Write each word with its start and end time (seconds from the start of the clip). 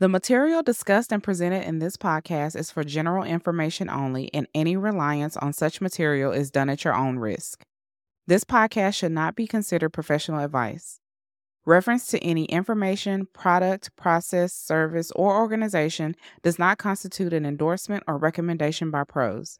The 0.00 0.08
material 0.08 0.62
discussed 0.62 1.10
and 1.10 1.20
presented 1.20 1.66
in 1.66 1.80
this 1.80 1.96
podcast 1.96 2.54
is 2.54 2.70
for 2.70 2.84
general 2.84 3.24
information 3.24 3.90
only, 3.90 4.32
and 4.32 4.46
any 4.54 4.76
reliance 4.76 5.36
on 5.36 5.52
such 5.52 5.80
material 5.80 6.30
is 6.30 6.52
done 6.52 6.68
at 6.68 6.84
your 6.84 6.94
own 6.94 7.18
risk. 7.18 7.64
This 8.24 8.44
podcast 8.44 8.94
should 8.94 9.10
not 9.10 9.34
be 9.34 9.48
considered 9.48 9.90
professional 9.90 10.38
advice. 10.38 11.00
Reference 11.66 12.06
to 12.08 12.20
any 12.20 12.44
information, 12.44 13.26
product, 13.32 13.90
process, 13.96 14.54
service, 14.54 15.10
or 15.16 15.36
organization 15.36 16.14
does 16.44 16.60
not 16.60 16.78
constitute 16.78 17.32
an 17.32 17.44
endorsement 17.44 18.04
or 18.06 18.18
recommendation 18.18 18.92
by 18.92 19.02
pros. 19.02 19.58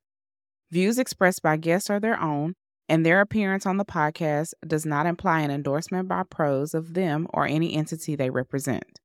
Views 0.71 1.01
expressed 1.01 1.43
by 1.43 1.57
guests 1.57 1.91
are 1.91 1.99
their 1.99 2.21
own, 2.21 2.55
and 2.89 3.05
their 3.05 3.21
appearance 3.21 3.67
on 3.67 3.77
the 3.77 3.85
podcast 3.85 4.55
does 4.65 4.87
not 4.87 5.05
imply 5.05 5.41
an 5.41 5.51
endorsement 5.51 6.07
by 6.07 6.23
pros 6.23 6.75
of 6.75 6.95
them 6.95 7.27
or 7.35 7.45
any 7.45 7.75
entity 7.75 8.15
they 8.15 8.31
represent. 8.31 9.01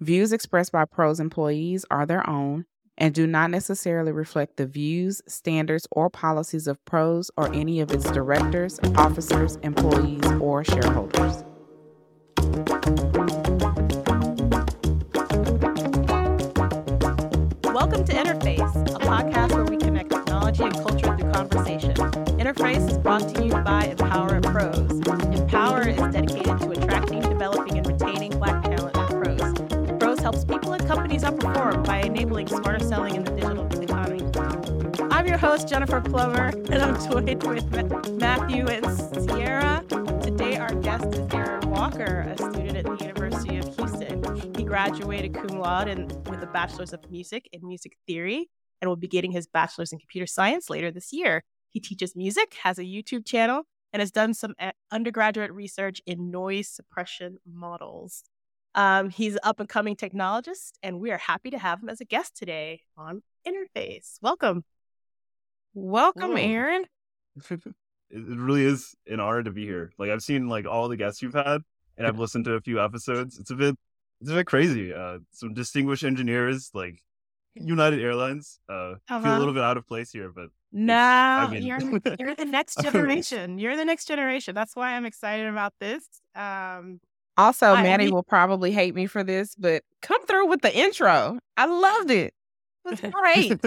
Views 0.00 0.32
expressed 0.32 0.72
by 0.72 0.84
pros 0.86 1.20
employees 1.20 1.84
are 1.88 2.04
their 2.04 2.28
own 2.28 2.64
and 2.98 3.14
do 3.14 3.28
not 3.28 3.52
necessarily 3.52 4.10
reflect 4.10 4.56
the 4.56 4.66
views, 4.66 5.22
standards, 5.28 5.86
or 5.92 6.10
policies 6.10 6.66
of 6.66 6.84
pros 6.84 7.30
or 7.36 7.46
any 7.54 7.78
of 7.78 7.92
its 7.92 8.10
directors, 8.10 8.80
officers, 8.96 9.54
employees, 9.62 10.24
or 10.40 10.64
shareholders. 10.64 11.44
Welcome 17.72 18.04
to 18.04 18.12
Interface, 18.12 18.96
a 18.96 18.98
podcast 18.98 19.54
where 19.54 19.64
we 19.64 19.76
connect 19.76 20.10
technology 20.10 20.64
and 20.64 20.74
culture 20.74 21.16
through 21.16 21.32
conversation. 21.32 21.94
Interface 22.36 22.90
is 22.90 22.98
brought 22.98 23.32
to 23.32 23.44
you 23.44 23.52
by 23.62 23.84
Empower 23.84 24.34
at 24.34 24.42
Pros. 24.42 24.90
Empower 25.38 25.88
is 25.88 26.12
dedicated 26.12 26.58
to 26.58 26.73
helps 30.24 30.42
people 30.42 30.72
and 30.72 30.86
companies 30.86 31.22
outperform 31.22 31.84
by 31.84 32.00
enabling 32.00 32.46
smarter 32.46 32.82
selling 32.82 33.14
in 33.14 33.24
the 33.24 33.30
digital 33.30 33.66
economy. 33.82 34.22
I'm 35.12 35.26
your 35.26 35.36
host, 35.36 35.68
Jennifer 35.68 36.00
Plummer, 36.00 36.46
and 36.46 36.76
I'm 36.76 36.94
joined 37.10 37.42
with 37.42 38.10
Matthew 38.18 38.66
and 38.66 38.86
Siara. 38.86 39.86
Today, 40.22 40.56
our 40.56 40.74
guest 40.76 41.04
is 41.12 41.28
Aaron 41.34 41.68
Walker, 41.68 42.20
a 42.26 42.38
student 42.38 42.74
at 42.78 42.86
the 42.86 43.04
University 43.04 43.58
of 43.58 43.76
Houston. 43.76 44.54
He 44.56 44.64
graduated 44.64 45.34
cum 45.34 45.58
laude 45.58 46.10
with 46.30 46.42
a 46.42 46.48
bachelor's 46.50 46.94
of 46.94 47.10
music 47.10 47.46
in 47.52 47.60
music 47.62 47.98
theory 48.06 48.48
and 48.80 48.88
will 48.88 48.96
be 48.96 49.08
getting 49.08 49.30
his 49.30 49.46
bachelor's 49.46 49.92
in 49.92 49.98
computer 49.98 50.26
science 50.26 50.70
later 50.70 50.90
this 50.90 51.12
year. 51.12 51.44
He 51.68 51.80
teaches 51.80 52.16
music, 52.16 52.56
has 52.62 52.78
a 52.78 52.84
YouTube 52.84 53.26
channel, 53.26 53.64
and 53.92 54.00
has 54.00 54.10
done 54.10 54.32
some 54.32 54.54
uh, 54.58 54.72
undergraduate 54.90 55.52
research 55.52 56.00
in 56.06 56.30
noise 56.30 56.68
suppression 56.68 57.36
models. 57.46 58.24
Um, 58.74 59.10
he's 59.10 59.34
an 59.34 59.40
up 59.44 59.60
and 59.60 59.68
coming 59.68 59.94
technologist, 59.96 60.72
and 60.82 61.00
we 61.00 61.10
are 61.12 61.18
happy 61.18 61.50
to 61.50 61.58
have 61.58 61.82
him 61.82 61.88
as 61.88 62.00
a 62.00 62.04
guest 62.04 62.36
today 62.36 62.82
on 62.96 63.22
Interface. 63.46 64.18
Welcome. 64.22 64.64
Welcome, 65.74 66.30
Whoa. 66.30 66.36
Aaron. 66.36 66.84
it 67.50 67.62
really 68.10 68.64
is 68.64 68.94
an 69.06 69.20
honor 69.20 69.42
to 69.42 69.50
be 69.50 69.64
here. 69.64 69.92
Like 69.98 70.10
I've 70.10 70.22
seen 70.22 70.48
like 70.48 70.66
all 70.66 70.88
the 70.88 70.96
guests 70.96 71.22
you've 71.22 71.34
had, 71.34 71.62
and 71.96 72.06
I've 72.06 72.18
listened 72.18 72.44
to 72.46 72.52
a 72.54 72.60
few 72.60 72.80
episodes. 72.82 73.38
It's 73.38 73.50
a 73.50 73.54
bit, 73.56 73.76
it's 74.20 74.30
a 74.30 74.34
bit 74.34 74.46
crazy. 74.46 74.92
Uh, 74.92 75.18
some 75.32 75.54
distinguished 75.54 76.04
engineers, 76.04 76.70
like 76.74 77.00
United 77.54 78.00
Airlines. 78.00 78.58
Uh, 78.68 78.94
feel 79.08 79.16
Uh-huh. 79.18 79.36
a 79.36 79.38
little 79.38 79.54
bit 79.54 79.62
out 79.64 79.76
of 79.76 79.86
place 79.86 80.10
here, 80.12 80.30
but 80.34 80.48
No, 80.72 80.94
I 80.96 81.48
mean- 81.50 81.62
you're 81.64 81.80
you're 82.18 82.34
the 82.34 82.44
next 82.50 82.80
generation. 82.82 83.58
You're 83.58 83.76
the 83.76 83.84
next 83.84 84.06
generation. 84.06 84.54
That's 84.54 84.74
why 84.76 84.92
I'm 84.96 85.06
excited 85.06 85.46
about 85.48 85.74
this. 85.80 86.04
Um, 86.34 87.00
Also, 87.36 87.66
I- 87.66 87.82
Maddie 87.82 88.10
will 88.10 88.22
probably 88.22 88.70
hate 88.72 88.94
me 88.94 89.06
for 89.06 89.24
this, 89.24 89.54
but 89.54 89.82
come 90.02 90.24
through 90.26 90.46
with 90.48 90.62
the 90.62 90.76
intro. 90.76 91.38
I 91.56 91.66
loved 91.66 92.10
it. 92.10 92.34
It 92.86 93.02
was 93.02 93.12
great. 93.12 93.60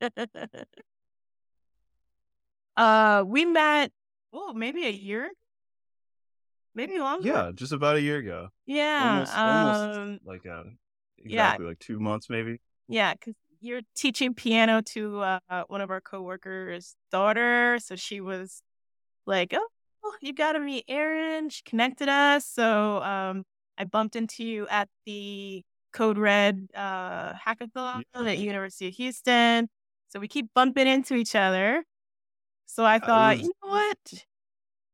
uh, 2.76 3.24
we 3.26 3.44
met. 3.44 3.92
Oh, 4.32 4.52
maybe 4.52 4.84
a 4.86 4.90
year, 4.90 5.30
maybe 6.74 6.98
longer. 6.98 7.26
yeah, 7.26 7.50
just 7.54 7.72
about 7.72 7.96
a 7.96 8.00
year 8.00 8.18
ago, 8.18 8.48
yeah, 8.66 9.10
almost, 9.10 9.38
um, 9.38 9.66
almost 9.98 10.26
like 10.26 10.46
uh, 10.46 10.64
yeah. 11.24 11.46
exactly 11.46 11.66
like 11.66 11.78
two 11.78 11.98
months 11.98 12.28
maybe. 12.28 12.60
yeah, 12.88 13.14
because 13.14 13.34
you're 13.60 13.80
teaching 13.96 14.34
piano 14.34 14.82
to 14.82 15.20
uh, 15.20 15.38
one 15.68 15.80
of 15.80 15.90
our 15.90 16.02
coworkers' 16.02 16.94
daughter, 17.10 17.78
so 17.82 17.96
she 17.96 18.20
was 18.20 18.62
like, 19.24 19.54
"Oh, 19.54 19.68
oh, 20.10 20.14
you 20.20 20.32
got 20.32 20.52
to 20.52 20.60
meet 20.60 20.84
Aaron." 20.88 21.48
She 21.50 21.62
connected 21.64 22.08
us, 22.08 22.46
so 22.46 23.02
um, 23.02 23.44
I 23.76 23.84
bumped 23.84 24.16
into 24.16 24.44
you 24.44 24.66
at 24.68 24.88
the 25.06 25.62
Code 25.92 26.18
Red 26.18 26.68
uh, 26.74 27.34
hackathon 27.34 28.02
at 28.14 28.38
University 28.38 28.88
of 28.88 28.94
Houston. 28.94 29.68
So 30.08 30.20
we 30.20 30.28
keep 30.28 30.48
bumping 30.54 30.86
into 30.86 31.14
each 31.14 31.34
other. 31.34 31.84
So 32.66 32.84
I 32.84 32.98
thought, 32.98 33.36
was- 33.36 33.46
you 33.46 33.52
know 33.62 33.70
what? 33.70 33.98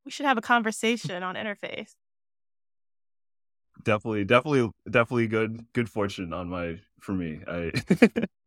We 0.05 0.11
should 0.11 0.27
have 0.27 0.37
a 0.37 0.43
conversation 0.43 1.23
on 1.23 1.35
Interface. 1.35 1.95
definitely 3.83 4.25
definitely 4.25 4.71
definitely 4.91 5.27
good 5.27 5.67
good 5.73 5.89
fortune 5.89 6.33
on 6.33 6.49
my 6.49 6.79
for 7.01 7.13
me 7.13 7.41
i 7.47 7.71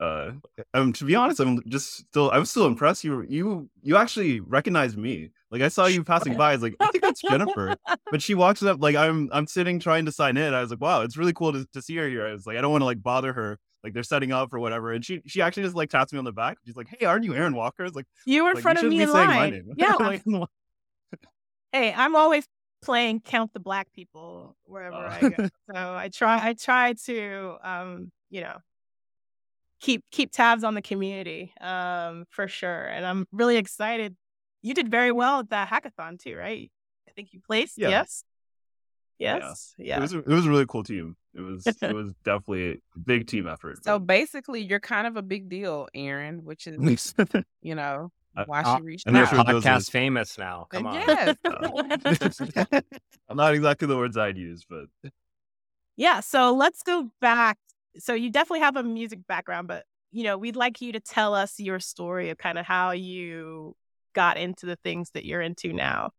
uh 0.00 0.30
um 0.74 0.92
to 0.92 1.04
be 1.04 1.14
honest 1.16 1.40
i'm 1.40 1.60
just 1.68 1.94
still 1.98 2.30
i'm 2.30 2.44
still 2.44 2.66
impressed 2.66 3.02
you 3.02 3.24
you 3.28 3.68
you 3.82 3.96
actually 3.96 4.38
recognized 4.40 4.96
me 4.96 5.30
like 5.50 5.60
i 5.60 5.66
saw 5.68 5.86
you 5.86 6.04
passing 6.04 6.36
by 6.36 6.50
i 6.50 6.52
was 6.52 6.62
like 6.62 6.76
i 6.80 6.86
think 6.92 7.02
that's 7.02 7.20
jennifer 7.20 7.74
but 8.12 8.22
she 8.22 8.34
walks 8.34 8.62
up 8.62 8.80
like 8.80 8.94
i'm 8.94 9.28
i'm 9.32 9.46
sitting 9.46 9.80
trying 9.80 10.04
to 10.04 10.12
sign 10.12 10.36
in 10.36 10.54
i 10.54 10.60
was 10.60 10.70
like 10.70 10.80
wow 10.80 11.00
it's 11.02 11.16
really 11.16 11.32
cool 11.32 11.52
to, 11.52 11.66
to 11.72 11.82
see 11.82 11.96
her 11.96 12.08
here 12.08 12.26
i 12.26 12.32
was 12.32 12.46
like 12.46 12.56
i 12.56 12.60
don't 12.60 12.70
want 12.70 12.80
to 12.82 12.86
like 12.86 13.02
bother 13.02 13.32
her 13.32 13.58
like 13.82 13.92
they're 13.92 14.02
setting 14.04 14.30
up 14.32 14.52
or 14.54 14.60
whatever 14.60 14.92
and 14.92 15.04
she 15.04 15.20
she 15.26 15.42
actually 15.42 15.64
just 15.64 15.74
like 15.74 15.90
taps 15.90 16.12
me 16.12 16.18
on 16.18 16.24
the 16.24 16.32
back 16.32 16.58
she's 16.64 16.76
like 16.76 16.86
hey 16.96 17.04
aren't 17.06 17.24
you 17.24 17.34
aaron 17.34 17.54
walker 17.56 17.82
i 17.82 17.86
was 17.86 17.94
like, 17.94 18.06
You 18.24 18.44
were 18.44 18.50
in 18.50 18.54
like, 18.56 18.62
front 18.62 18.78
of 18.78 18.84
me 18.84 19.00
in 19.00 19.08
shouldn't 19.08 19.14
be 19.14 19.18
saying 19.18 19.28
my 19.28 19.36
line. 19.36 19.52
name. 19.52 19.72
Yeah, 19.76 19.94
Like, 20.38 20.48
hey, 21.72 21.92
I'm 21.96 22.14
always 22.16 22.46
playing 22.82 23.20
count 23.20 23.52
the 23.52 23.60
black 23.60 23.92
people 23.92 24.56
wherever 24.64 24.96
Oh. 24.96 25.08
I 25.10 25.20
go. 25.28 25.48
So 25.72 25.74
I 25.74 26.08
try 26.12 26.48
I 26.48 26.52
try 26.54 26.94
to 27.06 27.56
um, 27.62 28.12
you 28.30 28.40
know, 28.42 28.56
keep 29.80 30.04
keep 30.10 30.32
tabs 30.32 30.64
on 30.64 30.74
the 30.74 30.82
community, 30.82 31.52
um, 31.60 32.24
for 32.30 32.48
sure. 32.48 32.84
And 32.84 33.04
I'm 33.06 33.26
really 33.32 33.56
excited. 33.56 34.16
You 34.62 34.74
did 34.74 34.90
very 34.90 35.12
well 35.12 35.40
at 35.40 35.50
that 35.50 35.68
hackathon 35.68 36.18
too, 36.18 36.36
right? 36.36 36.70
I 37.08 37.12
think 37.12 37.32
you 37.32 37.40
placed. 37.40 37.78
Yeah. 37.78 37.88
Yes. 37.88 38.24
Yes. 39.18 39.74
Yeah. 39.78 39.98
it 39.98 40.00
was 40.02 40.14
a, 40.14 40.18
it 40.18 40.28
was 40.28 40.46
a 40.46 40.50
really 40.50 40.66
cool 40.66 40.84
team 40.84 41.16
it 41.34 41.40
was 41.40 41.66
it 41.66 41.80
was 41.94 42.12
definitely 42.24 42.70
a 42.70 42.98
big 43.04 43.26
team 43.26 43.48
effort 43.48 43.82
So 43.84 43.98
basically, 43.98 44.62
you're 44.62 44.80
kind 44.80 45.06
of 45.06 45.16
a 45.16 45.22
big 45.22 45.48
deal, 45.48 45.88
Aaron, 45.94 46.44
which 46.44 46.66
is, 46.66 47.14
you 47.62 47.74
know, 47.74 48.12
why 48.46 48.62
uh, 48.62 48.76
she 48.76 48.82
reached 48.82 49.08
I'm 49.08 49.16
out. 49.16 49.28
sure 49.28 49.44
those 49.44 49.66
are- 49.66 49.68
podcast 49.70 49.90
famous 49.90 50.38
now. 50.38 50.66
Come 50.70 50.86
on. 50.86 50.94
Yes. 50.94 51.36
Uh, 51.44 52.80
I'm 53.28 53.36
not 53.36 53.54
exactly 53.54 53.86
the 53.88 53.96
words 53.96 54.16
I'd 54.16 54.38
use, 54.38 54.64
but 54.68 54.86
Yeah, 55.96 56.20
so 56.20 56.54
let's 56.54 56.82
go 56.82 57.10
back. 57.20 57.58
So 57.98 58.14
you 58.14 58.30
definitely 58.30 58.60
have 58.60 58.76
a 58.76 58.82
music 58.82 59.20
background, 59.26 59.68
but 59.68 59.84
you 60.10 60.24
know, 60.24 60.38
we'd 60.38 60.56
like 60.56 60.80
you 60.80 60.92
to 60.92 61.00
tell 61.00 61.34
us 61.34 61.58
your 61.60 61.80
story 61.80 62.30
of 62.30 62.38
kind 62.38 62.58
of 62.58 62.64
how 62.64 62.92
you 62.92 63.76
got 64.14 64.38
into 64.38 64.66
the 64.66 64.76
things 64.76 65.10
that 65.12 65.24
you're 65.24 65.42
into 65.42 65.72
now. 65.72 66.10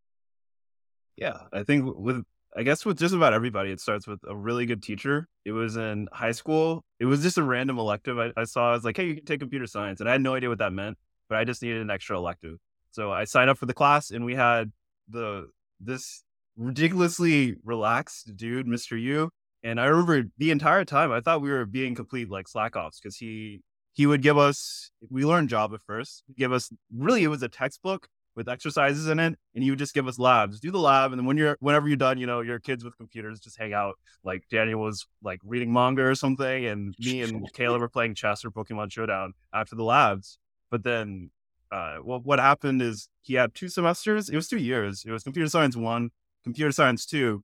yeah, 1.18 1.38
I 1.52 1.64
think 1.64 1.86
with 1.98 2.24
I 2.56 2.64
guess 2.64 2.86
with 2.86 2.98
just 2.98 3.14
about 3.14 3.34
everybody, 3.34 3.72
it 3.72 3.80
starts 3.80 4.08
with 4.08 4.20
a 4.28 4.36
really 4.36 4.66
good 4.66 4.82
teacher. 4.82 5.28
It 5.46 5.52
was 5.52 5.78
in 5.78 6.08
high 6.12 6.32
school. 6.32 6.84
It 7.00 7.06
was 7.06 7.22
just 7.22 7.38
a 7.38 7.44
random 7.44 7.78
elective 7.78 8.18
I, 8.18 8.32
I 8.36 8.46
saw. 8.46 8.72
I 8.72 8.74
was 8.74 8.84
like, 8.84 8.98
hey, 8.98 9.06
you 9.08 9.16
can 9.16 9.26
take 9.26 9.40
computer 9.40 9.68
science, 9.68 10.00
and 10.00 10.10
I 10.10 10.14
had 10.14 10.22
no 10.22 10.36
idea 10.36 10.50
what 10.50 10.60
that 10.60 10.74
meant, 10.74 10.98
but 11.30 11.38
I 11.38 11.44
just 11.44 11.62
needed 11.62 11.82
an 11.82 11.92
extra 11.92 12.18
elective. 12.18 12.58
So 12.92 13.12
I 13.12 13.26
signed 13.26 13.50
up 13.50 13.58
for 13.58 13.66
the 13.68 13.74
class, 13.74 14.12
and 14.12 14.26
we 14.26 14.36
had 14.36 14.72
the 15.10 15.50
this 15.80 16.24
ridiculously 16.58 17.56
relaxed 17.64 18.36
dude, 18.36 18.68
Mr. 18.68 19.00
Yu. 19.02 19.30
And 19.64 19.80
I 19.80 19.86
remember 19.86 20.24
the 20.38 20.52
entire 20.52 20.86
time 20.86 21.12
I 21.12 21.22
thought 21.22 21.42
we 21.42 21.52
were 21.52 21.66
being 21.66 21.96
complete 21.96 22.30
like 22.30 22.48
slack 22.48 22.76
offs 22.76 23.00
because 23.00 23.18
he 23.18 23.62
he 23.94 24.06
would 24.06 24.22
give 24.22 24.38
us 24.38 24.92
we 25.10 25.26
learned 25.26 25.50
Java 25.50 25.78
first. 25.78 26.24
He'd 26.28 26.38
give 26.38 26.52
us 26.52 26.72
really 26.96 27.24
it 27.24 27.28
was 27.28 27.44
a 27.44 27.50
textbook 27.50 28.08
with 28.36 28.48
exercises 28.48 29.08
in 29.08 29.20
it, 29.20 29.38
and 29.54 29.64
he 29.64 29.70
would 29.70 29.80
just 29.80 29.94
give 29.94 30.08
us 30.08 30.18
labs. 30.18 30.62
Do 30.62 30.72
the 30.72 30.80
lab, 30.80 31.12
and 31.12 31.20
then 31.20 31.26
when 31.26 31.36
you're 31.36 31.58
whenever 31.60 31.88
you're 31.88 31.98
done, 31.98 32.18
you 32.18 32.26
know, 32.26 32.40
your 32.40 32.60
kids 32.60 32.86
with 32.86 32.96
computers 32.98 33.40
just 33.42 33.60
hang 33.60 33.74
out. 33.74 33.96
Like 34.24 34.44
Daniel 34.50 34.80
was 34.80 35.06
like 35.22 35.42
reading 35.44 35.74
manga 35.74 36.04
or 36.04 36.16
something, 36.16 36.66
and 36.66 36.96
me 37.00 37.22
and 37.22 37.52
Kayla 37.54 37.80
were 37.80 37.90
playing 37.90 38.16
chess 38.16 38.46
or 38.46 38.52
Pokemon 38.52 38.92
Showdown 38.94 39.34
after 39.54 39.76
the 39.76 39.84
labs. 39.84 40.40
But 40.72 40.84
then 40.84 41.32
uh 41.72 41.98
well 42.04 42.20
what 42.24 42.40
happened 42.40 42.82
is 42.82 43.10
he 43.22 43.36
had 43.36 43.54
two 43.54 43.68
semesters, 43.68 44.30
it 44.30 44.36
was 44.36 44.48
two 44.48 44.58
years. 44.58 45.04
It 45.06 45.12
was 45.12 45.24
computer 45.24 45.50
science 45.50 45.76
one, 45.76 46.12
computer 46.46 46.72
science 46.72 47.06
two. 47.06 47.44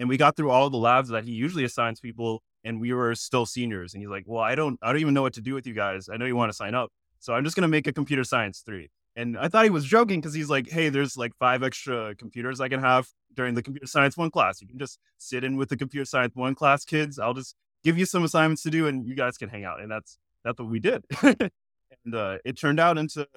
And 0.00 0.08
we 0.08 0.16
got 0.16 0.34
through 0.34 0.50
all 0.50 0.70
the 0.70 0.78
labs 0.78 1.10
that 1.10 1.24
he 1.24 1.32
usually 1.32 1.62
assigns 1.62 2.00
people, 2.00 2.42
and 2.64 2.80
we 2.80 2.94
were 2.94 3.14
still 3.14 3.44
seniors. 3.44 3.92
And 3.92 4.02
he's 4.02 4.08
like, 4.08 4.24
Well, 4.26 4.42
I 4.42 4.54
don't 4.54 4.78
I 4.82 4.92
don't 4.92 5.00
even 5.02 5.12
know 5.12 5.20
what 5.20 5.34
to 5.34 5.42
do 5.42 5.52
with 5.52 5.66
you 5.66 5.74
guys. 5.74 6.08
I 6.10 6.16
know 6.16 6.24
you 6.24 6.34
want 6.34 6.50
to 6.50 6.56
sign 6.56 6.74
up. 6.74 6.90
So 7.18 7.34
I'm 7.34 7.44
just 7.44 7.54
gonna 7.54 7.68
make 7.68 7.86
a 7.86 7.92
computer 7.92 8.24
science 8.24 8.62
three. 8.64 8.88
And 9.14 9.36
I 9.36 9.48
thought 9.48 9.64
he 9.64 9.70
was 9.70 9.84
joking 9.84 10.18
because 10.18 10.32
he's 10.32 10.48
like, 10.48 10.70
hey, 10.70 10.88
there's 10.88 11.18
like 11.18 11.32
five 11.38 11.62
extra 11.62 12.14
computers 12.14 12.60
I 12.62 12.68
can 12.68 12.80
have 12.80 13.08
during 13.34 13.54
the 13.54 13.62
computer 13.62 13.86
science 13.86 14.16
one 14.16 14.30
class. 14.30 14.62
You 14.62 14.68
can 14.68 14.78
just 14.78 14.98
sit 15.18 15.44
in 15.44 15.58
with 15.58 15.68
the 15.68 15.76
computer 15.76 16.06
science 16.06 16.34
one 16.34 16.54
class 16.54 16.86
kids. 16.86 17.18
I'll 17.18 17.34
just 17.34 17.54
give 17.84 17.98
you 17.98 18.06
some 18.06 18.24
assignments 18.24 18.62
to 18.62 18.70
do 18.70 18.86
and 18.86 19.06
you 19.06 19.14
guys 19.14 19.36
can 19.36 19.50
hang 19.50 19.64
out. 19.64 19.80
And 19.82 19.90
that's 19.90 20.16
that's 20.44 20.58
what 20.58 20.70
we 20.70 20.80
did. 20.80 21.04
and 21.22 22.14
uh, 22.14 22.38
it 22.44 22.56
turned 22.56 22.80
out 22.80 22.96
into 22.96 23.28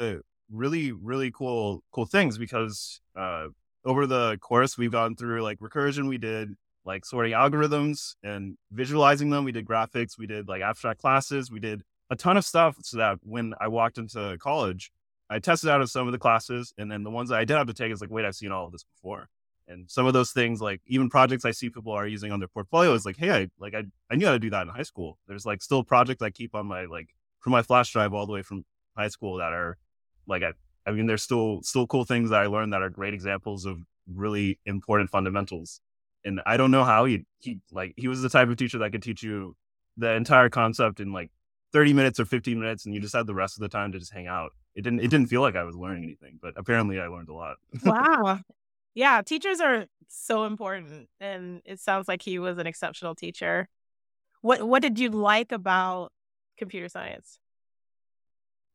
really, 0.49 0.93
really 0.93 1.31
cool, 1.31 1.83
cool 1.91 2.05
things 2.05 2.37
because 2.37 3.01
uh, 3.17 3.47
over 3.85 4.07
the 4.07 4.37
course 4.37 4.77
we've 4.77 4.91
gone 4.91 5.15
through 5.15 5.41
like 5.41 5.59
recursion, 5.59 6.07
we 6.07 6.17
did 6.17 6.55
like 6.85 7.05
sorting 7.05 7.33
algorithms 7.33 8.15
and 8.23 8.57
visualizing 8.71 9.29
them. 9.29 9.43
We 9.43 9.51
did 9.51 9.65
graphics, 9.65 10.17
we 10.17 10.27
did 10.27 10.47
like 10.47 10.61
abstract 10.61 11.01
classes, 11.01 11.51
we 11.51 11.59
did 11.59 11.83
a 12.09 12.15
ton 12.15 12.37
of 12.37 12.45
stuff 12.45 12.75
so 12.81 12.97
that 12.97 13.19
when 13.23 13.53
I 13.59 13.67
walked 13.67 13.97
into 13.97 14.37
college, 14.39 14.91
I 15.29 15.39
tested 15.39 15.69
out 15.69 15.81
of 15.81 15.89
some 15.89 16.07
of 16.07 16.11
the 16.11 16.19
classes, 16.19 16.73
and 16.77 16.91
then 16.91 17.03
the 17.03 17.09
ones 17.09 17.29
that 17.29 17.39
I 17.39 17.45
did 17.45 17.57
have 17.57 17.67
to 17.67 17.73
take 17.73 17.91
is 17.91 18.01
like, 18.01 18.11
wait, 18.11 18.25
I've 18.25 18.35
seen 18.35 18.51
all 18.51 18.65
of 18.65 18.71
this 18.71 18.83
before. 18.83 19.29
And 19.67 19.89
some 19.89 20.05
of 20.05 20.13
those 20.13 20.31
things, 20.31 20.61
like 20.61 20.81
even 20.85 21.09
projects 21.09 21.45
I 21.45 21.51
see 21.51 21.69
people 21.69 21.93
are 21.93 22.05
using 22.05 22.31
on 22.31 22.39
their 22.39 22.49
portfolio, 22.49 22.93
is 22.93 23.05
like, 23.05 23.17
hey, 23.17 23.31
I 23.31 23.49
like 23.57 23.73
I, 23.73 23.83
I 24.11 24.15
knew 24.15 24.25
how 24.25 24.33
to 24.33 24.39
do 24.39 24.49
that 24.49 24.63
in 24.63 24.67
high 24.67 24.83
school. 24.83 25.17
There's 25.27 25.45
like 25.45 25.61
still 25.61 25.83
projects 25.83 26.21
I 26.21 26.29
keep 26.29 26.53
on 26.53 26.67
my 26.67 26.85
like 26.85 27.15
from 27.39 27.51
my 27.51 27.61
flash 27.61 27.91
drive 27.91 28.13
all 28.13 28.25
the 28.25 28.33
way 28.33 28.41
from 28.41 28.65
high 28.95 29.07
school 29.07 29.37
that 29.37 29.53
are 29.53 29.77
like 30.27 30.43
I 30.43 30.51
I 30.85 30.91
mean, 30.91 31.05
there's 31.07 31.23
still 31.23 31.61
still 31.63 31.87
cool 31.87 32.05
things 32.05 32.29
that 32.29 32.41
I 32.41 32.47
learned 32.47 32.73
that 32.73 32.81
are 32.81 32.89
great 32.89 33.13
examples 33.13 33.65
of 33.65 33.79
really 34.07 34.59
important 34.65 35.09
fundamentals. 35.09 35.79
And 36.25 36.41
I 36.45 36.57
don't 36.57 36.71
know 36.71 36.83
how 36.83 37.05
he 37.05 37.25
he 37.39 37.59
like 37.71 37.93
he 37.97 38.07
was 38.07 38.21
the 38.21 38.29
type 38.29 38.49
of 38.49 38.57
teacher 38.57 38.77
that 38.79 38.91
could 38.91 39.03
teach 39.03 39.23
you 39.23 39.55
the 39.97 40.11
entire 40.11 40.49
concept 40.49 40.99
in 40.99 41.11
like 41.11 41.29
30 41.73 41.93
minutes 41.93 42.19
or 42.19 42.25
15 42.25 42.59
minutes 42.59 42.85
and 42.85 42.93
you 42.93 43.01
just 43.01 43.15
had 43.15 43.27
the 43.27 43.33
rest 43.33 43.57
of 43.57 43.61
the 43.61 43.69
time 43.69 43.91
to 43.91 43.99
just 43.99 44.13
hang 44.13 44.27
out. 44.27 44.51
It 44.75 44.81
didn't 44.83 44.99
it 44.99 45.09
didn't 45.09 45.27
feel 45.27 45.41
like 45.41 45.55
I 45.55 45.63
was 45.63 45.75
learning 45.75 46.03
anything, 46.03 46.39
but 46.41 46.53
apparently 46.57 46.99
I 46.99 47.07
learned 47.07 47.29
a 47.29 47.33
lot. 47.33 47.57
wow. 47.83 48.39
Yeah, 48.95 49.23
teachers 49.23 49.59
are 49.59 49.87
so 50.07 50.43
important 50.45 51.09
and 51.19 51.63
it 51.65 51.79
sounds 51.79 52.07
like 52.07 52.21
he 52.21 52.37
was 52.37 52.59
an 52.59 52.67
exceptional 52.67 53.15
teacher. 53.15 53.67
What 54.41 54.61
what 54.67 54.83
did 54.83 54.99
you 54.99 55.09
like 55.09 55.51
about 55.51 56.11
computer 56.59 56.89
science? 56.89 57.39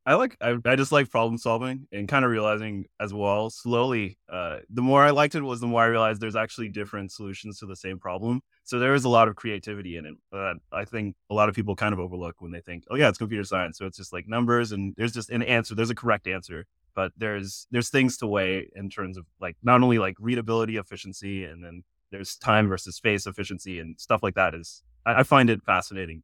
I 0.08 0.14
like 0.14 0.38
I, 0.40 0.56
I 0.64 0.74
just 0.74 0.90
like 0.90 1.10
problem 1.10 1.36
solving 1.36 1.86
and 1.92 2.08
kind 2.08 2.24
of 2.24 2.30
realizing 2.30 2.86
as 2.98 3.12
well 3.12 3.50
slowly. 3.50 4.16
Uh, 4.26 4.60
the 4.70 4.80
more 4.80 5.04
I 5.04 5.10
liked 5.10 5.34
it 5.34 5.42
was 5.42 5.60
the 5.60 5.66
more 5.66 5.82
I 5.82 5.86
realized 5.86 6.18
there's 6.18 6.34
actually 6.34 6.70
different 6.70 7.12
solutions 7.12 7.58
to 7.58 7.66
the 7.66 7.76
same 7.76 7.98
problem. 7.98 8.40
So 8.64 8.78
there 8.78 8.94
is 8.94 9.04
a 9.04 9.10
lot 9.10 9.28
of 9.28 9.36
creativity 9.36 9.98
in 9.98 10.06
it 10.06 10.14
that 10.32 10.54
I 10.72 10.86
think 10.86 11.14
a 11.28 11.34
lot 11.34 11.50
of 11.50 11.54
people 11.54 11.76
kind 11.76 11.92
of 11.92 12.00
overlook 12.00 12.36
when 12.38 12.52
they 12.52 12.62
think, 12.62 12.84
oh 12.90 12.96
yeah, 12.96 13.10
it's 13.10 13.18
computer 13.18 13.44
science. 13.44 13.76
So 13.76 13.84
it's 13.84 13.98
just 13.98 14.14
like 14.14 14.26
numbers 14.26 14.72
and 14.72 14.94
there's 14.96 15.12
just 15.12 15.28
an 15.28 15.42
answer. 15.42 15.74
There's 15.74 15.90
a 15.90 15.94
correct 15.94 16.26
answer, 16.26 16.64
but 16.94 17.12
there's 17.18 17.66
there's 17.70 17.90
things 17.90 18.16
to 18.18 18.26
weigh 18.26 18.70
in 18.74 18.88
terms 18.88 19.18
of 19.18 19.26
like 19.42 19.58
not 19.62 19.82
only 19.82 19.98
like 19.98 20.14
readability, 20.18 20.78
efficiency, 20.78 21.44
and 21.44 21.62
then 21.62 21.84
there's 22.10 22.34
time 22.36 22.66
versus 22.66 22.96
space 22.96 23.26
efficiency 23.26 23.78
and 23.78 24.00
stuff 24.00 24.22
like 24.22 24.36
that. 24.36 24.54
Is 24.54 24.82
I, 25.04 25.20
I 25.20 25.22
find 25.24 25.50
it 25.50 25.62
fascinating. 25.66 26.22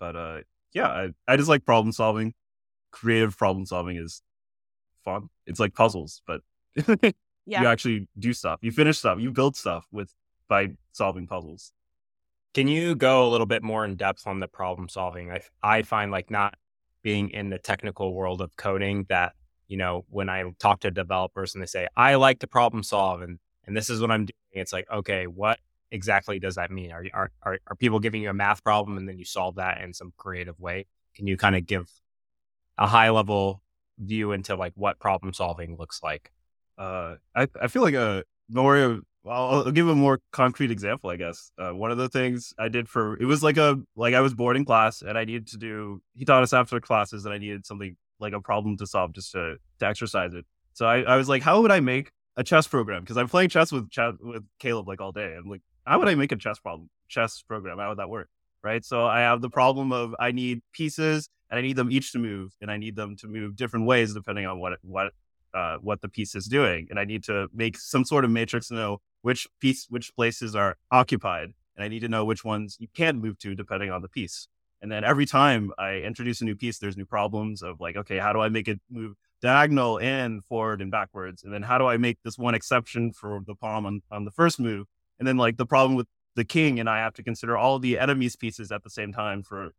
But 0.00 0.16
uh, 0.16 0.38
yeah, 0.72 0.88
I, 0.88 1.10
I 1.28 1.36
just 1.36 1.48
like 1.48 1.64
problem 1.64 1.92
solving 1.92 2.34
creative 2.94 3.36
problem 3.36 3.66
solving 3.66 3.96
is 3.96 4.22
fun. 5.04 5.28
It's 5.46 5.58
like 5.58 5.74
puzzles, 5.74 6.22
but 6.26 6.42
yeah. 7.44 7.62
you 7.62 7.66
actually 7.66 8.08
do 8.18 8.32
stuff. 8.32 8.60
You 8.62 8.70
finish 8.70 8.98
stuff. 8.98 9.18
You 9.20 9.32
build 9.32 9.56
stuff 9.56 9.86
with 9.90 10.14
by 10.48 10.70
solving 10.92 11.26
puzzles. 11.26 11.72
Can 12.54 12.68
you 12.68 12.94
go 12.94 13.26
a 13.26 13.30
little 13.30 13.46
bit 13.46 13.64
more 13.64 13.84
in 13.84 13.96
depth 13.96 14.28
on 14.28 14.38
the 14.38 14.46
problem 14.46 14.88
solving? 14.88 15.32
I 15.32 15.40
I 15.62 15.82
find 15.82 16.12
like 16.12 16.30
not 16.30 16.54
being 17.02 17.30
in 17.30 17.50
the 17.50 17.58
technical 17.58 18.14
world 18.14 18.40
of 18.40 18.56
coding 18.56 19.06
that 19.08 19.32
you 19.66 19.76
know 19.76 20.04
when 20.08 20.28
I 20.28 20.44
talk 20.60 20.80
to 20.80 20.90
developers 20.92 21.54
and 21.54 21.62
they 21.62 21.66
say 21.66 21.88
I 21.96 22.14
like 22.14 22.38
to 22.40 22.46
problem 22.46 22.84
solve 22.84 23.22
and 23.22 23.40
and 23.66 23.76
this 23.76 23.90
is 23.90 24.00
what 24.00 24.12
I'm 24.12 24.26
doing. 24.26 24.34
It's 24.52 24.72
like 24.72 24.86
okay, 24.88 25.26
what 25.26 25.58
exactly 25.90 26.38
does 26.38 26.54
that 26.54 26.70
mean? 26.70 26.92
Are 26.92 27.04
are 27.12 27.30
are, 27.42 27.58
are 27.66 27.76
people 27.76 27.98
giving 27.98 28.22
you 28.22 28.30
a 28.30 28.34
math 28.34 28.62
problem 28.62 28.98
and 28.98 29.08
then 29.08 29.18
you 29.18 29.24
solve 29.24 29.56
that 29.56 29.80
in 29.80 29.92
some 29.92 30.12
creative 30.16 30.60
way? 30.60 30.86
Can 31.16 31.26
you 31.26 31.36
kind 31.36 31.56
of 31.56 31.66
give 31.66 31.90
a 32.78 32.86
high 32.86 33.10
level 33.10 33.62
view 33.98 34.32
into 34.32 34.56
like 34.56 34.72
what 34.74 34.98
problem 34.98 35.32
solving 35.32 35.76
looks 35.76 36.00
like? 36.02 36.32
Uh, 36.76 37.16
I 37.34 37.48
I 37.60 37.68
feel 37.68 37.82
like 37.82 37.94
a 37.94 38.24
more 38.48 39.00
I'll, 39.26 39.64
I'll, 39.64 39.70
give 39.70 39.88
a 39.88 39.94
more 39.94 40.20
concrete 40.32 40.70
example, 40.70 41.08
I 41.08 41.16
guess. 41.16 41.50
Uh, 41.58 41.70
one 41.70 41.90
of 41.90 41.96
the 41.96 42.08
things 42.08 42.52
I 42.58 42.68
did 42.68 42.88
for 42.88 43.16
it 43.20 43.24
was 43.24 43.42
like 43.42 43.56
a 43.56 43.80
like 43.96 44.14
I 44.14 44.20
was 44.20 44.34
boarding 44.34 44.64
class 44.64 45.02
and 45.02 45.16
I 45.16 45.24
needed 45.24 45.46
to 45.48 45.56
do. 45.56 46.02
He 46.14 46.24
taught 46.24 46.42
us 46.42 46.52
after 46.52 46.78
classes 46.80 47.24
and 47.24 47.32
I 47.32 47.38
needed 47.38 47.64
something 47.64 47.96
like 48.20 48.32
a 48.32 48.40
problem 48.40 48.76
to 48.78 48.86
solve 48.86 49.12
just 49.12 49.32
to 49.32 49.56
to 49.80 49.86
exercise 49.86 50.34
it. 50.34 50.44
So 50.74 50.86
I, 50.86 51.02
I 51.02 51.16
was 51.16 51.28
like, 51.28 51.42
how 51.42 51.62
would 51.62 51.70
I 51.70 51.80
make 51.80 52.10
a 52.36 52.44
chess 52.44 52.66
program? 52.66 53.02
Because 53.02 53.16
I'm 53.16 53.28
playing 53.28 53.48
chess 53.48 53.72
with 53.72 53.90
chess 53.90 54.14
with 54.20 54.44
Caleb 54.58 54.88
like 54.88 55.00
all 55.00 55.12
day. 55.12 55.34
I'm 55.36 55.48
like, 55.48 55.62
how 55.86 55.98
would 55.98 56.08
I 56.08 56.14
make 56.14 56.32
a 56.32 56.36
chess 56.36 56.58
problem 56.58 56.90
chess 57.08 57.42
program? 57.46 57.78
How 57.78 57.90
would 57.90 57.98
that 57.98 58.10
work? 58.10 58.28
Right. 58.64 58.82
So 58.82 59.04
I 59.04 59.20
have 59.20 59.42
the 59.42 59.50
problem 59.50 59.92
of 59.92 60.14
I 60.18 60.32
need 60.32 60.62
pieces 60.72 61.28
and 61.50 61.58
I 61.58 61.62
need 61.62 61.76
them 61.76 61.90
each 61.90 62.12
to 62.12 62.18
move, 62.18 62.56
and 62.62 62.70
I 62.70 62.78
need 62.78 62.96
them 62.96 63.14
to 63.18 63.28
move 63.28 63.56
different 63.56 63.84
ways 63.84 64.14
depending 64.14 64.46
on 64.46 64.58
what 64.58 64.78
what 64.82 65.12
uh, 65.52 65.76
what 65.82 66.00
the 66.00 66.08
piece 66.08 66.34
is 66.34 66.46
doing, 66.46 66.86
and 66.88 66.98
I 66.98 67.04
need 67.04 67.22
to 67.24 67.48
make 67.52 67.76
some 67.76 68.06
sort 68.06 68.24
of 68.24 68.30
matrix 68.30 68.68
to 68.68 68.74
know 68.74 69.02
which 69.20 69.46
piece, 69.60 69.86
which 69.90 70.16
places 70.16 70.56
are 70.56 70.76
occupied, 70.90 71.52
and 71.76 71.84
I 71.84 71.88
need 71.88 72.00
to 72.00 72.08
know 72.08 72.24
which 72.24 72.42
ones 72.42 72.78
you 72.80 72.88
can 72.94 73.20
move 73.20 73.38
to 73.40 73.54
depending 73.54 73.90
on 73.90 74.00
the 74.00 74.08
piece. 74.08 74.48
And 74.80 74.90
then 74.90 75.04
every 75.04 75.26
time 75.26 75.70
I 75.78 75.96
introduce 75.96 76.40
a 76.40 76.44
new 76.46 76.56
piece, 76.56 76.78
there's 76.78 76.96
new 76.96 77.06
problems 77.06 77.62
of 77.62 77.80
like, 77.80 77.96
okay, 77.96 78.18
how 78.18 78.32
do 78.32 78.40
I 78.40 78.48
make 78.48 78.66
it 78.66 78.80
move 78.90 79.14
diagonal 79.42 80.00
and 80.00 80.44
forward 80.44 80.80
and 80.80 80.90
backwards? 80.90 81.44
And 81.44 81.52
then 81.52 81.62
how 81.62 81.78
do 81.78 81.86
I 81.86 81.98
make 81.98 82.18
this 82.24 82.38
one 82.38 82.54
exception 82.54 83.12
for 83.12 83.40
the 83.46 83.54
pawn 83.54 83.86
on, 83.86 84.02
on 84.10 84.24
the 84.24 84.30
first 84.30 84.58
move? 84.58 84.86
And 85.18 85.28
then 85.28 85.36
like 85.36 85.56
the 85.58 85.66
problem 85.66 85.94
with 85.94 86.06
the 86.36 86.44
king, 86.44 86.80
and 86.80 86.88
I 86.88 86.98
have 86.98 87.14
to 87.14 87.22
consider 87.22 87.56
all 87.56 87.78
the 87.78 87.98
enemy's 87.98 88.36
pieces 88.36 88.72
at 88.72 88.82
the 88.82 88.90
same 88.90 89.12
time 89.12 89.42
for 89.42 89.72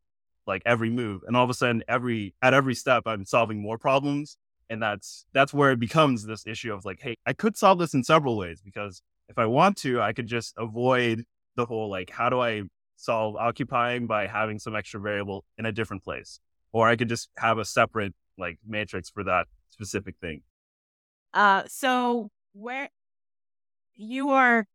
like 0.48 0.62
every 0.66 0.90
move. 0.90 1.22
And 1.26 1.36
all 1.36 1.44
of 1.44 1.50
a 1.50 1.54
sudden 1.54 1.84
every 1.88 2.34
at 2.42 2.54
every 2.54 2.76
step 2.76 3.04
i'm 3.06 3.26
solving 3.26 3.62
more 3.62 3.78
problems. 3.78 4.38
And 4.70 4.82
that's 4.82 5.26
that's 5.34 5.54
where 5.54 5.72
it 5.72 5.80
becomes 5.80 6.26
this 6.26 6.46
issue 6.48 6.74
of 6.74 6.86
like 6.86 7.00
hey 7.02 7.18
i 7.26 7.34
could 7.34 7.56
solve 7.58 7.80
this 7.80 7.94
in 7.94 8.04
several 8.04 8.36
ways 8.38 8.62
because 8.64 9.02
if 9.30 9.38
i 9.38 9.46
want 9.46 9.78
to 9.78 10.02
i 10.02 10.12
could 10.12 10.28
just 10.28 10.56
avoid 10.58 11.24
the 11.56 11.66
whole 11.66 11.90
like 11.90 12.10
how 12.10 12.30
do 12.30 12.40
i 12.40 12.64
solve 12.96 13.36
occupying 13.36 14.08
by 14.08 14.26
having 14.26 14.58
some 14.58 14.76
extra 14.76 15.00
variable 15.00 15.44
in 15.58 15.66
a 15.66 15.72
different 15.72 16.04
place? 16.04 16.40
Or 16.72 16.88
i 16.88 16.96
could 16.96 17.10
just 17.10 17.30
have 17.38 17.58
a 17.58 17.66
separate 17.66 18.14
like 18.38 18.58
matrix 18.66 19.10
for 19.10 19.24
that 19.24 19.48
specific 19.70 20.16
thing. 20.20 20.42
Uh 21.34 21.64
so 21.68 22.30
where 22.54 22.90
you 23.94 24.30
are 24.32 24.66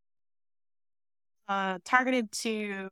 uh, 1.51 1.79
targeted 1.85 2.31
to 2.31 2.89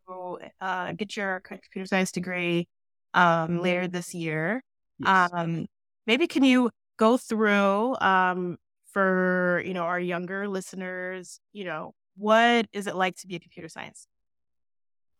uh, 0.61 0.93
get 0.93 1.17
your 1.17 1.39
computer 1.41 1.87
science 1.87 2.11
degree 2.11 2.67
um, 3.15 3.61
later 3.63 3.87
this 3.87 4.15
year. 4.15 4.61
Yes. 4.99 5.31
Um, 5.33 5.67
maybe 6.09 6.27
can 6.27 6.43
you 6.43 6.71
go 6.97 7.17
through 7.17 7.97
um, 8.01 8.57
for 8.91 9.63
you 9.65 9.75
know 9.75 9.85
our 9.85 10.01
younger 10.01 10.49
listeners? 10.49 11.39
You 11.53 11.67
know, 11.67 11.95
what 12.17 12.67
is 12.73 12.89
it 12.89 12.97
like 12.97 13.15
to 13.19 13.29
be 13.29 13.37
a 13.37 13.41
computer 13.41 13.69
science? 13.69 14.09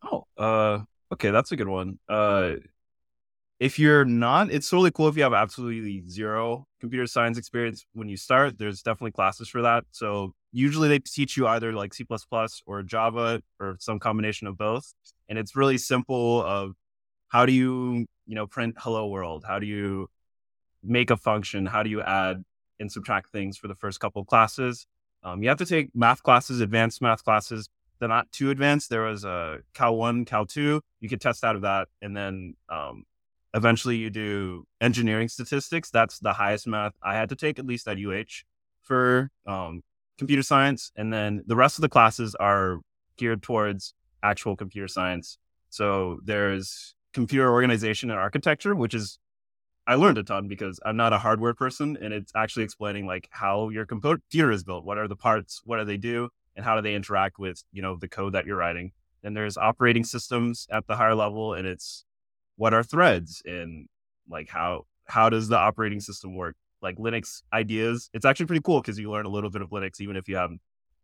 Oh, 0.03 0.25
uh, 0.37 0.79
okay, 1.13 1.31
that's 1.31 1.53
a 1.53 1.55
good 1.55 1.69
one. 1.69 1.97
Uh, 2.09 2.55
if 3.59 3.77
you're 3.77 4.05
not, 4.05 4.51
it's 4.51 4.69
totally 4.69 4.91
cool 4.91 5.09
if 5.09 5.17
you 5.17 5.23
have 5.23 5.33
absolutely 5.33 6.01
zero 6.07 6.65
computer 6.79 7.05
science 7.05 7.37
experience 7.37 7.85
when 7.93 8.07
you 8.07 8.15
start. 8.15 8.57
There's 8.57 8.81
definitely 8.81 9.11
classes 9.11 9.49
for 9.49 9.61
that. 9.61 9.83
So 9.91 10.33
usually 10.53 10.87
they 10.87 10.99
teach 10.99 11.35
you 11.35 11.45
either 11.45 11.73
like 11.73 11.93
C 11.93 12.05
or 12.65 12.83
Java 12.83 13.41
or 13.59 13.75
some 13.79 13.99
combination 13.99 14.47
of 14.47 14.57
both. 14.57 14.93
And 15.27 15.37
it's 15.37 15.57
really 15.57 15.77
simple 15.77 16.41
of 16.43 16.75
how 17.27 17.45
do 17.45 17.51
you, 17.51 18.05
you 18.25 18.35
know, 18.35 18.47
print 18.47 18.75
hello 18.77 19.07
world? 19.07 19.43
How 19.45 19.59
do 19.59 19.65
you 19.65 20.07
make 20.81 21.11
a 21.11 21.17
function? 21.17 21.65
How 21.65 21.83
do 21.83 21.89
you 21.89 22.01
add 22.01 22.43
and 22.79 22.89
subtract 22.89 23.29
things 23.31 23.57
for 23.57 23.67
the 23.67 23.75
first 23.75 23.99
couple 23.99 24.21
of 24.21 24.27
classes? 24.27 24.87
Um, 25.21 25.43
you 25.43 25.49
have 25.49 25.57
to 25.57 25.65
take 25.65 25.89
math 25.93 26.23
classes, 26.23 26.61
advanced 26.61 27.01
math 27.01 27.25
classes. 27.25 27.67
They're 27.99 28.07
not 28.07 28.31
too 28.31 28.51
advanced. 28.51 28.89
There 28.89 29.01
was 29.01 29.25
a 29.25 29.59
Cal 29.73 29.97
1, 29.97 30.23
Cal 30.23 30.45
2. 30.45 30.81
You 31.01 31.09
could 31.09 31.19
test 31.19 31.43
out 31.43 31.57
of 31.57 31.63
that. 31.63 31.89
And 32.01 32.15
then 32.15 32.55
um, 32.69 33.03
eventually 33.53 33.97
you 33.97 34.09
do 34.09 34.65
engineering 34.81 35.27
statistics. 35.27 35.89
That's 35.89 36.19
the 36.19 36.33
highest 36.33 36.67
math 36.67 36.93
I 37.01 37.15
had 37.15 37.29
to 37.29 37.35
take, 37.35 37.59
at 37.59 37.65
least 37.65 37.87
at 37.87 37.97
UH, 37.97 38.43
for 38.81 39.31
um, 39.47 39.81
computer 40.17 40.43
science. 40.43 40.91
And 40.95 41.11
then 41.11 41.43
the 41.45 41.55
rest 41.55 41.77
of 41.77 41.81
the 41.81 41.89
classes 41.89 42.35
are 42.35 42.79
geared 43.17 43.41
towards 43.41 43.93
actual 44.23 44.55
computer 44.55 44.87
science. 44.87 45.37
So 45.69 46.19
there's 46.23 46.93
computer 47.13 47.51
organization 47.51 48.09
and 48.09 48.19
architecture, 48.19 48.75
which 48.75 48.93
is 48.93 49.19
I 49.87 49.95
learned 49.95 50.19
a 50.19 50.23
ton 50.23 50.47
because 50.47 50.79
I'm 50.85 50.97
not 50.97 51.13
a 51.13 51.17
hardware 51.17 51.55
person 51.55 51.97
and 51.99 52.13
it's 52.13 52.31
actually 52.35 52.63
explaining 52.63 53.07
like 53.07 53.27
how 53.31 53.69
your 53.69 53.85
computer 53.85 54.51
is 54.51 54.63
built. 54.63 54.85
What 54.85 54.99
are 54.99 55.07
the 55.07 55.15
parts? 55.15 55.61
What 55.65 55.77
do 55.79 55.85
they 55.85 55.97
do? 55.97 56.29
And 56.55 56.63
how 56.63 56.75
do 56.75 56.81
they 56.81 56.93
interact 56.93 57.39
with, 57.39 57.63
you 57.71 57.81
know, 57.81 57.97
the 57.97 58.07
code 58.07 58.33
that 58.33 58.45
you're 58.45 58.57
writing? 58.57 58.91
Then 59.23 59.33
there's 59.33 59.57
operating 59.57 60.03
systems 60.03 60.67
at 60.71 60.85
the 60.85 60.95
higher 60.95 61.15
level 61.15 61.53
and 61.53 61.65
it's 61.65 62.05
what 62.59 62.73
are 62.73 62.83
threads 62.83 63.41
and 63.45 63.87
like 64.29 64.49
how 64.49 64.85
how 65.05 65.29
does 65.29 65.47
the 65.47 65.57
operating 65.57 66.01
system 66.01 66.35
work 66.35 66.57
like 66.81 66.97
Linux 66.97 67.41
ideas. 67.53 68.09
It's 68.13 68.25
actually 68.25 68.47
pretty 68.47 68.61
cool 68.61 68.81
because 68.81 68.99
you 68.99 69.09
learn 69.09 69.25
a 69.25 69.29
little 69.29 69.49
bit 69.49 69.61
of 69.61 69.69
Linux 69.69 70.01
even 70.01 70.17
if 70.17 70.27
you 70.27 70.35
have 70.35 70.51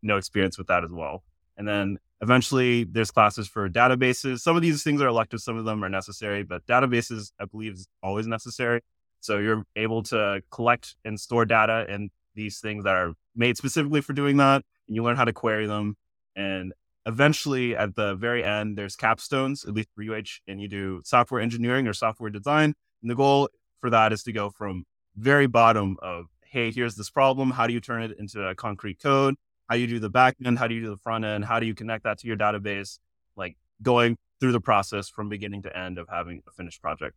no 0.01 0.17
experience 0.17 0.57
with 0.57 0.67
that 0.67 0.83
as 0.83 0.91
well. 0.91 1.23
And 1.57 1.65
then 1.65 1.97
eventually 2.21 2.83
there's 2.83 3.09
classes 3.09 3.47
for 3.47 3.69
databases. 3.69 4.39
Some 4.39 4.57
of 4.57 4.61
these 4.61 4.83
things 4.83 5.01
are 5.01 5.07
elective, 5.07 5.39
some 5.39 5.57
of 5.57 5.63
them 5.63 5.81
are 5.83 5.89
necessary, 5.89 6.43
but 6.43 6.65
databases, 6.65 7.31
I 7.39 7.45
believe, 7.45 7.73
is 7.73 7.87
always 8.03 8.27
necessary. 8.27 8.81
So 9.21 9.37
you're 9.37 9.63
able 9.77 10.03
to 10.03 10.41
collect 10.51 10.95
and 11.05 11.17
store 11.17 11.45
data 11.45 11.85
and 11.87 12.11
these 12.35 12.59
things 12.59 12.83
that 12.83 12.95
are 12.95 13.13
made 13.33 13.55
specifically 13.55 14.01
for 14.01 14.11
doing 14.11 14.35
that. 14.37 14.63
And 14.87 14.95
you 14.95 15.03
learn 15.03 15.15
how 15.15 15.23
to 15.23 15.33
query 15.33 15.67
them. 15.67 15.95
And 16.35 16.73
eventually 17.05 17.75
at 17.75 17.95
the 17.95 18.15
very 18.15 18.43
end, 18.43 18.77
there's 18.77 18.95
capstones, 18.95 19.67
at 19.67 19.73
least 19.73 19.89
for 19.95 20.03
UH, 20.03 20.39
and 20.47 20.59
you 20.59 20.67
do 20.67 21.01
software 21.03 21.41
engineering 21.41 21.87
or 21.87 21.93
software 21.93 22.29
design. 22.29 22.73
And 23.01 23.11
the 23.11 23.15
goal 23.15 23.49
for 23.79 23.89
that 23.89 24.11
is 24.11 24.23
to 24.23 24.31
go 24.31 24.49
from 24.49 24.85
very 25.15 25.47
bottom 25.47 25.97
of, 26.01 26.25
hey, 26.45 26.71
here's 26.71 26.95
this 26.95 27.09
problem. 27.09 27.51
How 27.51 27.67
do 27.67 27.73
you 27.73 27.79
turn 27.79 28.03
it 28.03 28.17
into 28.17 28.45
a 28.45 28.55
concrete 28.55 29.01
code? 29.01 29.35
How 29.69 29.75
do 29.75 29.81
you 29.81 29.87
do 29.87 29.99
the 29.99 30.09
back 30.09 30.35
end? 30.43 30.59
How 30.59 30.67
do 30.67 30.75
you 30.75 30.81
do 30.81 30.89
the 30.89 30.97
front 30.97 31.25
end? 31.25 31.45
How 31.45 31.59
do 31.59 31.65
you 31.65 31.75
connect 31.75 32.03
that 32.03 32.19
to 32.19 32.27
your 32.27 32.37
database? 32.37 32.99
Like 33.35 33.55
going 33.81 34.17
through 34.39 34.51
the 34.51 34.61
process 34.61 35.09
from 35.09 35.29
beginning 35.29 35.63
to 35.63 35.77
end 35.77 35.97
of 35.97 36.07
having 36.09 36.41
a 36.47 36.51
finished 36.51 36.81
project. 36.81 37.15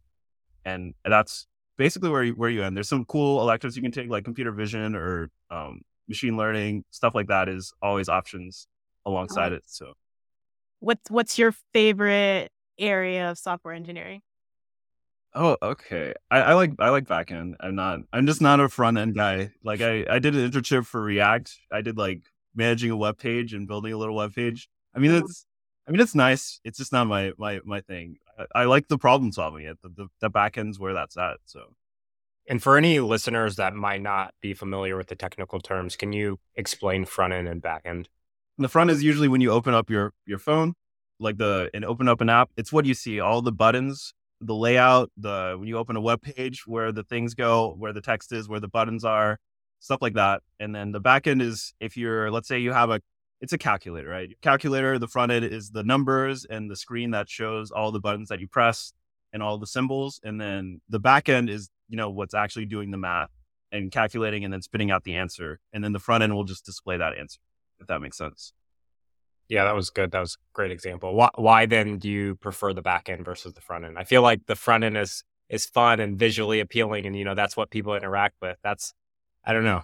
And 0.64 0.94
that's 1.04 1.46
basically 1.76 2.10
where 2.10 2.24
you, 2.24 2.32
where 2.32 2.50
you 2.50 2.62
end. 2.62 2.76
There's 2.76 2.88
some 2.88 3.04
cool 3.04 3.40
electives 3.40 3.76
you 3.76 3.82
can 3.82 3.92
take, 3.92 4.08
like 4.08 4.24
computer 4.24 4.52
vision 4.52 4.94
or 4.94 5.30
um, 5.50 5.82
machine 6.08 6.36
learning, 6.36 6.84
stuff 6.90 7.14
like 7.14 7.28
that 7.28 7.48
is 7.48 7.72
always 7.80 8.08
options 8.08 8.66
alongside 9.08 9.52
it. 9.52 9.64
So, 9.66 9.94
what's 10.80 11.10
what's 11.10 11.38
your 11.38 11.52
favorite 11.72 12.50
area 12.78 13.30
of 13.30 13.38
software 13.38 13.74
engineering? 13.74 14.22
Oh, 15.34 15.56
okay. 15.62 16.14
I, 16.30 16.40
I 16.40 16.54
like 16.54 16.72
I 16.78 16.88
like 16.88 17.04
backend. 17.04 17.54
I'm 17.60 17.74
not. 17.74 18.00
I'm 18.12 18.26
just 18.26 18.40
not 18.40 18.60
a 18.60 18.68
front 18.68 18.98
end 18.98 19.14
guy. 19.14 19.50
Like 19.62 19.80
I 19.80 20.06
I 20.08 20.18
did 20.18 20.34
an 20.34 20.50
internship 20.50 20.86
for 20.86 21.02
React. 21.02 21.54
I 21.70 21.80
did 21.82 21.98
like 21.98 22.22
managing 22.54 22.90
a 22.90 22.96
web 22.96 23.18
page 23.18 23.54
and 23.54 23.68
building 23.68 23.92
a 23.92 23.98
little 23.98 24.16
web 24.16 24.34
page. 24.34 24.68
I 24.94 24.98
mean, 24.98 25.10
mm-hmm. 25.10 25.24
it's 25.24 25.46
I 25.86 25.90
mean 25.90 26.00
it's 26.00 26.14
nice. 26.14 26.60
It's 26.64 26.78
just 26.78 26.92
not 26.92 27.06
my 27.06 27.32
my 27.38 27.60
my 27.64 27.80
thing. 27.82 28.16
I, 28.38 28.62
I 28.62 28.64
like 28.64 28.88
the 28.88 28.98
problem 28.98 29.32
solving. 29.32 29.66
It 29.66 29.78
the, 29.82 29.90
the 29.90 30.08
the 30.20 30.30
backend's 30.30 30.78
where 30.78 30.94
that's 30.94 31.16
at. 31.16 31.38
So. 31.44 31.74
And 32.50 32.62
for 32.62 32.78
any 32.78 32.98
listeners 32.98 33.56
that 33.56 33.74
might 33.74 34.00
not 34.00 34.32
be 34.40 34.54
familiar 34.54 34.96
with 34.96 35.08
the 35.08 35.14
technical 35.14 35.60
terms, 35.60 35.96
can 35.96 36.14
you 36.14 36.40
explain 36.56 37.04
front 37.04 37.34
end 37.34 37.46
and 37.46 37.60
back 37.60 37.82
The 38.58 38.68
front 38.68 38.90
is 38.90 39.02
usually 39.04 39.28
when 39.28 39.40
you 39.40 39.52
open 39.52 39.72
up 39.72 39.88
your 39.88 40.12
your 40.26 40.38
phone, 40.38 40.74
like 41.20 41.38
the 41.38 41.70
and 41.72 41.84
open 41.84 42.08
up 42.08 42.20
an 42.20 42.28
app. 42.28 42.50
It's 42.56 42.72
what 42.72 42.84
you 42.86 42.94
see, 42.94 43.20
all 43.20 43.40
the 43.40 43.52
buttons, 43.52 44.14
the 44.40 44.54
layout, 44.54 45.10
the 45.16 45.56
when 45.58 45.68
you 45.68 45.78
open 45.78 45.96
a 45.96 46.00
web 46.00 46.22
page, 46.22 46.66
where 46.66 46.90
the 46.92 47.04
things 47.04 47.34
go, 47.34 47.74
where 47.78 47.92
the 47.92 48.00
text 48.00 48.32
is, 48.32 48.48
where 48.48 48.60
the 48.60 48.68
buttons 48.68 49.04
are, 49.04 49.38
stuff 49.80 50.02
like 50.02 50.14
that. 50.14 50.42
And 50.58 50.74
then 50.74 50.92
the 50.92 51.00
back 51.00 51.26
end 51.26 51.42
is 51.42 51.72
if 51.80 51.96
you're, 51.96 52.30
let's 52.30 52.48
say 52.48 52.58
you 52.58 52.72
have 52.72 52.90
a, 52.90 53.00
it's 53.40 53.52
a 53.52 53.58
calculator, 53.58 54.08
right? 54.08 54.30
Calculator, 54.42 54.98
the 54.98 55.08
front 55.08 55.32
end 55.32 55.44
is 55.44 55.70
the 55.70 55.84
numbers 55.84 56.44
and 56.44 56.70
the 56.70 56.76
screen 56.76 57.12
that 57.12 57.28
shows 57.28 57.70
all 57.70 57.92
the 57.92 58.00
buttons 58.00 58.28
that 58.28 58.40
you 58.40 58.48
press 58.48 58.92
and 59.32 59.42
all 59.42 59.58
the 59.58 59.66
symbols. 59.66 60.20
And 60.24 60.40
then 60.40 60.80
the 60.88 60.98
back 60.98 61.28
end 61.28 61.48
is, 61.48 61.70
you 61.88 61.96
know, 61.96 62.10
what's 62.10 62.34
actually 62.34 62.66
doing 62.66 62.90
the 62.90 62.98
math 62.98 63.30
and 63.70 63.92
calculating 63.92 64.44
and 64.44 64.52
then 64.52 64.62
spitting 64.62 64.90
out 64.90 65.04
the 65.04 65.14
answer. 65.14 65.60
And 65.72 65.84
then 65.84 65.92
the 65.92 65.98
front 66.00 66.24
end 66.24 66.34
will 66.34 66.44
just 66.44 66.64
display 66.64 66.96
that 66.96 67.16
answer, 67.16 67.38
if 67.80 67.86
that 67.86 68.00
makes 68.00 68.18
sense. 68.18 68.52
Yeah, 69.48 69.64
that 69.64 69.74
was 69.74 69.90
good. 69.90 70.10
That 70.10 70.20
was 70.20 70.34
a 70.34 70.52
great 70.52 70.70
example. 70.70 71.14
Why, 71.14 71.30
why 71.36 71.66
then 71.66 71.98
do 71.98 72.10
you 72.10 72.34
prefer 72.36 72.74
the 72.74 72.82
back 72.82 73.08
end 73.08 73.24
versus 73.24 73.54
the 73.54 73.62
front 73.62 73.84
end? 73.84 73.98
I 73.98 74.04
feel 74.04 74.20
like 74.20 74.46
the 74.46 74.56
front 74.56 74.84
end 74.84 74.96
is 74.96 75.24
is 75.48 75.64
fun 75.64 76.00
and 76.00 76.18
visually 76.18 76.60
appealing, 76.60 77.06
and 77.06 77.16
you 77.16 77.24
know 77.24 77.34
that's 77.34 77.56
what 77.56 77.70
people 77.70 77.94
interact 77.94 78.36
with. 78.42 78.58
That's 78.62 78.92
I 79.44 79.52
don't 79.52 79.64
know. 79.64 79.82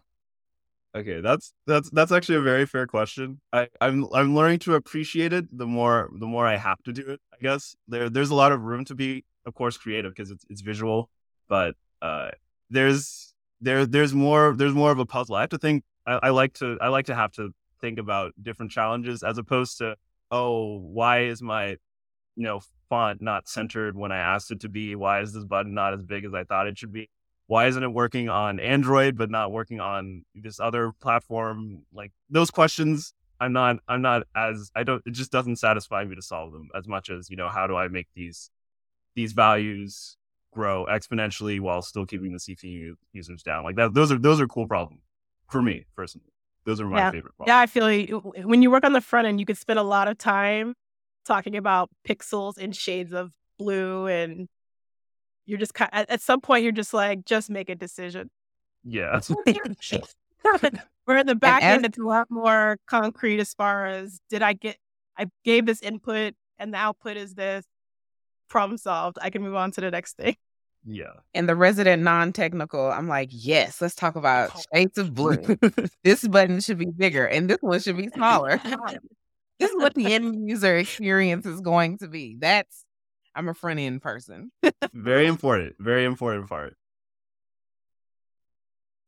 Okay, 0.97 1.21
that's 1.21 1.53
that's 1.67 1.91
that's 1.91 2.13
actually 2.13 2.37
a 2.37 2.43
very 2.43 2.67
fair 2.67 2.87
question. 2.87 3.41
I, 3.53 3.69
I'm 3.81 4.07
I'm 4.13 4.35
learning 4.35 4.61
to 4.61 4.75
appreciate 4.75 5.33
it 5.33 5.47
the 5.57 5.67
more 5.67 6.11
the 6.15 6.27
more 6.27 6.47
I 6.47 6.57
have 6.57 6.83
to 6.85 6.93
do 6.93 7.03
it. 7.09 7.21
I 7.33 7.37
guess 7.43 7.75
there 7.89 8.09
there's 8.11 8.31
a 8.31 8.35
lot 8.35 8.53
of 8.53 8.61
room 8.61 8.85
to 8.87 8.95
be, 8.95 9.25
of 9.45 9.55
course, 9.55 9.77
creative 9.77 10.13
because 10.15 10.31
it's 10.31 10.45
it's 10.49 10.61
visual, 10.61 11.11
but 11.49 11.75
uh, 12.01 12.31
there's 12.71 13.35
there 13.61 13.87
there's 13.87 14.15
more 14.15 14.55
there's 14.57 14.75
more 14.75 14.93
of 14.93 14.99
a 15.01 15.07
puzzle. 15.07 15.35
I 15.35 15.41
have 15.41 15.51
to 15.51 15.59
think. 15.59 15.85
I, 16.07 16.21
I 16.25 16.31
like 16.31 16.53
to 16.55 16.79
I 16.81 16.89
like 16.89 17.07
to 17.07 17.15
have 17.15 17.33
to 17.33 17.53
think 17.85 17.99
about 17.99 18.33
different 18.43 18.73
challenges 18.73 19.23
as 19.23 19.37
opposed 19.37 19.77
to, 19.79 19.97
oh, 20.31 20.79
why 20.79 21.25
is 21.25 21.43
my, 21.43 21.77
you 22.35 22.45
know, 22.45 22.61
font 22.89 23.21
not 23.21 23.47
centered 23.47 23.95
when 23.95 24.11
I 24.11 24.17
asked 24.17 24.51
it 24.51 24.61
to 24.61 24.71
be? 24.71 24.95
Why 24.95 25.21
is 25.21 25.35
this 25.35 25.45
button 25.45 25.75
not 25.75 25.93
as 25.93 26.03
big 26.03 26.25
as 26.25 26.33
I 26.33 26.45
thought 26.45 26.67
it 26.67 26.79
should 26.79 26.93
be? 26.93 27.11
Why 27.47 27.67
isn't 27.67 27.83
it 27.83 27.93
working 27.93 28.31
on 28.31 28.59
Android 28.59 29.19
but 29.19 29.31
not 29.31 29.53
working 29.53 29.81
on 29.81 30.25
this 30.35 30.59
other 30.61 30.93
platform? 30.99 31.83
Like 31.93 32.13
those 32.31 32.51
questions, 32.51 33.13
I'm 33.39 33.53
not, 33.53 33.77
I'm 33.87 34.01
not 34.01 34.23
as, 34.35 34.71
I 34.75 34.83
don't, 34.83 35.03
it 35.05 35.11
just 35.11 35.31
doesn't 35.31 35.57
satisfy 35.57 36.05
me 36.05 36.17
to 36.17 36.23
solve 36.23 36.53
them 36.53 36.71
as 36.75 36.89
much 36.89 37.11
as, 37.11 37.29
you 37.29 37.37
know, 37.37 37.51
how 37.51 37.67
do 37.67 37.77
I 37.77 37.89
make 37.89 38.09
these, 38.15 38.51
these 39.15 39.35
values 39.35 40.17
grow 40.53 40.87
exponentially 40.87 41.61
while 41.61 41.83
still 41.83 42.07
keeping 42.07 42.33
the 42.33 42.39
CPU 42.39 42.95
users 43.13 43.43
down? 43.43 43.63
Like 43.63 43.77
that, 43.77 43.93
those 43.93 44.11
are, 44.11 44.19
those 44.19 44.41
are 44.41 44.49
cool 44.49 44.67
problems 44.67 45.03
for 45.51 45.61
me 45.61 45.85
personally. 45.95 46.34
Those 46.65 46.81
are 46.81 46.87
my 46.87 46.99
yeah. 46.99 47.11
favorite. 47.11 47.35
Yeah, 47.47 47.59
I 47.59 47.67
feel 47.67 47.85
like 47.85 48.11
when 48.45 48.63
you 48.63 48.71
work 48.71 48.85
on 48.85 48.93
the 48.93 49.01
front 49.01 49.27
end, 49.27 49.39
you 49.39 49.47
could 49.47 49.59
spend 49.59 49.79
a 49.79 49.83
lot 49.83 50.09
of 50.09 50.17
time 50.19 50.75
talking 51.25 51.57
about 51.57 51.91
pixels 52.07 52.59
and 52.59 52.75
shades 52.75 53.13
of 53.13 53.33
blue, 53.59 54.07
and 54.07 54.49
you're 55.47 55.59
just 55.59 55.75
kind. 55.75 55.91
Of, 55.93 56.07
at, 56.09 56.21
some 56.21 56.41
point, 56.41 56.63
you're 56.63 56.73
just 56.73 56.95
like, 56.95 57.25
just 57.25 57.51
make 57.51 57.69
a 57.69 57.75
decision. 57.75 58.31
Yeah. 58.83 59.21
We're 61.07 61.17
in 61.19 61.27
the 61.27 61.35
back 61.35 61.63
as- 61.63 61.77
end, 61.77 61.87
it's 61.87 61.99
a 61.99 62.03
lot 62.03 62.31
more 62.31 62.79
concrete 62.87 63.41
as 63.41 63.53
far 63.53 63.87
as 63.87 64.21
did 64.31 64.43
I 64.43 64.55
get? 64.55 64.79
I 65.17 65.27
gave 65.45 65.67
this 65.67 65.83
input, 65.83 66.35
and 66.59 66.73
the 66.73 66.79
output 66.79 67.17
is 67.17 67.35
this. 67.35 67.65
Problem 68.49 68.79
solved. 68.79 69.19
I 69.21 69.31
can 69.31 69.43
move 69.43 69.55
on 69.55 69.71
to 69.73 69.81
the 69.81 69.91
next 69.91 70.17
thing. 70.17 70.37
Yeah. 70.87 71.13
And 71.33 71.49
the 71.49 71.57
resident 71.57 72.03
non 72.03 72.33
technical, 72.33 72.91
I'm 72.91 73.09
like, 73.09 73.31
yes, 73.33 73.81
let's 73.81 73.95
talk 73.95 74.17
about 74.17 74.51
shades 74.73 74.99
of 74.99 75.15
blue. 75.15 75.57
this 76.05 76.27
button 76.27 76.61
should 76.61 76.79
be 76.79 76.91
bigger 76.91 77.27
and 77.27 77.49
this 77.49 77.59
one 77.61 77.81
should 77.81 77.97
be 77.97 78.09
smaller. 78.09 78.59
this 79.59 79.71
is 79.71 79.77
what 79.77 79.95
the 79.95 80.13
end 80.13 80.49
user 80.49 80.77
experience 80.77 81.47
is 81.47 81.61
going 81.61 81.99
to 81.99 82.09
be. 82.09 82.37
That's, 82.39 82.85
I'm 83.35 83.49
a 83.49 83.55
front 83.55 83.81
end 83.81 84.03
person. 84.03 84.53
Very 84.93 85.27
important. 85.27 85.75
Very 85.79 86.05
important 86.05 86.49
part. 86.49 86.77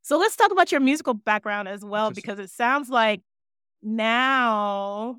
So 0.01 0.17
let's 0.17 0.35
talk 0.35 0.51
about 0.51 0.71
your 0.71 0.81
musical 0.81 1.13
background 1.13 1.67
as 1.67 1.83
well, 1.83 2.11
because 2.11 2.39
it 2.39 2.49
sounds 2.49 2.89
like 2.89 3.21
now 3.83 5.17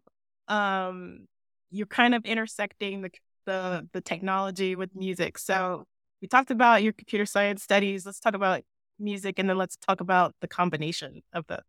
um, 0.48 1.26
you're 1.70 1.86
kind 1.86 2.14
of 2.14 2.24
intersecting 2.24 3.02
the, 3.02 3.10
the 3.44 3.86
the 3.92 4.00
technology 4.00 4.76
with 4.76 4.94
music. 4.94 5.36
So 5.36 5.84
we 6.20 6.28
talked 6.28 6.50
about 6.50 6.82
your 6.82 6.92
computer 6.92 7.26
science 7.26 7.62
studies. 7.62 8.04
Let's 8.04 8.20
talk 8.20 8.34
about 8.34 8.62
music, 8.98 9.38
and 9.38 9.48
then 9.48 9.58
let's 9.58 9.76
talk 9.76 10.00
about 10.00 10.34
the 10.40 10.48
combination 10.48 11.22
of 11.32 11.46
the. 11.46 11.62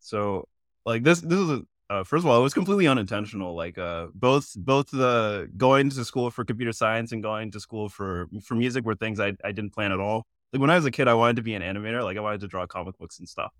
So, 0.00 0.48
like 0.84 1.02
this, 1.02 1.20
this 1.20 1.38
is 1.38 1.50
a, 1.50 1.62
uh, 1.90 2.04
first 2.04 2.24
of 2.24 2.30
all, 2.30 2.38
it 2.38 2.42
was 2.42 2.54
completely 2.54 2.86
unintentional. 2.86 3.54
Like, 3.54 3.78
uh, 3.78 4.08
both 4.14 4.54
both 4.56 4.90
the 4.90 5.50
going 5.56 5.90
to 5.90 6.04
school 6.04 6.30
for 6.30 6.44
computer 6.44 6.72
science 6.72 7.12
and 7.12 7.22
going 7.22 7.50
to 7.52 7.60
school 7.60 7.88
for 7.88 8.26
for 8.42 8.54
music 8.54 8.84
were 8.84 8.94
things 8.94 9.20
I 9.20 9.34
I 9.44 9.52
didn't 9.52 9.70
plan 9.70 9.92
at 9.92 10.00
all. 10.00 10.26
Like 10.52 10.60
when 10.60 10.70
I 10.70 10.76
was 10.76 10.84
a 10.84 10.90
kid, 10.90 11.08
I 11.08 11.14
wanted 11.14 11.36
to 11.36 11.42
be 11.42 11.54
an 11.54 11.62
animator. 11.62 12.02
Like 12.02 12.16
I 12.16 12.20
wanted 12.20 12.40
to 12.40 12.48
draw 12.48 12.66
comic 12.66 12.96
books 12.98 13.18
and 13.18 13.28
stuff. 13.28 13.52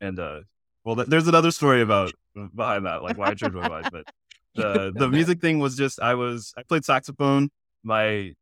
And 0.00 0.18
uh, 0.18 0.40
well, 0.84 0.96
th- 0.96 1.08
there's 1.08 1.28
another 1.28 1.50
story 1.50 1.82
about 1.82 2.12
behind 2.54 2.86
that, 2.86 3.02
like 3.02 3.18
why 3.18 3.28
I 3.28 3.34
changed 3.34 3.54
my 3.54 3.68
mind. 3.68 3.88
But 3.92 4.04
the 4.54 4.92
the 4.94 5.08
music 5.08 5.40
thing 5.40 5.58
was 5.58 5.76
just 5.76 6.00
I 6.00 6.14
was 6.14 6.54
I 6.56 6.62
played 6.62 6.84
saxophone. 6.84 7.50
My 7.82 8.34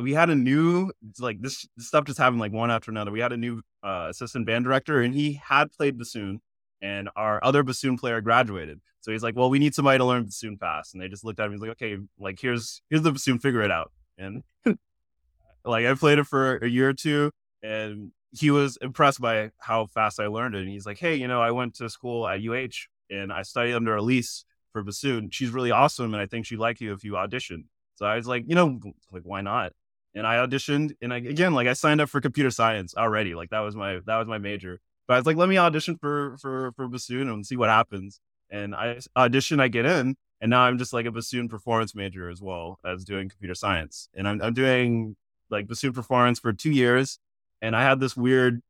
we 0.00 0.12
had 0.12 0.30
a 0.30 0.34
new 0.34 0.90
like 1.20 1.40
this, 1.40 1.66
stuff 1.78 2.04
just 2.04 2.18
happened 2.18 2.40
like 2.40 2.52
one 2.52 2.70
after 2.70 2.90
another. 2.90 3.10
We 3.10 3.20
had 3.20 3.32
a 3.32 3.36
new 3.36 3.62
uh, 3.82 4.08
assistant 4.10 4.46
band 4.46 4.64
director, 4.64 5.00
and 5.00 5.14
he 5.14 5.34
had 5.34 5.72
played 5.72 5.98
bassoon, 5.98 6.40
and 6.82 7.08
our 7.16 7.42
other 7.44 7.62
bassoon 7.62 7.96
player 7.96 8.20
graduated. 8.20 8.80
So 9.00 9.12
he's 9.12 9.22
like, 9.22 9.36
"Well, 9.36 9.50
we 9.50 9.58
need 9.58 9.74
somebody 9.74 9.98
to 9.98 10.04
learn 10.04 10.24
bassoon 10.24 10.56
fast." 10.56 10.94
And 10.94 11.02
they 11.02 11.08
just 11.08 11.24
looked 11.24 11.38
at 11.38 11.48
me. 11.48 11.54
He's 11.54 11.60
like, 11.60 11.70
"Okay, 11.72 11.98
like 12.18 12.40
here's 12.40 12.82
here's 12.90 13.02
the 13.02 13.12
bassoon, 13.12 13.38
figure 13.38 13.62
it 13.62 13.70
out." 13.70 13.92
And 14.18 14.42
like 15.64 15.86
I 15.86 15.94
played 15.94 16.18
it 16.18 16.26
for 16.26 16.56
a 16.56 16.68
year 16.68 16.88
or 16.88 16.94
two, 16.94 17.30
and 17.62 18.10
he 18.32 18.50
was 18.50 18.76
impressed 18.82 19.20
by 19.20 19.50
how 19.58 19.86
fast 19.86 20.18
I 20.18 20.26
learned 20.26 20.56
it. 20.56 20.62
And 20.62 20.68
he's 20.70 20.86
like, 20.86 20.98
"Hey, 20.98 21.14
you 21.14 21.28
know, 21.28 21.40
I 21.40 21.52
went 21.52 21.74
to 21.76 21.88
school 21.88 22.26
at 22.26 22.40
UH 22.40 22.88
and 23.10 23.32
I 23.32 23.42
studied 23.42 23.74
under 23.74 23.94
Elise 23.94 24.44
for 24.72 24.82
bassoon. 24.82 25.30
She's 25.30 25.50
really 25.50 25.70
awesome, 25.70 26.14
and 26.14 26.20
I 26.20 26.26
think 26.26 26.46
she'd 26.46 26.58
like 26.58 26.80
you 26.80 26.92
if 26.92 27.04
you 27.04 27.16
audition." 27.16 27.68
So 27.96 28.06
I 28.06 28.16
was 28.16 28.26
like, 28.26 28.44
you 28.48 28.56
know, 28.56 28.80
like 29.12 29.22
why 29.22 29.40
not? 29.40 29.72
And 30.14 30.26
I 30.26 30.36
auditioned. 30.36 30.92
And 31.02 31.12
I, 31.12 31.18
again, 31.18 31.54
like 31.54 31.66
I 31.68 31.72
signed 31.74 32.00
up 32.00 32.08
for 32.08 32.20
computer 32.20 32.50
science 32.50 32.94
already. 32.96 33.34
Like 33.34 33.50
that 33.50 33.60
was 33.60 33.76
my 33.76 34.00
that 34.06 34.18
was 34.18 34.28
my 34.28 34.38
major. 34.38 34.80
But 35.06 35.14
I 35.14 35.18
was 35.18 35.26
like, 35.26 35.36
let 35.36 35.48
me 35.48 35.58
audition 35.58 35.96
for 35.98 36.36
for 36.38 36.72
for 36.76 36.88
bassoon 36.88 37.28
and 37.28 37.46
see 37.46 37.56
what 37.56 37.68
happens. 37.70 38.20
And 38.50 38.74
I 38.74 38.98
audition, 39.16 39.60
I 39.60 39.68
get 39.68 39.86
in, 39.86 40.16
and 40.40 40.50
now 40.50 40.62
I'm 40.62 40.78
just 40.78 40.92
like 40.92 41.06
a 41.06 41.12
bassoon 41.12 41.48
performance 41.48 41.94
major 41.94 42.28
as 42.30 42.40
well 42.42 42.78
as 42.84 43.04
doing 43.04 43.28
computer 43.28 43.54
science. 43.54 44.08
And 44.14 44.28
I'm 44.28 44.40
I'm 44.42 44.54
doing 44.54 45.16
like 45.50 45.66
bassoon 45.68 45.92
performance 45.92 46.38
for 46.40 46.52
two 46.52 46.70
years. 46.72 47.18
and 47.62 47.74
I 47.76 47.82
had 47.82 48.00
this 48.00 48.16
weird, 48.16 48.60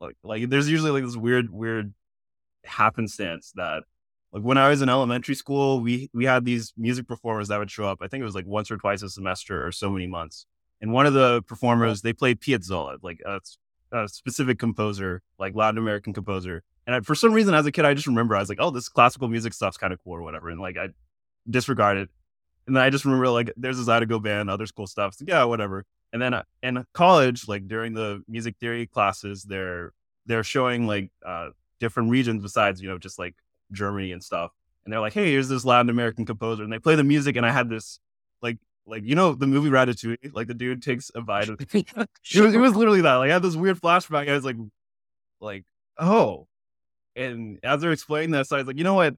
like, 0.00 0.16
like 0.24 0.48
there's 0.50 0.68
usually 0.70 0.90
like 0.90 1.04
this 1.04 1.16
weird, 1.16 1.50
weird 1.50 1.94
happenstance 2.64 3.52
that, 3.56 3.84
like, 4.32 4.42
when 4.42 4.58
I 4.58 4.70
was 4.70 4.82
in 4.82 4.88
elementary 4.90 5.34
school, 5.36 5.80
we 5.80 6.10
we 6.14 6.26
had 6.26 6.44
these 6.44 6.72
music 6.76 7.08
performers 7.08 7.48
that 7.48 7.58
would 7.58 7.70
show 7.70 7.84
up. 7.86 7.98
I 8.02 8.08
think 8.08 8.22
it 8.22 8.24
was 8.24 8.34
like 8.34 8.46
once 8.46 8.70
or 8.70 8.78
twice 8.78 9.02
a 9.02 9.10
semester 9.10 9.66
or 9.66 9.72
so 9.72 9.90
many 9.90 10.06
months. 10.08 10.46
And 10.80 10.92
one 10.92 11.06
of 11.06 11.12
the 11.12 11.42
performers, 11.42 12.02
they 12.02 12.12
played 12.12 12.40
Piazzolla, 12.40 12.98
like 13.02 13.20
a, 13.26 13.40
a 13.92 14.08
specific 14.08 14.58
composer, 14.58 15.22
like 15.38 15.54
Latin 15.54 15.78
American 15.78 16.12
composer. 16.12 16.62
And 16.86 16.96
I, 16.96 17.00
for 17.00 17.14
some 17.14 17.32
reason, 17.32 17.54
as 17.54 17.66
a 17.66 17.72
kid, 17.72 17.84
I 17.84 17.94
just 17.94 18.06
remember 18.06 18.34
I 18.34 18.40
was 18.40 18.48
like, 18.48 18.58
"Oh, 18.60 18.70
this 18.70 18.88
classical 18.88 19.28
music 19.28 19.52
stuff's 19.52 19.76
kind 19.76 19.92
of 19.92 20.02
cool 20.02 20.14
or 20.14 20.22
whatever," 20.22 20.48
and 20.48 20.60
like 20.60 20.76
I 20.76 20.88
disregarded. 21.48 22.08
And 22.66 22.76
then 22.76 22.82
I 22.82 22.90
just 22.90 23.04
remember 23.04 23.28
like 23.28 23.52
there's 23.56 23.78
a 23.78 23.82
Zydeco 23.82 24.22
band, 24.22 24.48
other 24.50 24.66
school 24.66 24.86
stuff. 24.86 25.14
So, 25.14 25.24
yeah, 25.28 25.44
whatever. 25.44 25.84
And 26.12 26.20
then 26.20 26.34
uh, 26.34 26.42
in 26.62 26.84
college, 26.92 27.46
like 27.46 27.68
during 27.68 27.94
the 27.94 28.22
music 28.28 28.56
theory 28.58 28.86
classes, 28.86 29.44
they're 29.44 29.92
they're 30.26 30.44
showing 30.44 30.86
like 30.86 31.10
uh, 31.24 31.50
different 31.78 32.10
regions 32.10 32.42
besides 32.42 32.80
you 32.80 32.88
know 32.88 32.98
just 32.98 33.18
like 33.18 33.34
Germany 33.72 34.12
and 34.12 34.22
stuff. 34.22 34.52
And 34.84 34.92
they're 34.92 35.00
like, 35.00 35.12
hey, 35.12 35.30
here's 35.30 35.48
this 35.48 35.64
Latin 35.64 35.90
American 35.90 36.24
composer, 36.24 36.64
and 36.64 36.72
they 36.72 36.78
play 36.78 36.94
the 36.94 37.04
music, 37.04 37.36
and 37.36 37.44
I 37.44 37.50
had 37.50 37.68
this 37.68 38.00
like 38.42 38.58
like 38.90 39.04
you 39.04 39.14
know 39.14 39.34
the 39.34 39.46
movie 39.46 39.70
Ratatouille, 39.70 40.34
like 40.34 40.48
the 40.48 40.54
dude 40.54 40.82
takes 40.82 41.10
a 41.14 41.22
bite 41.22 41.48
of 41.48 41.60
it 41.74 41.94
was, 41.94 42.54
it 42.54 42.58
was 42.58 42.74
literally 42.74 43.02
that. 43.02 43.14
Like 43.14 43.30
I 43.30 43.34
had 43.34 43.42
this 43.42 43.56
weird 43.56 43.80
flashback. 43.80 44.28
I 44.28 44.34
was 44.34 44.44
like, 44.44 44.56
like 45.40 45.64
oh, 45.98 46.46
and 47.16 47.58
as 47.62 47.80
they're 47.80 47.92
explaining 47.92 48.32
this, 48.32 48.52
I 48.52 48.58
was 48.58 48.66
like, 48.66 48.78
you 48.78 48.84
know 48.84 48.94
what, 48.94 49.16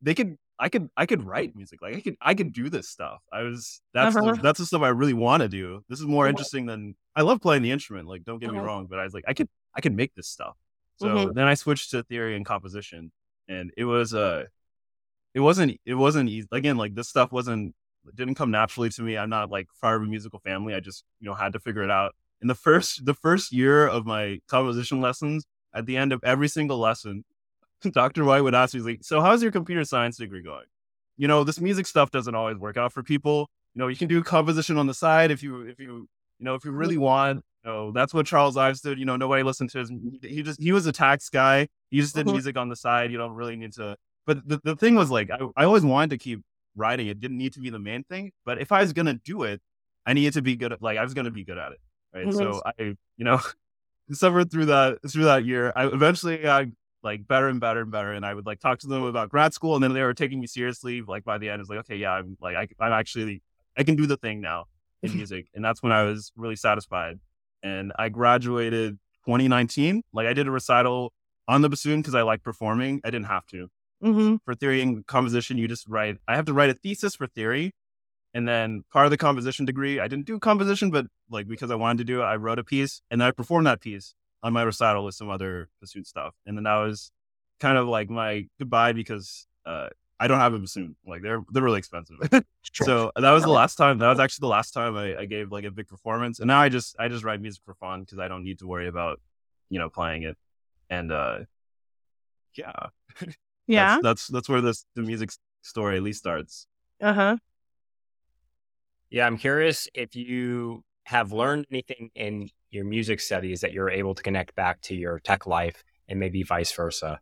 they 0.00 0.14
could 0.14 0.38
I 0.58 0.68
could 0.68 0.88
I 0.96 1.06
could 1.06 1.22
write 1.22 1.54
music. 1.54 1.82
Like 1.82 1.96
I 1.96 2.00
could 2.00 2.16
I 2.20 2.34
could 2.34 2.52
do 2.52 2.70
this 2.70 2.88
stuff. 2.88 3.20
I 3.32 3.42
was 3.42 3.80
that's 3.92 4.16
uh-huh. 4.16 4.34
the, 4.34 4.42
that's 4.42 4.58
the 4.58 4.66
stuff 4.66 4.82
I 4.82 4.88
really 4.88 5.14
want 5.14 5.42
to 5.42 5.48
do. 5.48 5.84
This 5.88 6.00
is 6.00 6.06
more 6.06 6.24
uh-huh. 6.24 6.30
interesting 6.30 6.66
than 6.66 6.94
I 7.14 7.22
love 7.22 7.40
playing 7.40 7.62
the 7.62 7.72
instrument. 7.72 8.08
Like 8.08 8.24
don't 8.24 8.38
get 8.38 8.50
uh-huh. 8.50 8.60
me 8.60 8.64
wrong, 8.64 8.86
but 8.86 8.98
I 8.98 9.04
was 9.04 9.12
like 9.12 9.24
I 9.26 9.34
could 9.34 9.48
I 9.74 9.80
could 9.80 9.94
make 9.94 10.14
this 10.14 10.28
stuff. 10.28 10.56
So 10.98 11.08
mm-hmm. 11.08 11.32
then 11.32 11.46
I 11.46 11.54
switched 11.54 11.90
to 11.90 12.02
theory 12.04 12.36
and 12.36 12.46
composition, 12.46 13.12
and 13.48 13.70
it 13.76 13.84
was 13.84 14.14
uh 14.14 14.44
it 15.34 15.40
wasn't 15.40 15.78
it 15.84 15.94
wasn't 15.94 16.30
easy. 16.30 16.48
Again, 16.52 16.78
like 16.78 16.94
this 16.94 17.08
stuff 17.08 17.32
wasn't 17.32 17.74
didn't 18.14 18.34
come 18.34 18.50
naturally 18.50 18.90
to 18.90 19.02
me. 19.02 19.16
I'm 19.16 19.30
not 19.30 19.50
like 19.50 19.68
far 19.72 19.96
of 19.96 20.02
a 20.02 20.06
musical 20.06 20.38
family. 20.40 20.74
I 20.74 20.80
just 20.80 21.04
you 21.20 21.28
know 21.28 21.34
had 21.34 21.52
to 21.54 21.60
figure 21.60 21.82
it 21.82 21.90
out. 21.90 22.14
In 22.40 22.48
the 22.48 22.54
first 22.54 23.04
the 23.04 23.14
first 23.14 23.52
year 23.52 23.86
of 23.86 24.06
my 24.06 24.40
composition 24.48 25.00
lessons, 25.00 25.46
at 25.74 25.86
the 25.86 25.96
end 25.96 26.12
of 26.12 26.22
every 26.24 26.48
single 26.48 26.78
lesson, 26.78 27.24
Dr. 27.92 28.24
White 28.24 28.40
would 28.40 28.54
ask 28.54 28.74
me, 28.74 28.80
like, 28.80 29.00
so 29.02 29.20
how's 29.20 29.42
your 29.42 29.52
computer 29.52 29.84
science 29.84 30.16
degree 30.16 30.42
going? 30.42 30.64
You 31.16 31.28
know, 31.28 31.44
this 31.44 31.60
music 31.60 31.86
stuff 31.86 32.10
doesn't 32.10 32.34
always 32.34 32.56
work 32.56 32.76
out 32.76 32.92
for 32.92 33.02
people. 33.02 33.48
You 33.74 33.80
know, 33.80 33.88
you 33.88 33.96
can 33.96 34.08
do 34.08 34.22
composition 34.22 34.78
on 34.78 34.86
the 34.86 34.94
side 34.94 35.30
if 35.30 35.42
you, 35.42 35.62
if 35.62 35.78
you, 35.78 36.08
you 36.38 36.44
know, 36.44 36.54
if 36.54 36.64
you 36.64 36.72
really 36.72 36.98
want. 36.98 37.42
You 37.64 37.70
know, 37.70 37.92
that's 37.92 38.14
what 38.14 38.26
Charles 38.26 38.56
Ives 38.56 38.80
did. 38.80 38.98
You 38.98 39.04
know, 39.04 39.16
nobody 39.16 39.42
listened 39.42 39.70
to 39.70 39.78
his. 39.78 39.90
He 40.22 40.42
just 40.42 40.60
he 40.60 40.72
was 40.72 40.86
a 40.86 40.92
tax 40.92 41.28
guy. 41.28 41.68
He 41.90 42.00
just 42.00 42.14
did 42.14 42.26
mm-hmm. 42.26 42.34
music 42.34 42.56
on 42.56 42.68
the 42.68 42.76
side. 42.76 43.10
You 43.10 43.18
don't 43.18 43.32
really 43.32 43.56
need 43.56 43.72
to. 43.74 43.96
But 44.24 44.46
the, 44.46 44.60
the 44.62 44.76
thing 44.76 44.94
was 44.94 45.10
like, 45.10 45.30
I, 45.30 45.38
I 45.56 45.64
always 45.64 45.84
wanted 45.84 46.10
to 46.10 46.18
keep 46.18 46.42
writing. 46.76 47.08
It 47.08 47.20
didn't 47.20 47.38
need 47.38 47.54
to 47.54 47.60
be 47.60 47.70
the 47.70 47.78
main 47.78 48.04
thing. 48.04 48.32
But 48.44 48.60
if 48.60 48.72
I 48.72 48.82
was 48.82 48.92
gonna 48.92 49.14
do 49.14 49.42
it, 49.42 49.60
I 50.06 50.12
needed 50.12 50.34
to 50.34 50.42
be 50.42 50.56
good 50.56 50.72
at. 50.72 50.82
Like 50.82 50.98
I 50.98 51.02
was 51.02 51.14
gonna 51.14 51.30
be 51.30 51.44
good 51.44 51.58
at 51.58 51.72
it. 51.72 51.80
Right. 52.14 52.26
Mm-hmm. 52.26 52.38
So 52.38 52.62
I, 52.64 52.82
you 53.16 53.24
know, 53.24 53.40
suffered 54.12 54.50
through 54.50 54.66
that 54.66 54.98
through 55.10 55.24
that 55.24 55.44
year. 55.44 55.72
I 55.74 55.86
eventually 55.86 56.38
got 56.38 56.66
like 57.02 57.26
better 57.26 57.48
and 57.48 57.60
better 57.60 57.80
and 57.80 57.90
better. 57.90 58.12
And 58.12 58.26
I 58.26 58.34
would 58.34 58.46
like 58.46 58.60
talk 58.60 58.78
to 58.80 58.86
them 58.86 59.04
about 59.04 59.30
grad 59.30 59.54
school, 59.54 59.74
and 59.74 59.82
then 59.82 59.94
they 59.94 60.02
were 60.02 60.14
taking 60.14 60.40
me 60.40 60.46
seriously. 60.46 61.02
Like 61.02 61.24
by 61.24 61.38
the 61.38 61.48
end, 61.48 61.60
it's 61.60 61.70
like, 61.70 61.78
okay, 61.80 61.96
yeah, 61.96 62.12
I'm 62.12 62.36
like, 62.40 62.56
I, 62.56 62.68
I'm 62.84 62.92
actually, 62.92 63.42
I 63.76 63.84
can 63.84 63.96
do 63.96 64.06
the 64.06 64.16
thing 64.16 64.40
now 64.40 64.64
in 65.02 65.12
music, 65.16 65.46
and 65.54 65.64
that's 65.64 65.82
when 65.82 65.92
I 65.92 66.02
was 66.04 66.32
really 66.36 66.56
satisfied. 66.56 67.18
And 67.62 67.92
I 67.98 68.10
graduated 68.10 68.98
2019. 69.24 70.02
Like 70.12 70.26
I 70.26 70.32
did 70.34 70.46
a 70.46 70.50
recital 70.50 71.12
on 71.48 71.62
the 71.62 71.68
bassoon 71.68 72.00
because 72.00 72.14
I 72.14 72.22
like 72.22 72.42
performing. 72.42 73.00
I 73.04 73.10
didn't 73.10 73.26
have 73.26 73.46
to. 73.46 73.68
Mm-hmm. 74.02 74.36
For 74.44 74.54
theory 74.54 74.82
and 74.82 75.06
composition, 75.06 75.58
you 75.58 75.68
just 75.68 75.88
write. 75.88 76.18
I 76.28 76.36
have 76.36 76.44
to 76.46 76.52
write 76.52 76.70
a 76.70 76.74
thesis 76.74 77.14
for 77.14 77.26
theory, 77.26 77.72
and 78.36 78.46
then 78.46 78.84
part 78.92 79.06
of 79.06 79.10
the 79.10 79.16
composition 79.16 79.64
degree, 79.64 79.98
I 79.98 80.08
didn't 80.08 80.26
do 80.26 80.38
composition, 80.38 80.90
but 80.90 81.06
like 81.30 81.48
because 81.48 81.70
I 81.70 81.74
wanted 81.74 81.98
to 81.98 82.04
do 82.04 82.20
it, 82.20 82.24
I 82.24 82.36
wrote 82.36 82.58
a 82.58 82.64
piece 82.64 83.00
and 83.10 83.22
I 83.22 83.30
performed 83.30 83.66
that 83.66 83.80
piece 83.80 84.14
on 84.42 84.52
my 84.52 84.62
recital 84.62 85.06
with 85.06 85.14
some 85.14 85.30
other 85.30 85.70
bassoon 85.80 86.04
stuff. 86.04 86.34
And 86.44 86.54
then 86.54 86.64
that 86.64 86.76
was 86.76 87.10
kind 87.60 87.78
of 87.78 87.88
like 87.88 88.10
my 88.10 88.46
goodbye 88.58 88.92
because 88.92 89.46
uh, 89.64 89.88
I 90.20 90.28
don't 90.28 90.38
have 90.38 90.52
a 90.52 90.58
bassoon. 90.58 90.96
Like 91.06 91.22
they're 91.22 91.42
they're 91.50 91.62
really 91.62 91.78
expensive. 91.78 92.16
so 92.74 93.10
that 93.16 93.30
was 93.30 93.42
the 93.42 93.50
last 93.50 93.76
time. 93.76 93.96
That 93.96 94.08
was 94.10 94.20
actually 94.20 94.42
the 94.44 94.48
last 94.48 94.72
time 94.72 94.96
I, 94.96 95.16
I 95.16 95.24
gave 95.24 95.50
like 95.50 95.64
a 95.64 95.70
big 95.70 95.88
performance. 95.88 96.38
And 96.38 96.48
now 96.48 96.60
I 96.60 96.68
just 96.68 96.94
I 96.98 97.08
just 97.08 97.24
write 97.24 97.40
music 97.40 97.62
for 97.64 97.72
fun 97.72 98.00
because 98.00 98.18
I 98.18 98.28
don't 98.28 98.44
need 98.44 98.58
to 98.58 98.66
worry 98.66 98.88
about 98.88 99.18
you 99.70 99.78
know 99.78 99.88
playing 99.88 100.24
it. 100.24 100.36
And 100.90 101.10
uh, 101.10 101.38
yeah, 102.54 102.88
yeah, 103.66 103.94
that's, 103.94 104.02
that's 104.02 104.26
that's 104.28 104.48
where 104.48 104.60
this 104.60 104.84
the 104.94 105.02
music 105.02 105.30
story 105.62 105.96
at 105.96 106.02
least 106.02 106.20
starts. 106.20 106.66
Uh 107.00 107.12
huh. 107.12 107.36
Yeah, 109.10 109.26
I'm 109.26 109.38
curious 109.38 109.88
if 109.94 110.16
you 110.16 110.84
have 111.04 111.32
learned 111.32 111.66
anything 111.70 112.10
in 112.16 112.50
your 112.70 112.84
music 112.84 113.20
studies 113.20 113.60
that 113.60 113.72
you're 113.72 113.90
able 113.90 114.14
to 114.14 114.22
connect 114.22 114.54
back 114.56 114.80
to 114.82 114.94
your 114.94 115.20
tech 115.20 115.46
life 115.46 115.84
and 116.08 116.18
maybe 116.18 116.42
vice 116.42 116.72
versa? 116.72 117.20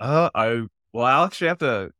Uh, 0.00 0.30
I 0.34 0.66
well, 0.92 1.04
I'll 1.06 1.24
actually 1.24 1.48
have 1.48 1.58
to 1.58 1.90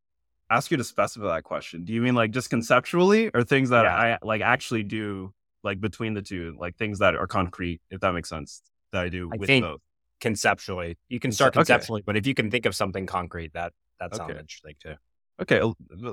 ask 0.50 0.70
you 0.70 0.76
to 0.76 0.84
specify 0.84 1.36
that 1.36 1.44
question. 1.44 1.84
Do 1.84 1.92
you 1.92 2.02
mean 2.02 2.14
like 2.14 2.32
just 2.32 2.50
conceptually, 2.50 3.30
or 3.32 3.44
things 3.44 3.70
that 3.70 3.84
yeah. 3.84 3.96
I 3.96 4.18
like 4.22 4.40
actually 4.40 4.82
do, 4.82 5.32
like 5.62 5.80
between 5.80 6.14
the 6.14 6.22
two, 6.22 6.56
like 6.58 6.76
things 6.76 6.98
that 6.98 7.14
are 7.14 7.26
concrete, 7.26 7.80
if 7.90 8.00
that 8.00 8.12
makes 8.12 8.28
sense, 8.28 8.62
that 8.92 9.04
I 9.04 9.08
do 9.08 9.30
I 9.32 9.36
with 9.36 9.48
both? 9.48 9.80
Conceptually, 10.24 10.96
you 11.10 11.20
can 11.20 11.32
start 11.32 11.52
conceptually, 11.52 11.98
okay. 11.98 12.04
but 12.06 12.16
if 12.16 12.26
you 12.26 12.32
can 12.32 12.50
think 12.50 12.64
of 12.64 12.74
something 12.74 13.04
concrete, 13.04 13.52
that 13.52 13.74
that 14.00 14.16
sounds 14.16 14.30
okay. 14.30 14.40
interesting 14.40 14.74
too. 14.82 14.94
Okay, 15.38 15.60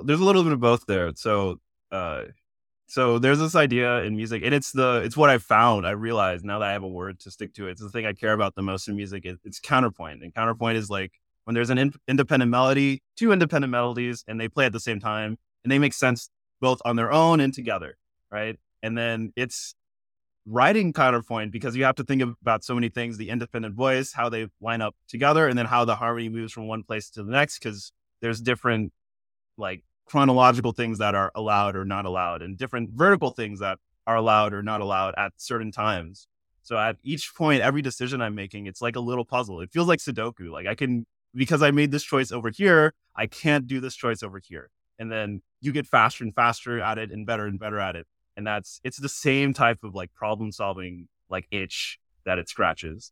there's 0.04 0.19
a 0.19 0.24
little 0.26 0.43
bit 0.43 0.52
of 0.52 0.60
both 0.60 0.86
there. 0.86 1.13
So, 1.15 1.62
uh, 1.93 2.24
so 2.88 3.19
there's 3.19 3.39
this 3.39 3.56
idea 3.56 4.04
in 4.04 4.17
music, 4.17 4.41
and 4.43 4.54
it's 4.54 4.74
the 4.74 5.02
it's 5.06 5.15
what 5.15 5.30
I 5.30 5.38
found. 5.38 5.88
I 5.88 5.91
realized 5.91 6.43
now 6.43 6.60
that 6.60 6.67
I 6.67 6.74
have 6.74 6.84
a 6.84 6.89
word 6.89 7.21
to 7.21 7.32
stick 7.32 7.54
to. 7.54 7.69
It's 7.69 7.80
the 7.80 7.88
thing 7.88 8.06
I 8.06 8.12
care 8.12 8.34
about 8.34 8.54
the 8.54 8.62
most 8.62 8.89
in 8.89 8.97
music. 8.97 9.24
It, 9.24 9.39
it's 9.45 9.62
counterpoint, 9.62 10.24
and 10.24 10.36
counterpoint 10.36 10.78
is 10.78 10.89
like 10.89 11.13
when 11.45 11.54
there's 11.54 11.69
an 11.69 11.78
in, 11.78 11.93
independent 12.10 12.52
melody, 12.52 13.02
two 13.15 13.32
independent 13.32 13.71
melodies, 13.71 14.26
and 14.28 14.41
they 14.41 14.50
play 14.50 14.65
at 14.65 14.74
the 14.74 14.82
same 14.82 15.00
time, 15.00 15.38
and 15.63 15.71
they 15.71 15.80
make 15.80 15.93
sense 15.93 16.30
both 16.60 16.82
on 16.84 16.97
their 16.97 17.13
own 17.13 17.39
and 17.39 17.54
together, 17.54 17.95
right? 18.30 18.60
And 18.84 18.97
then 18.97 19.32
it's 19.38 19.74
writing 20.45 20.93
counterpoint 20.93 21.51
because 21.51 21.75
you 21.75 21.84
have 21.84 21.95
to 21.95 22.04
think 22.04 22.21
about 22.21 22.63
so 22.63 22.75
many 22.75 22.89
things: 22.89 23.17
the 23.17 23.30
independent 23.30 23.75
voice, 23.75 24.13
how 24.13 24.30
they 24.30 24.47
line 24.60 24.82
up 24.82 24.95
together, 25.08 25.47
and 25.47 25.58
then 25.58 25.65
how 25.65 25.86
the 25.86 25.95
harmony 25.95 26.30
moves 26.30 26.54
from 26.54 26.67
one 26.67 26.84
place 26.84 27.10
to 27.12 27.23
the 27.23 27.32
next. 27.32 27.60
Because 27.60 27.91
there's 28.21 28.41
different 28.41 28.93
like 29.58 29.84
chronological 30.06 30.71
things 30.71 30.97
that 30.97 31.15
are 31.15 31.32
allowed 31.36 31.75
or 31.75 31.86
not 31.86 32.06
allowed, 32.06 32.41
and 32.41 32.58
different 32.58 32.91
vertical 32.91 33.32
things 33.32 33.60
that 33.60 33.80
are 34.08 34.15
allowed 34.15 34.54
or 34.54 34.63
not 34.63 34.82
allowed 34.82 35.13
at 35.17 35.34
certain 35.38 35.71
times. 35.71 36.27
So 36.63 36.77
at 36.77 36.97
each 37.04 37.34
point, 37.36 37.62
every 37.62 37.82
decision 37.82 38.21
I'm 38.21 38.36
making, 38.36 38.67
it's 38.67 38.82
like 38.82 38.95
a 38.95 38.99
little 38.99 39.25
puzzle. 39.25 39.62
It 39.62 39.71
feels 39.71 39.88
like 39.88 39.99
Sudoku. 39.99 40.51
Like 40.51 40.67
I 40.67 40.75
can, 40.75 41.06
because 41.34 41.62
I 41.62 41.71
made 41.71 41.91
this 41.91 42.04
choice 42.04 42.32
over 42.32 42.49
here, 42.49 42.93
I 43.15 43.27
can't 43.27 43.67
do 43.67 43.80
this 43.80 43.95
choice 43.95 44.21
over 44.23 44.39
here. 44.39 44.69
And 44.99 45.12
then 45.12 45.41
you 45.60 45.71
get 45.71 45.88
faster 45.88 46.23
and 46.23 46.34
faster 46.34 46.80
at 46.80 46.97
it 46.97 47.12
and 47.12 47.25
better 47.25 47.45
and 47.45 47.60
better 47.60 47.80
at 47.80 47.95
it. 47.95 48.06
And 48.38 48.48
that's, 48.48 48.80
it's 48.84 48.98
the 48.98 49.10
same 49.10 49.54
type 49.54 49.80
of 49.84 49.94
like 49.94 50.13
problem 50.13 50.52
solving, 50.52 51.08
like 51.30 51.48
itch 51.52 52.00
that 52.26 52.39
it 52.39 52.50
scratches. 52.50 53.12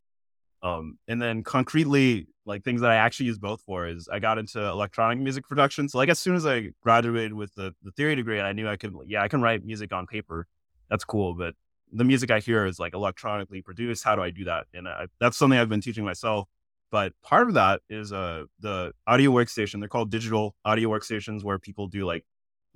Um, 0.62 0.98
and 1.08 1.22
then 1.22 1.44
concretely, 1.44 2.28
like 2.46 2.64
things 2.64 2.82
that 2.82 2.92
I 2.92 2.96
actually 2.96 3.28
use 3.28 3.38
both 3.38 3.62
for 3.62 3.88
is 3.88 4.10
I 4.12 4.20
got 4.20 4.38
into 4.38 4.60
electronic 4.60 5.20
music 5.20 5.48
production. 5.48 5.88
So 5.88 5.98
like 5.98 6.10
as 6.10 6.20
soon 6.20 6.36
as 6.36 6.46
I 6.46 6.72
graduated 6.82 7.34
with 7.34 7.54
the, 7.56 7.74
the 7.84 7.92
theory 7.92 8.16
degree, 8.16 8.42
I 8.42 8.54
knew 8.54 8.68
I 8.68 8.76
could, 8.76 8.94
yeah, 9.08 9.22
I 9.22 9.28
can 9.28 9.42
write 9.42 9.64
music 9.64 9.94
on 9.94 10.08
paper. 10.08 10.48
That's 10.90 11.04
cool. 11.04 11.34
But 11.34 11.54
the 11.92 12.04
music 12.04 12.32
I 12.32 12.40
hear 12.40 12.66
is 12.66 12.80
like 12.80 12.94
electronically 12.94 13.62
produced. 13.62 14.04
How 14.04 14.16
do 14.16 14.22
I 14.22 14.32
do 14.32 14.46
that? 14.46 14.66
And 14.74 14.88
I, 14.88 15.08
that's 15.20 15.38
something 15.38 15.58
I've 15.58 15.70
been 15.70 15.82
teaching 15.82 16.06
myself. 16.06 16.48
But 16.92 17.14
part 17.24 17.48
of 17.48 17.54
that 17.54 17.82
is 17.90 18.12
uh, 18.12 18.46
the 18.60 18.94
audio 19.06 19.32
workstation. 19.32 19.80
They're 19.80 19.88
called 19.88 20.10
digital 20.10 20.56
audio 20.66 20.90
workstations 20.90 21.44
where 21.44 21.60
people 21.60 21.88
do 21.88 22.06
like, 22.06 22.26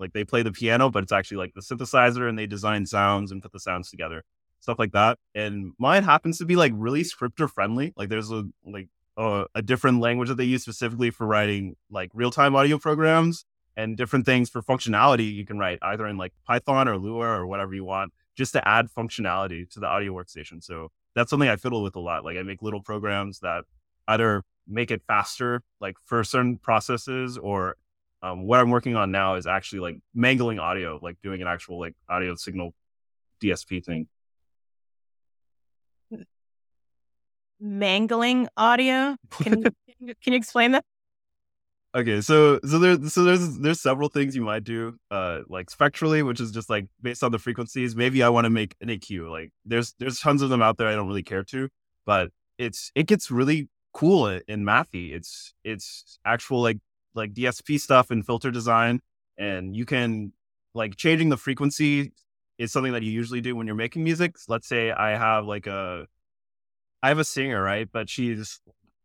like 0.03 0.13
they 0.13 0.23
play 0.23 0.43
the 0.43 0.51
piano, 0.51 0.89
but 0.89 1.03
it's 1.03 1.11
actually 1.11 1.37
like 1.37 1.53
the 1.53 1.61
synthesizer 1.61 2.27
and 2.29 2.37
they 2.37 2.45
design 2.45 2.85
sounds 2.85 3.31
and 3.31 3.41
put 3.41 3.51
the 3.51 3.59
sounds 3.59 3.89
together 3.89 4.23
stuff 4.63 4.79
like 4.79 4.93
that. 4.93 5.19
And 5.35 5.73
mine 5.77 6.03
happens 6.03 6.37
to 6.39 6.45
be 6.45 6.55
like 6.55 6.71
really 6.75 7.03
scripter 7.03 7.47
friendly. 7.47 7.93
Like 7.95 8.09
there's 8.09 8.31
a 8.31 8.45
like 8.65 8.87
a, 9.17 9.61
different 9.61 9.99
language 9.99 10.29
that 10.29 10.35
they 10.35 10.45
use 10.45 10.63
specifically 10.63 11.11
for 11.11 11.27
writing 11.27 11.75
like 11.91 12.09
real 12.13 12.31
time 12.31 12.55
audio 12.55 12.77
programs 12.79 13.45
and 13.75 13.97
different 13.97 14.25
things 14.25 14.49
for 14.49 14.61
functionality 14.61 15.31
you 15.31 15.45
can 15.45 15.59
write 15.59 15.79
either 15.81 16.07
in 16.07 16.17
like 16.17 16.33
Python 16.47 16.87
or 16.87 16.97
Lua 16.97 17.27
or 17.27 17.45
whatever 17.45 17.73
you 17.73 17.83
want 17.83 18.13
just 18.35 18.53
to 18.53 18.67
add 18.67 18.87
functionality 18.89 19.69
to 19.69 19.79
the 19.79 19.85
audio 19.85 20.13
workstation. 20.13 20.63
So 20.63 20.89
that's 21.13 21.29
something 21.29 21.49
I 21.49 21.57
fiddle 21.57 21.83
with 21.83 21.95
a 21.95 21.99
lot. 21.99 22.23
Like 22.23 22.37
I 22.37 22.43
make 22.43 22.61
little 22.61 22.81
programs 22.81 23.39
that 23.39 23.65
either 24.07 24.43
make 24.67 24.89
it 24.91 25.03
faster, 25.05 25.61
like 25.79 25.97
for 26.03 26.23
certain 26.23 26.57
processes, 26.57 27.37
or 27.37 27.75
um, 28.23 28.47
what 28.47 28.59
I'm 28.59 28.71
working 28.71 28.95
on 28.95 29.11
now 29.11 29.35
is 29.35 29.45
actually 29.45 29.81
like 29.81 29.99
mangling 30.15 30.57
audio, 30.57 30.99
like 31.01 31.17
doing 31.21 31.41
an 31.41 31.47
actual 31.47 31.79
like 31.79 31.93
audio 32.09 32.35
signal 32.35 32.73
DSP 33.41 33.85
thing. 33.85 34.07
mangling 37.63 38.47
audio. 38.57 39.15
Can 39.31 39.63
you, 39.99 40.13
can 40.21 40.33
you 40.33 40.35
explain 40.35 40.71
that? 40.73 40.83
Okay, 41.95 42.21
so 42.21 42.59
so 42.65 42.79
there's 42.79 43.13
so 43.13 43.23
there's 43.23 43.59
there's 43.59 43.79
several 43.79 44.09
things 44.09 44.35
you 44.35 44.41
might 44.41 44.63
do, 44.63 44.97
uh, 45.11 45.41
like 45.47 45.69
spectrally, 45.69 46.23
which 46.23 46.39
is 46.39 46.51
just 46.51 46.69
like 46.69 46.87
based 47.01 47.23
on 47.23 47.31
the 47.31 47.37
frequencies. 47.37 47.95
Maybe 47.95 48.23
I 48.23 48.29
want 48.29 48.45
to 48.45 48.49
make 48.49 48.75
an 48.81 48.89
EQ. 48.89 49.29
Like 49.29 49.51
there's 49.63 49.93
there's 49.99 50.19
tons 50.19 50.41
of 50.41 50.49
them 50.49 50.61
out 50.61 50.77
there. 50.77 50.87
I 50.87 50.95
don't 50.95 51.07
really 51.07 51.23
care 51.23 51.43
to, 51.43 51.69
but 52.05 52.31
it's 52.57 52.91
it 52.95 53.05
gets 53.05 53.29
really 53.29 53.69
cool 53.93 54.27
in 54.27 54.63
Mathy. 54.63 55.13
It's 55.13 55.53
it's 55.63 56.17
actual 56.25 56.61
like 56.63 56.79
like 57.15 57.33
DSP 57.33 57.79
stuff 57.79 58.11
and 58.11 58.25
filter 58.25 58.51
design, 58.51 59.01
and 59.37 59.75
you 59.75 59.85
can 59.85 60.33
like 60.73 60.95
changing 60.95 61.29
the 61.29 61.37
frequency 61.37 62.11
is 62.57 62.71
something 62.71 62.93
that 62.93 63.03
you 63.03 63.11
usually 63.11 63.41
do 63.41 63.55
when 63.55 63.67
you're 63.67 63.75
making 63.75 64.03
music. 64.03 64.35
Let's 64.47 64.67
say 64.67 64.91
I 64.91 65.11
have 65.17 65.45
like 65.45 65.67
a 65.67 66.07
I 67.01 67.09
have 67.09 67.19
a 67.19 67.23
singer, 67.23 67.61
right? 67.61 67.89
But 67.91 68.09
she's 68.09 68.61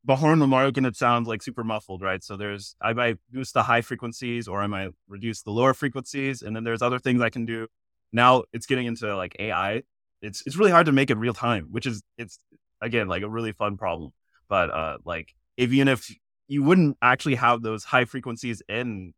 Bahorn 0.07 0.41
Lamarck 0.41 0.77
and 0.77 0.87
it 0.87 0.97
sounds 0.97 1.29
like 1.29 1.43
super 1.43 1.65
muffled, 1.65 2.03
right? 2.03 2.23
So 2.23 2.37
there's 2.37 2.77
I 2.81 2.93
might 2.93 3.19
boost 3.31 3.55
the 3.55 3.65
high 3.65 3.83
frequencies 3.83 4.49
or 4.49 4.63
I 4.63 4.67
might 4.67 4.91
reduce 5.09 5.43
the 5.43 5.51
lower 5.51 5.75
frequencies, 5.75 6.43
and 6.43 6.55
then 6.55 6.65
there's 6.65 6.83
other 6.83 6.99
things 6.99 7.21
I 7.21 7.31
can 7.31 7.45
do. 7.45 7.67
Now 8.13 8.45
it's 8.53 8.67
getting 8.67 8.87
into 8.87 9.15
like 9.17 9.37
AI. 9.39 9.83
It's 10.23 10.43
it's 10.47 10.57
really 10.57 10.71
hard 10.71 10.87
to 10.87 10.93
make 10.93 11.11
it 11.11 11.19
real 11.19 11.35
time, 11.35 11.69
which 11.71 11.87
is 11.87 12.03
it's 12.17 12.39
again 12.81 13.09
like 13.09 13.23
a 13.23 13.29
really 13.29 13.53
fun 13.53 13.77
problem. 13.77 14.13
But 14.49 14.71
uh 14.71 14.99
like 15.05 15.35
even 15.57 15.89
if 15.89 16.11
you 16.49 16.63
wouldn't 16.63 16.97
actually 17.03 17.35
have 17.37 17.63
those 17.63 17.85
high 17.85 18.05
frequencies 18.05 18.63
in 18.69 19.13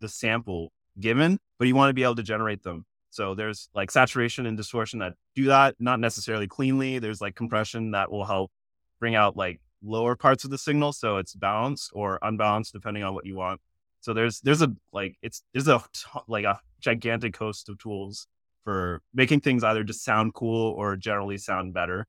the 0.00 0.08
sample 0.08 0.72
given, 1.00 1.38
but 1.58 1.68
you 1.68 1.74
want 1.74 1.90
to 1.90 1.94
be 1.94 2.02
able 2.02 2.16
to 2.16 2.22
generate 2.22 2.62
them. 2.62 2.84
So 3.10 3.34
there's 3.34 3.68
like 3.74 3.90
saturation 3.90 4.46
and 4.46 4.56
distortion 4.56 4.98
that 5.00 5.14
do 5.34 5.44
that, 5.44 5.76
not 5.78 6.00
necessarily 6.00 6.46
cleanly. 6.48 6.98
There's 6.98 7.20
like 7.20 7.34
compression 7.34 7.92
that 7.92 8.10
will 8.10 8.24
help 8.24 8.50
bring 8.98 9.14
out 9.14 9.36
like 9.36 9.60
lower 9.84 10.14
parts 10.16 10.44
of 10.44 10.50
the 10.50 10.58
signal 10.58 10.92
so 10.92 11.16
it's 11.16 11.34
balanced 11.34 11.90
or 11.92 12.18
unbalanced 12.22 12.72
depending 12.72 13.02
on 13.02 13.14
what 13.14 13.26
you 13.26 13.34
want 13.34 13.60
so 14.00 14.14
there's 14.14 14.40
there's 14.42 14.62
a 14.62 14.72
like 14.92 15.16
it's 15.22 15.42
there's 15.52 15.66
a 15.66 15.82
like 16.28 16.44
a 16.44 16.60
gigantic 16.78 17.36
host 17.36 17.68
of 17.68 17.76
tools 17.78 18.28
for 18.62 19.02
making 19.12 19.40
things 19.40 19.64
either 19.64 19.82
just 19.82 20.04
sound 20.04 20.34
cool 20.34 20.70
or 20.74 20.94
generally 20.94 21.36
sound 21.36 21.74
better 21.74 22.06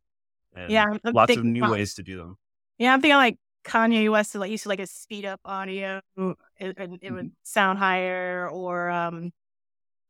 and 0.56 0.70
Yeah, 0.72 0.86
I'm 1.04 1.14
lots 1.16 1.36
of 1.36 1.44
new 1.44 1.62
about- 1.64 1.72
ways 1.72 1.96
to 1.96 2.04
do 2.04 2.16
them 2.18 2.38
Yeah, 2.78 2.94
I'm 2.94 3.02
thinking 3.02 3.18
like 3.18 3.38
Kanye 3.64 4.12
West 4.12 4.36
like 4.36 4.52
used 4.52 4.64
to 4.64 4.70
like 4.70 4.80
a 4.80 4.88
speed 4.88 5.26
up 5.26 5.40
audio 5.46 6.02
and 6.18 6.74
and 6.78 7.00
it 7.02 7.12
would 7.12 7.32
sound 7.44 7.80
higher 7.80 8.50
or 8.50 8.90
um 8.90 9.32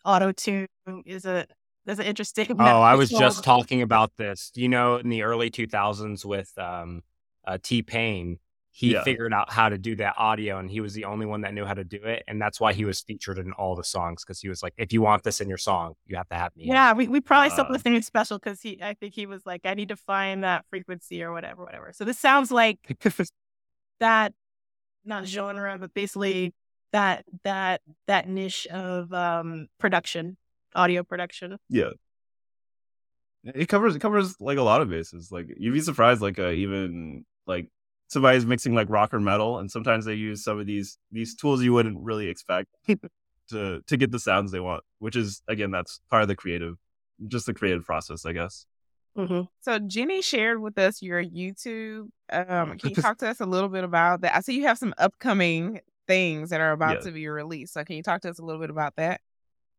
auto 0.05 0.31
tune 0.31 0.67
is 1.05 1.25
a 1.25 1.45
there's 1.85 1.99
an 1.99 2.05
interesting 2.05 2.47
Oh, 2.59 2.81
I 2.81 2.95
was 2.95 3.09
just 3.09 3.43
talking 3.43 3.81
about 3.81 4.15
this. 4.17 4.51
You 4.55 4.69
know, 4.69 4.97
in 4.97 5.09
the 5.09 5.23
early 5.23 5.49
2000s 5.49 6.25
with 6.25 6.51
um, 6.57 7.01
uh, 7.45 7.57
T 7.61 7.81
Pain, 7.81 8.39
he 8.71 8.91
Yeah. 8.91 9.03
figured 9.03 9.33
out 9.33 9.51
how 9.51 9.69
to 9.69 9.77
do 9.77 9.95
that 9.97 10.15
audio, 10.17 10.57
and 10.59 10.71
he 10.71 10.79
was 10.79 10.93
the 10.93 11.05
only 11.05 11.25
one 11.25 11.41
that 11.41 11.53
knew 11.53 11.65
how 11.65 11.73
to 11.73 11.83
do 11.83 11.97
it, 12.03 12.23
and 12.27 12.41
that's 12.41 12.59
why 12.59 12.73
he 12.73 12.85
was 12.85 13.01
featured 13.01 13.37
in 13.37 13.51
all 13.53 13.75
the 13.75 13.83
songs 13.83 14.23
because 14.23 14.39
he 14.39 14.49
was 14.49 14.63
like, 14.63 14.73
"If 14.77 14.93
you 14.93 15.01
want 15.01 15.23
this 15.23 15.41
in 15.41 15.49
your 15.49 15.57
song, 15.57 15.93
you 16.05 16.15
have 16.15 16.27
to 16.29 16.35
have 16.35 16.55
me." 16.55 16.63
Yeah, 16.65 16.93
we, 16.93 17.07
we 17.07 17.19
probably 17.21 17.47
Uh, 17.51 17.55
something 17.55 17.75
something 17.79 18.01
special 18.01 18.39
because 18.39 18.61
he 18.61 18.81
I 18.81 18.93
think 18.93 19.13
he 19.13 19.25
was 19.25 19.45
like, 19.45 19.61
I 19.65 19.73
need 19.73 19.89
to 19.89 19.97
find 19.97 20.43
that 20.43 20.65
frequency 20.69 21.21
or 21.21 21.31
whatever, 21.33 21.63
whatever. 21.63 21.91
So 21.93 22.05
this 22.05 22.17
sounds 22.17 22.49
like 22.51 22.79
that 24.03 24.33
not 25.05 25.25
genre, 25.25 25.77
but 25.79 25.93
basically 25.93 26.53
that 26.91 27.25
that 27.43 27.81
that 28.07 28.27
niche 28.27 28.67
of 28.67 29.11
um 29.11 29.67
production, 29.79 30.37
audio 30.75 31.03
production. 31.03 31.57
yeah 31.69 31.89
it 33.43 33.67
covers 33.67 33.95
it 33.95 33.99
covers 33.99 34.39
like 34.39 34.57
a 34.57 34.61
lot 34.61 34.81
of 34.81 34.89
bases 34.89 35.31
like 35.31 35.47
you'd 35.57 35.73
be 35.73 35.81
surprised 35.81 36.21
like 36.21 36.39
uh, 36.39 36.49
even 36.49 37.25
like 37.45 37.67
somebody's 38.07 38.45
mixing 38.45 38.73
like 38.73 38.89
rock 38.89 39.13
or 39.13 39.19
metal 39.19 39.59
and 39.59 39.69
sometimes 39.69 40.05
they 40.05 40.13
use 40.13 40.43
some 40.43 40.59
of 40.59 40.65
these 40.65 40.97
these 41.11 41.35
tools 41.35 41.61
you 41.61 41.73
wouldn't 41.73 41.97
really 41.99 42.29
expect 42.29 42.69
to 43.49 43.81
to 43.85 43.97
get 43.97 44.11
the 44.11 44.19
sounds 44.19 44.51
they 44.51 44.59
want 44.59 44.83
which 44.99 45.15
is 45.15 45.41
again 45.47 45.71
that's 45.71 45.99
part 46.09 46.21
of 46.21 46.27
the 46.27 46.35
creative 46.35 46.75
just 47.27 47.45
the 47.45 47.53
creative 47.53 47.83
process 47.83 48.25
i 48.25 48.31
guess 48.31 48.65
Mm-hmm. 49.17 49.41
So 49.61 49.79
Jenni 49.79 50.23
shared 50.23 50.59
with 50.59 50.77
us 50.77 51.01
your 51.01 51.23
YouTube. 51.23 52.09
Um, 52.31 52.77
can 52.77 52.89
you 52.89 52.95
talk 53.01 53.17
to 53.19 53.29
us 53.29 53.39
a 53.39 53.45
little 53.45 53.69
bit 53.69 53.83
about 53.83 54.21
that? 54.21 54.35
I 54.35 54.41
see 54.41 54.55
you 54.55 54.63
have 54.63 54.77
some 54.77 54.93
upcoming 54.97 55.81
things 56.07 56.49
that 56.49 56.61
are 56.61 56.71
about 56.71 56.95
Yeah. 56.95 57.01
to 57.01 57.11
be 57.11 57.27
released. 57.27 57.73
So 57.73 57.83
can 57.83 57.95
you 57.95 58.03
talk 58.03 58.21
to 58.21 58.29
us 58.29 58.39
a 58.39 58.43
little 58.43 58.59
bit 58.61 58.69
about 58.69 58.95
that? 58.97 59.21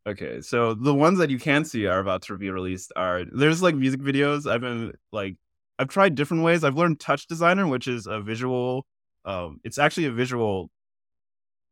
Okay, 0.06 0.42
so 0.42 0.74
the 0.74 0.94
ones 0.94 1.18
that 1.18 1.30
you 1.30 1.38
can 1.38 1.64
see 1.64 1.86
are 1.86 1.98
about 1.98 2.22
to 2.22 2.36
be 2.36 2.50
released 2.50 2.92
are 2.94 3.24
there's 3.32 3.62
like 3.62 3.74
music 3.74 4.00
videos. 4.00 4.50
I've 4.50 4.60
been 4.60 4.92
like 5.12 5.36
I've 5.78 5.88
tried 5.88 6.14
different 6.14 6.42
ways. 6.42 6.62
I've 6.62 6.76
learned 6.76 7.00
Touch 7.00 7.26
Designer, 7.26 7.66
which 7.66 7.88
is 7.88 8.06
a 8.06 8.20
visual 8.20 8.86
um 9.24 9.60
it's 9.64 9.78
actually 9.78 10.04
a 10.06 10.12
visual 10.12 10.70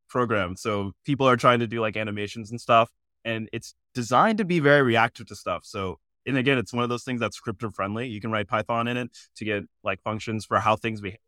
program. 0.08 0.56
So 0.56 0.92
people 1.04 1.28
are 1.28 1.36
trying 1.36 1.60
to 1.60 1.66
do 1.66 1.80
like 1.80 1.96
animations 1.96 2.50
and 2.50 2.60
stuff 2.60 2.90
and 3.24 3.48
it's 3.52 3.74
designed 3.94 4.38
to 4.38 4.44
be 4.44 4.60
very 4.60 4.82
reactive 4.82 5.26
to 5.28 5.36
stuff. 5.36 5.62
So 5.64 5.98
and 6.26 6.36
again, 6.36 6.58
it's 6.58 6.72
one 6.72 6.84
of 6.84 6.90
those 6.90 7.04
things 7.04 7.20
that's 7.20 7.36
scripter 7.36 7.70
friendly. 7.70 8.08
You 8.08 8.20
can 8.20 8.30
write 8.30 8.48
Python 8.48 8.88
in 8.88 8.96
it 8.96 9.10
to 9.36 9.44
get 9.44 9.64
like 9.82 10.00
functions 10.02 10.44
for 10.44 10.58
how 10.60 10.76
things 10.76 11.00
behave. 11.00 11.18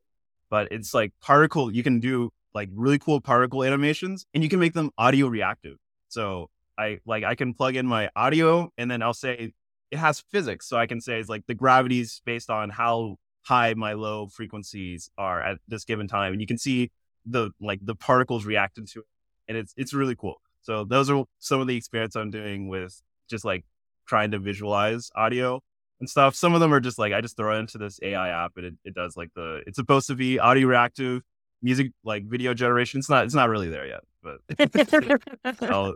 But 0.51 0.71
it's 0.71 0.95
like 0.95 1.13
particle, 1.21 1.73
you 1.73 1.83
can 1.83 2.01
do 2.01 2.31
like 2.55 2.69
really 2.73 2.99
cool 2.99 3.21
particle 3.21 3.65
animations 3.65 4.27
and 4.33 4.43
you 4.43 4.49
can 4.49 4.61
make 4.61 4.75
them 4.75 4.91
audio 4.97 5.27
reactive. 5.27 5.77
So 6.09 6.49
I 6.79 6.99
like 7.05 7.25
I 7.25 7.35
can 7.35 7.55
plug 7.55 7.77
in 7.77 7.87
my 7.87 8.09
audio 8.15 8.71
and 8.79 8.91
then 8.91 9.03
I'll 9.03 9.15
say 9.15 9.53
it 9.91 9.97
has 9.97 10.21
physics. 10.31 10.69
So 10.69 10.77
I 10.77 10.87
can 10.87 11.01
say 11.01 11.19
it's 11.19 11.29
like 11.29 11.47
the 11.47 11.55
gravity's 11.55 12.23
based 12.25 12.51
on 12.51 12.71
how 12.71 13.17
high 13.43 13.75
my 13.75 13.93
low 13.95 14.29
frequencies 14.29 15.11
are 15.19 15.43
at 15.43 15.59
this 15.69 15.85
given 15.85 16.07
time. 16.09 16.33
And 16.33 16.41
you 16.41 16.47
can 16.47 16.59
see 16.59 16.91
the 17.27 17.51
like 17.61 17.81
the 17.83 17.95
particles 17.95 18.45
reacting 18.45 18.87
to 18.93 19.01
it. 19.01 19.07
And 19.49 19.57
it's 19.59 19.75
it's 19.77 19.93
really 19.93 20.15
cool. 20.15 20.41
So 20.63 20.85
those 20.85 21.11
are 21.11 21.25
some 21.41 21.61
of 21.61 21.67
the 21.67 21.77
experiments 21.77 22.17
I'm 22.17 22.31
doing 22.31 22.69
with 22.69 23.01
just 23.29 23.45
like 23.45 23.65
trying 24.07 24.31
to 24.33 24.39
visualize 24.39 25.11
audio 25.15 25.61
and 26.01 26.09
stuff. 26.09 26.35
Some 26.35 26.55
of 26.55 26.61
them 26.61 26.73
are 26.73 26.81
just 26.81 26.99
like 26.99 27.13
I 27.13 27.21
just 27.21 27.37
throw 27.37 27.57
it 27.57 27.61
into 27.61 27.79
this 27.79 27.99
AI 28.03 28.29
app 28.45 28.53
and 28.57 28.67
it, 28.67 28.75
it 28.85 28.95
does 28.95 29.17
like 29.17 29.31
the 29.35 29.63
it's 29.67 29.77
supposed 29.77 30.07
to 30.09 30.15
be 30.15 30.39
audio 30.39 30.69
reactive 30.69 31.23
music 31.63 31.93
like 32.05 32.25
video 32.27 32.55
generation. 32.55 32.99
It's 32.99 33.11
not 33.11 33.25
it's 33.25 33.35
not 33.35 33.49
really 33.49 33.69
there 33.69 33.87
yet, 33.87 34.01
but 34.23 34.41
I'll, 35.63 35.95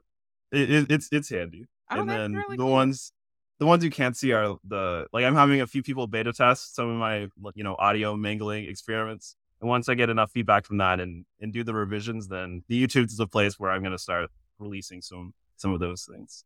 it, 0.53 0.71
it, 0.71 0.90
it's 0.90 1.09
it's 1.12 1.29
handy. 1.29 1.66
Oh, 1.90 2.01
and 2.01 2.09
then 2.09 2.35
really 2.35 2.57
the 2.57 2.62
cool. 2.62 2.73
ones 2.73 3.12
the 3.59 3.66
ones 3.66 3.85
you 3.85 3.90
can't 3.90 4.16
see 4.16 4.33
are 4.33 4.57
the 4.66 5.07
like 5.12 5.25
I'm 5.25 5.35
having 5.35 5.61
a 5.61 5.66
few 5.66 5.83
people 5.83 6.07
beta 6.07 6.33
test 6.33 6.75
some 6.75 6.88
of 6.88 6.97
my 6.97 7.29
you 7.55 7.64
know 7.64 7.77
audio 7.79 8.16
mangling 8.16 8.64
experiments. 8.64 9.37
And 9.61 9.68
once 9.68 9.88
I 9.88 9.94
get 9.94 10.09
enough 10.09 10.31
feedback 10.31 10.64
from 10.64 10.79
that 10.79 11.01
and 11.01 11.25
and 11.40 11.53
do 11.53 11.64
the 11.64 11.75
revisions, 11.75 12.29
then 12.29 12.62
the 12.68 12.87
YouTube 12.87 13.07
is 13.07 13.16
the 13.16 13.27
place 13.27 13.59
where 13.59 13.71
I'm 13.71 13.83
going 13.83 13.92
to 13.92 13.99
start 13.99 14.31
releasing 14.59 15.03
some 15.03 15.35
some 15.57 15.73
of 15.73 15.81
those 15.81 16.09
things. 16.11 16.44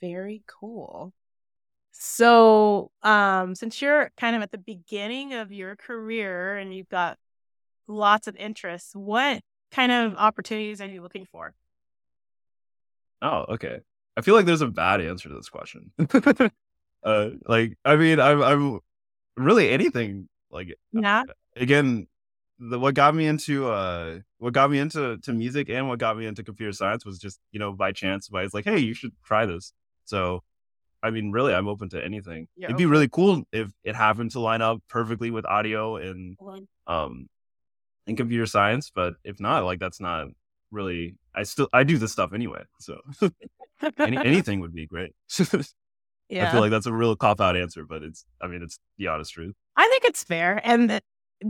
Very 0.00 0.42
cool. 0.46 1.12
So, 1.92 2.90
um, 3.02 3.54
since 3.54 3.82
you're 3.82 4.12
kind 4.16 4.36
of 4.36 4.42
at 4.42 4.52
the 4.52 4.58
beginning 4.58 5.34
of 5.34 5.52
your 5.52 5.76
career 5.76 6.56
and 6.56 6.74
you've 6.74 6.88
got 6.88 7.18
lots 7.88 8.26
of 8.28 8.36
interests, 8.36 8.94
what 8.94 9.42
kind 9.72 9.92
of 9.92 10.14
opportunities 10.16 10.80
are 10.80 10.88
you 10.88 11.02
looking 11.02 11.26
for? 11.26 11.54
Oh, 13.22 13.46
okay. 13.50 13.80
I 14.16 14.22
feel 14.22 14.34
like 14.34 14.46
there's 14.46 14.62
a 14.62 14.68
bad 14.68 15.00
answer 15.00 15.28
to 15.28 15.34
this 15.34 15.48
question. 15.48 15.92
uh, 17.04 17.30
like, 17.46 17.76
I 17.84 17.96
mean, 17.96 18.20
I'm, 18.20 18.42
I'm 18.42 18.80
really 19.36 19.70
anything. 19.70 20.28
Like, 20.50 20.74
Yeah. 20.92 21.24
again, 21.56 22.06
the 22.58 22.78
what 22.78 22.94
got 22.94 23.14
me 23.14 23.26
into 23.26 23.70
uh, 23.70 24.18
what 24.38 24.52
got 24.52 24.70
me 24.70 24.78
into 24.78 25.16
to 25.18 25.32
music 25.32 25.70
and 25.70 25.88
what 25.88 25.98
got 25.98 26.18
me 26.18 26.26
into 26.26 26.42
computer 26.44 26.72
science 26.72 27.06
was 27.06 27.18
just 27.18 27.40
you 27.52 27.58
know 27.58 27.72
by 27.72 27.92
chance. 27.92 28.28
By 28.28 28.42
it's 28.44 28.52
like, 28.54 28.66
hey, 28.66 28.78
you 28.78 28.94
should 28.94 29.12
try 29.24 29.46
this. 29.46 29.72
So, 30.10 30.42
I 31.02 31.10
mean, 31.10 31.30
really, 31.32 31.54
I'm 31.54 31.68
open 31.68 31.88
to 31.90 32.04
anything. 32.04 32.48
You're 32.56 32.70
It'd 32.70 32.76
be 32.76 32.84
open. 32.84 32.90
really 32.92 33.08
cool 33.08 33.42
if 33.52 33.70
it 33.84 33.94
happened 33.94 34.32
to 34.32 34.40
line 34.40 34.60
up 34.62 34.78
perfectly 34.88 35.30
with 35.30 35.46
audio 35.46 35.96
and 35.96 36.36
um 36.86 37.28
in 38.06 38.16
computer 38.16 38.46
science. 38.46 38.90
But 38.94 39.14
if 39.24 39.38
not, 39.40 39.64
like 39.64 39.78
that's 39.78 40.00
not 40.00 40.26
really. 40.70 41.14
I 41.34 41.44
still 41.44 41.68
I 41.72 41.84
do 41.84 41.96
this 41.96 42.12
stuff 42.12 42.32
anyway. 42.34 42.62
So 42.80 42.98
any, 43.98 44.18
anything 44.32 44.60
would 44.60 44.74
be 44.74 44.86
great. 44.86 45.12
yeah. 46.28 46.44
I 46.46 46.50
feel 46.50 46.60
like 46.60 46.70
that's 46.72 46.86
a 46.86 46.92
real 46.92 47.14
cop 47.16 47.40
out 47.40 47.56
answer, 47.56 47.84
but 47.88 48.02
it's 48.02 48.24
I 48.42 48.46
mean 48.48 48.62
it's 48.62 48.78
the 48.98 49.06
honest 49.08 49.32
truth. 49.32 49.54
I 49.76 49.86
think 49.88 50.04
it's 50.04 50.24
fair. 50.24 50.60
And 50.64 50.90
that 50.90 51.02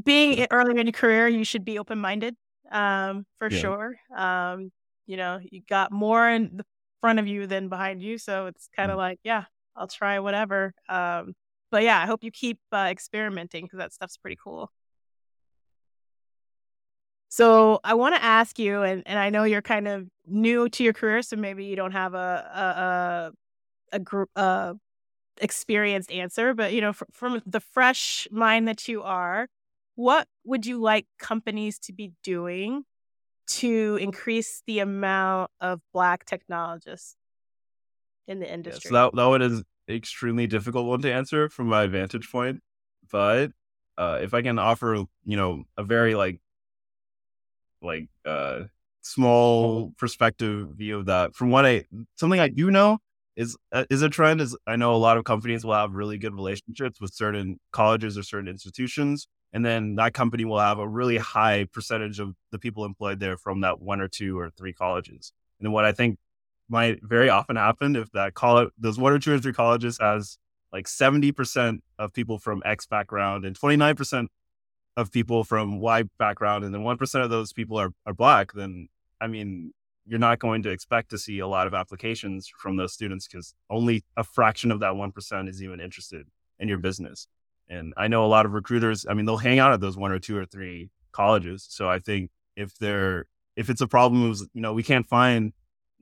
being 0.05 0.47
early 0.51 0.79
in 0.79 0.87
your 0.87 0.93
career, 0.93 1.27
you 1.29 1.45
should 1.45 1.65
be 1.65 1.79
open 1.79 1.99
minded, 1.99 2.37
um, 2.71 3.25
for 3.39 3.49
Yeah. 3.51 3.59
sure. 3.61 3.97
Um, 4.15 4.71
you 5.07 5.17
know, 5.17 5.41
you 5.51 5.63
got 5.69 5.91
more 5.91 6.29
in 6.29 6.57
the 6.59 6.65
front 7.01 7.19
of 7.19 7.27
you 7.27 7.47
than 7.47 7.69
behind 7.69 8.03
you. 8.03 8.19
So 8.19 8.47
it's 8.47 8.69
kind 8.77 8.91
of 8.91 8.97
Mm. 8.97 8.99
like, 8.99 9.21
yeah, 9.25 9.45
I'll 9.77 9.89
try 9.89 10.19
whatever. 10.21 10.75
Um, 10.89 11.35
but 11.71 11.83
yeah, 11.85 12.01
I 12.03 12.07
hope 12.07 12.25
you 12.25 12.31
keep 12.31 12.59
uh, 12.73 12.89
experimenting 12.91 13.65
because 13.65 13.79
that 13.79 13.93
stuff's 13.93 14.17
pretty 14.17 14.37
cool. 14.43 14.71
So 17.29 17.79
I 17.85 17.95
want 17.95 18.15
to 18.17 18.23
ask 18.23 18.59
you, 18.59 18.83
and, 18.83 19.03
and 19.07 19.19
I 19.19 19.31
know 19.31 19.45
you're 19.45 19.63
kind 19.63 19.87
of 19.87 20.09
new 20.27 20.69
to 20.71 20.83
your 20.85 20.93
career, 20.93 21.23
so 21.23 21.37
maybe 21.37 21.65
you 21.65 21.77
don't 21.77 21.93
have 21.93 22.15
a 22.15 23.33
a 23.93 23.95
a, 23.95 23.97
a 23.97 24.01
group 24.01 24.31
uh, 24.37 24.75
experienced 25.41 26.13
answer, 26.13 26.55
but 26.55 26.73
you 26.73 26.81
know, 26.81 26.93
fr- 26.95 27.05
from 27.13 27.43
the 27.47 27.61
fresh 27.61 28.29
mind 28.33 28.69
that 28.69 28.89
you 28.89 29.03
are, 29.03 29.49
what 29.97 30.29
would 30.45 30.67
you 30.67 30.79
like 30.81 31.07
companies 31.19 31.79
to 31.81 31.93
be 31.93 32.13
doing 32.25 32.85
to 33.59 33.99
increase 34.01 34.63
the 34.67 34.79
amount 34.81 35.51
of 35.61 35.81
Black 35.93 36.25
technologists 36.25 37.17
in 38.27 38.41
the 38.41 38.53
industry? 38.53 38.91
That, 38.93 39.15
that 39.15 39.27
one 39.27 39.43
is 39.43 39.63
extremely 39.89 40.47
difficult 40.47 40.87
one 40.87 41.03
to 41.03 41.13
answer 41.13 41.49
from 41.49 41.67
my 41.67 41.87
vantage 41.87 42.31
point. 42.31 42.61
But 43.11 43.51
uh, 43.99 44.21
if 44.23 44.35
I 44.35 44.43
can 44.43 44.59
offer, 44.59 45.05
you 45.25 45.37
know, 45.37 45.65
a 45.77 45.85
very 45.85 46.15
like, 46.15 46.41
like, 47.83 48.09
uh, 48.25 48.65
small 49.03 49.93
perspective 49.97 50.69
view 50.77 50.99
of 50.99 51.07
that, 51.07 51.35
from 51.35 51.51
what 51.51 51.67
I, 51.67 51.85
something 52.17 52.39
I 52.39 52.49
do 52.49 52.71
know 52.71 52.99
is 53.37 53.57
uh, 53.73 53.85
is 53.91 54.03
a 54.03 54.09
trend 54.09 54.41
is 54.41 54.57
I 54.67 54.77
know 54.77 54.95
a 54.95 54.97
lot 54.97 55.17
of 55.17 55.25
companies 55.25 55.65
will 55.65 55.75
have 55.75 55.95
really 55.95 56.19
good 56.19 56.35
relationships 56.35 57.01
with 57.01 57.15
certain 57.15 57.59
colleges 57.73 58.19
or 58.19 58.23
certain 58.23 58.49
institutions 58.49 59.29
and 59.53 59.65
then 59.65 59.97
that 59.97 60.15
company 60.15 60.45
will 60.45 60.61
have 60.61 60.79
a 60.79 60.89
really 60.89 61.19
high 61.19 61.67
percentage 61.73 62.21
of 62.21 62.35
the 62.53 62.59
people 62.59 62.85
employed 62.85 63.21
there 63.21 63.37
from 63.37 63.63
that 63.63 63.81
one 63.81 64.01
or 64.01 64.09
two 64.09 64.39
or 64.39 64.51
three 64.51 64.73
colleges. 64.73 65.33
And 65.59 65.73
what 65.73 65.85
I 65.85 65.93
think 65.93 66.19
might 66.69 67.01
very 67.03 67.29
often 67.29 67.57
happen 67.57 67.97
if 67.97 68.11
that 68.13 68.35
college, 68.35 68.71
those 68.79 68.99
one 68.99 69.13
or 69.13 69.19
two 69.19 69.35
or 69.35 69.39
three 69.39 69.53
colleges 69.53 69.99
has 70.01 70.39
like 70.73 70.87
70% 70.87 71.81
of 71.99 72.13
people 72.13 72.39
from 72.39 72.63
X 72.65 72.87
background 72.87 73.45
and 73.45 73.59
29% 73.59 74.29
of 74.97 75.11
people 75.11 75.45
from 75.45 75.81
Y 75.81 76.05
background, 76.19 76.65
and 76.65 76.75
then 76.75 76.83
1% 76.83 77.25
of 77.25 77.31
those 77.31 77.53
people 77.53 77.79
are, 77.79 77.91
are 78.07 78.15
Black, 78.15 78.53
then 78.53 78.89
I 79.21 79.27
mean, 79.27 79.73
you're 80.07 80.19
not 80.19 80.39
going 80.39 80.63
to 80.63 80.71
expect 80.71 81.11
to 81.11 81.19
see 81.19 81.39
a 81.41 81.47
lot 81.47 81.67
of 81.67 81.75
applications 81.75 82.49
from 82.49 82.77
those 82.77 82.93
students 82.93 83.29
because 83.29 83.55
only 83.69 84.05
a 84.17 84.25
fraction 84.25 84.71
of 84.71 84.81
that 84.81 84.93
1% 84.93 85.49
is 85.49 85.63
even 85.63 85.81
interested 85.81 86.27
in 86.59 86.69
your 86.69 86.79
business. 86.79 87.29
And 87.71 87.95
I 87.97 88.09
know 88.09 88.25
a 88.25 88.27
lot 88.27 88.45
of 88.45 88.53
recruiters, 88.53 89.07
I 89.09 89.15
mean, 89.15 89.25
they'll 89.25 89.37
hang 89.39 89.61
out 89.61 89.73
at 89.73 89.81
those 89.81 89.97
one 89.97 90.13
or 90.13 90.19
two 90.19 90.37
or 90.37 90.45
three 90.45 90.91
colleges. 91.13 91.67
So 91.71 91.89
I 91.89 92.01
think 92.01 92.31
if 92.57 92.77
they're, 92.77 93.27
if 93.57 93.71
it's 93.71 93.81
a 93.81 93.87
problem, 93.87 94.35
you 94.53 94.61
know, 94.61 94.73
we 94.73 94.83
can't 94.83 95.07
find 95.07 95.53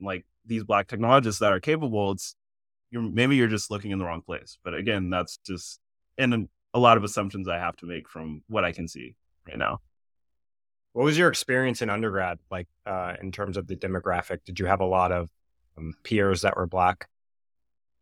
like 0.01 0.25
these 0.45 0.63
black 0.63 0.87
technologists 0.87 1.39
that 1.39 1.53
are 1.53 1.59
capable, 1.59 2.11
it's, 2.11 2.35
you're, 2.89 3.03
maybe 3.03 3.35
you're 3.35 3.47
just 3.47 3.69
looking 3.69 3.91
in 3.91 3.99
the 3.99 4.05
wrong 4.05 4.23
place. 4.23 4.57
But 4.63 4.73
again, 4.73 5.11
that's 5.11 5.37
just, 5.37 5.79
and 6.17 6.49
a 6.73 6.79
lot 6.79 6.97
of 6.97 7.03
assumptions 7.03 7.47
I 7.47 7.57
have 7.57 7.77
to 7.77 7.85
make 7.85 8.09
from 8.09 8.41
what 8.47 8.65
I 8.65 8.71
can 8.71 8.87
see 8.87 9.15
right 9.47 9.57
now. 9.57 9.79
What 10.93 11.03
was 11.03 11.17
your 11.17 11.29
experience 11.29 11.83
in 11.83 11.89
undergrad 11.89 12.39
like 12.49 12.67
uh, 12.85 13.13
in 13.21 13.31
terms 13.31 13.57
of 13.57 13.67
the 13.67 13.75
demographic? 13.75 14.39
Did 14.43 14.59
you 14.59 14.65
have 14.65 14.81
a 14.81 14.85
lot 14.85 15.11
of 15.11 15.29
um, 15.77 15.93
peers 16.03 16.41
that 16.41 16.57
were 16.57 16.65
black? 16.65 17.07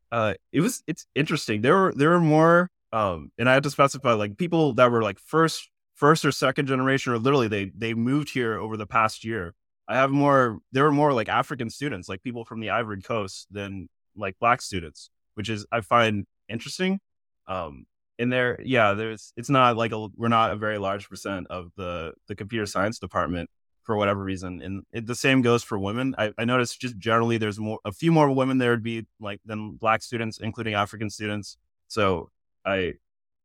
Uh, 0.09 0.35
it 0.53 0.61
was 0.61 0.83
it's 0.87 1.05
interesting. 1.13 1.61
There 1.61 1.75
were 1.75 1.93
there 1.93 2.11
were 2.11 2.21
more 2.21 2.71
um, 2.91 3.31
and 3.37 3.49
I 3.49 3.53
had 3.53 3.63
to 3.63 3.69
specify 3.69 4.13
like 4.13 4.37
people 4.37 4.73
that 4.73 4.91
were 4.91 5.03
like 5.03 5.19
first, 5.19 5.69
first 5.95 6.25
or 6.25 6.31
second 6.31 6.67
generation, 6.67 7.13
or 7.13 7.17
literally 7.17 7.47
they 7.47 7.71
they 7.75 7.93
moved 7.93 8.29
here 8.29 8.57
over 8.57 8.77
the 8.77 8.87
past 8.87 9.23
year. 9.23 9.53
I 9.87 9.95
have 9.95 10.11
more. 10.11 10.59
There 10.71 10.83
were 10.83 10.91
more 10.91 11.13
like 11.13 11.29
African 11.29 11.69
students, 11.69 12.09
like 12.09 12.23
people 12.23 12.45
from 12.45 12.59
the 12.59 12.69
Ivory 12.69 13.01
Coast, 13.01 13.47
than 13.51 13.89
like 14.15 14.37
black 14.39 14.61
students, 14.61 15.09
which 15.35 15.49
is 15.49 15.65
I 15.71 15.81
find 15.81 16.25
interesting. 16.49 16.99
Um, 17.47 17.85
in 18.19 18.29
there, 18.29 18.59
yeah, 18.63 18.93
there's 18.93 19.33
it's 19.37 19.49
not 19.49 19.77
like 19.77 19.91
a 19.91 20.07
we're 20.15 20.27
not 20.27 20.51
a 20.51 20.55
very 20.55 20.77
large 20.77 21.09
percent 21.09 21.47
of 21.49 21.71
the 21.77 22.13
the 22.27 22.35
computer 22.35 22.65
science 22.65 22.99
department 22.99 23.49
for 23.83 23.95
whatever 23.95 24.23
reason, 24.23 24.61
and 24.61 24.83
it, 24.91 25.05
the 25.05 25.15
same 25.15 25.41
goes 25.41 25.63
for 25.63 25.77
women. 25.79 26.15
I, 26.17 26.31
I 26.37 26.45
noticed 26.45 26.81
just 26.81 26.97
generally 26.97 27.37
there's 27.37 27.59
more 27.59 27.79
a 27.85 27.91
few 27.91 28.11
more 28.11 28.29
women 28.31 28.57
there 28.57 28.71
would 28.71 28.83
be 28.83 29.05
like 29.19 29.39
than 29.45 29.73
black 29.75 30.01
students, 30.03 30.39
including 30.39 30.73
African 30.73 31.09
students. 31.09 31.57
So 31.87 32.29
I 32.67 32.93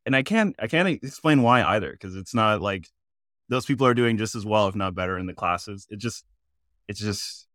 and 0.05 0.17
I 0.17 0.23
can't 0.23 0.55
I 0.59 0.67
can't 0.67 0.89
explain 0.89 1.43
why 1.43 1.63
either 1.63 1.93
because 1.93 2.17
it's 2.17 2.35
not 2.35 2.61
like 2.61 2.89
those 3.49 3.67
people 3.67 3.87
are 3.87 3.95
doing 3.95 4.19
just 4.19 4.35
as 4.35 4.45
well 4.45 4.69
if 4.69 4.75
not 4.75 4.95
better 4.95 5.19
in 5.19 5.27
the 5.27 5.35
classes. 5.35 5.87
It 5.91 5.99
just 5.99 6.25
it's 6.89 7.01
just 7.01 7.47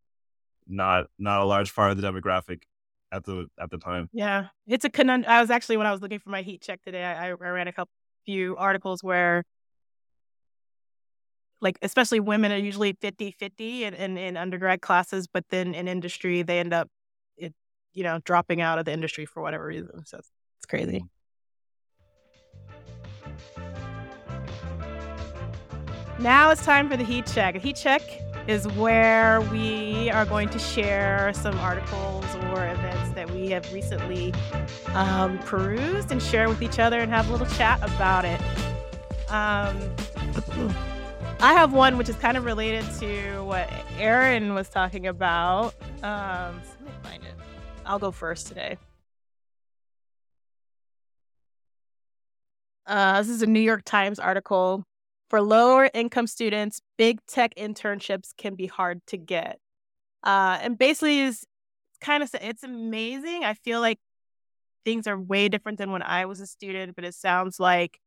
not 0.68 1.08
not 1.20 1.42
a 1.42 1.46
large 1.46 1.74
part 1.76 1.92
of 1.92 2.02
the 2.02 2.08
demographic 2.08 2.64
at 3.12 3.26
the 3.26 3.48
at 3.60 3.70
the 3.70 3.78
time. 3.78 4.10
Yeah, 4.14 4.48
it's 4.66 4.86
a 4.86 4.90
conundrum. 4.90 5.32
I 5.32 5.42
was 5.42 5.50
actually 5.50 5.78
when 5.78 5.88
I 5.88 5.92
was 5.92 6.02
looking 6.02 6.20
for 6.20 6.30
my 6.30 6.42
heat 6.42 6.62
check 6.62 6.82
today, 6.82 7.04
I, 7.04 7.28
I 7.28 7.32
ran 7.32 7.68
a 7.68 7.74
couple 7.74 7.92
few 8.26 8.58
articles 8.58 9.04
where 9.04 9.44
like 11.62 11.80
especially 11.82 12.20
women 12.20 12.52
are 12.52 12.58
usually 12.58 12.94
50 13.00 13.32
50 13.32 13.86
in, 13.86 13.94
in, 13.94 14.18
in 14.18 14.38
undergrad 14.38 14.82
classes 14.82 15.28
but 15.28 15.46
then 15.50 15.74
in 15.74 15.88
industry 15.88 16.42
they 16.42 16.60
end 16.60 16.74
up 16.74 16.90
it, 17.38 17.54
you 17.94 18.04
know 18.04 18.20
dropping 18.26 18.62
out 18.62 18.80
of 18.80 18.86
the 18.86 18.92
industry 18.92 19.26
for 19.26 19.42
whatever 19.42 19.66
reason 19.66 20.06
so 20.06 20.18
it's, 20.18 20.30
it's 20.60 20.66
crazy 20.66 21.04
Now 26.20 26.50
it's 26.50 26.66
time 26.66 26.90
for 26.90 26.98
the 26.98 27.04
heat 27.04 27.28
check. 27.28 27.54
A 27.54 27.60
heat 27.60 27.76
check 27.76 28.02
is 28.48 28.68
where 28.70 29.40
we 29.42 30.10
are 30.10 30.26
going 30.26 30.50
to 30.50 30.58
share 30.58 31.32
some 31.34 31.56
articles 31.60 32.26
or 32.52 32.68
events 32.68 33.12
that 33.12 33.30
we 33.30 33.50
have 33.50 33.72
recently 33.72 34.34
um, 34.96 35.38
perused 35.40 36.12
and 36.12 36.20
share 36.22 36.50
with 36.50 36.64
each 36.64 36.80
other 36.80 37.00
and 37.00 37.12
have 37.12 37.30
a 37.30 37.32
little 37.32 37.46
chat 37.56 37.80
about 37.84 38.26
it. 38.26 38.42
Um, 39.30 39.78
I 41.40 41.54
have 41.54 41.72
one 41.72 42.00
which 42.00 42.10
is 42.10 42.16
kind 42.16 42.36
of 42.36 42.46
related 42.46 42.84
to 43.00 43.44
what 43.44 43.72
Aaron 44.00 44.56
was 44.56 44.70
talking 44.70 45.06
about. 45.06 45.76
Um, 46.02 46.60
let 46.64 46.82
me 46.82 46.92
find 47.04 47.24
it. 47.24 47.34
I'll 47.86 48.00
go 48.00 48.10
first 48.10 48.48
today. 48.48 48.80
Uh, 52.88 53.22
this 53.22 53.30
is 53.30 53.44
a 53.44 53.46
New 53.46 53.60
York 53.60 53.84
Times 53.86 54.18
article 54.18 54.87
for 55.30 55.42
lower 55.42 55.90
income 55.94 56.28
students, 56.28 56.82
big 56.98 57.20
tech 57.26 57.54
internships 57.56 58.36
can 58.38 58.56
be 58.56 58.68
hard 58.68 59.06
to 59.08 59.18
get. 59.18 59.60
Uh, 60.24 60.58
and 60.62 60.78
basically, 60.78 61.20
is 61.20 61.46
kind 62.02 62.24
of 62.24 62.30
it's 62.42 62.64
amazing. 62.64 63.44
I 63.44 63.54
feel 63.54 63.82
like 63.82 64.00
things 64.86 65.08
are 65.08 65.20
way 65.20 65.50
different 65.50 65.78
than 65.78 65.92
when 65.92 66.02
I 66.02 66.26
was 66.26 66.40
a 66.40 66.48
student, 66.48 66.96
but 66.96 67.04
it 67.04 67.14
sounds 67.14 67.60
like 67.60 68.00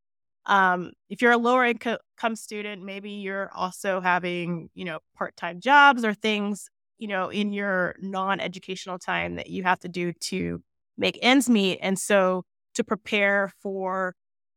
um, 0.45 0.91
if 1.09 1.21
you're 1.21 1.31
a 1.31 1.37
lower 1.37 1.65
income 1.65 2.35
student, 2.35 2.83
maybe 2.83 3.11
you're 3.11 3.51
also 3.53 4.01
having 4.01 4.69
you 4.73 4.85
know 4.85 4.99
part 5.15 5.35
time 5.37 5.59
jobs 5.59 6.03
or 6.03 6.13
things 6.13 6.69
you 6.97 7.07
know 7.07 7.29
in 7.29 7.53
your 7.53 7.95
non 8.01 8.39
educational 8.39 8.97
time 8.97 9.35
that 9.35 9.49
you 9.49 9.63
have 9.63 9.79
to 9.79 9.87
do 9.87 10.13
to 10.13 10.61
make 10.97 11.19
ends 11.21 11.49
meet, 11.49 11.79
and 11.81 11.97
so 11.99 12.45
to 12.73 12.83
prepare 12.83 13.53
for 13.61 14.15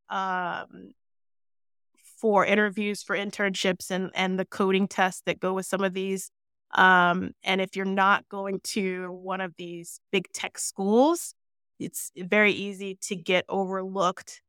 um, 0.09 0.93
for 2.25 2.47
interviews 2.47 3.03
for 3.03 3.15
internships 3.15 3.91
and 3.91 4.11
and 4.15 4.39
the 4.39 4.47
coding 4.47 4.89
tests 4.89 5.21
that 5.27 5.39
go 5.39 5.53
with 5.53 5.67
some 5.67 5.85
of 5.85 5.93
these. 5.93 6.31
Um, 6.75 7.33
and 7.43 7.61
if 7.61 7.77
you're 7.77 7.85
not 7.85 8.27
going 8.31 8.61
to 8.73 9.13
one 9.13 9.43
of 9.43 9.53
these 9.59 10.01
big 10.11 10.33
tech 10.33 10.57
schools, 10.57 11.35
it's 11.79 12.11
very 12.17 12.53
easy 12.53 12.97
to 13.03 13.15
get 13.15 13.45
overlooked. 13.47 14.41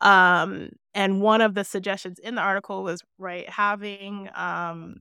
Um, 0.00 0.68
and 0.94 1.20
one 1.20 1.40
of 1.40 1.54
the 1.54 1.64
suggestions 1.64 2.20
in 2.20 2.36
the 2.36 2.40
article 2.40 2.84
was 2.84 3.02
right 3.18 3.50
having 3.50 4.30
um, 4.36 5.00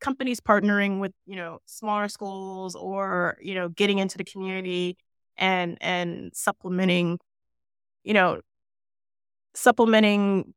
companies 0.00 0.40
partnering 0.40 0.98
with 0.98 1.12
you 1.26 1.36
know 1.36 1.58
smaller 1.66 2.08
schools 2.08 2.74
or 2.74 3.36
you 3.42 3.54
know 3.54 3.68
getting 3.68 3.98
into 3.98 4.16
the 4.16 4.24
community 4.24 4.96
and 5.36 5.76
and 5.82 6.30
supplementing 6.34 7.18
you 8.02 8.14
know 8.14 8.40
supplementing 9.52 10.54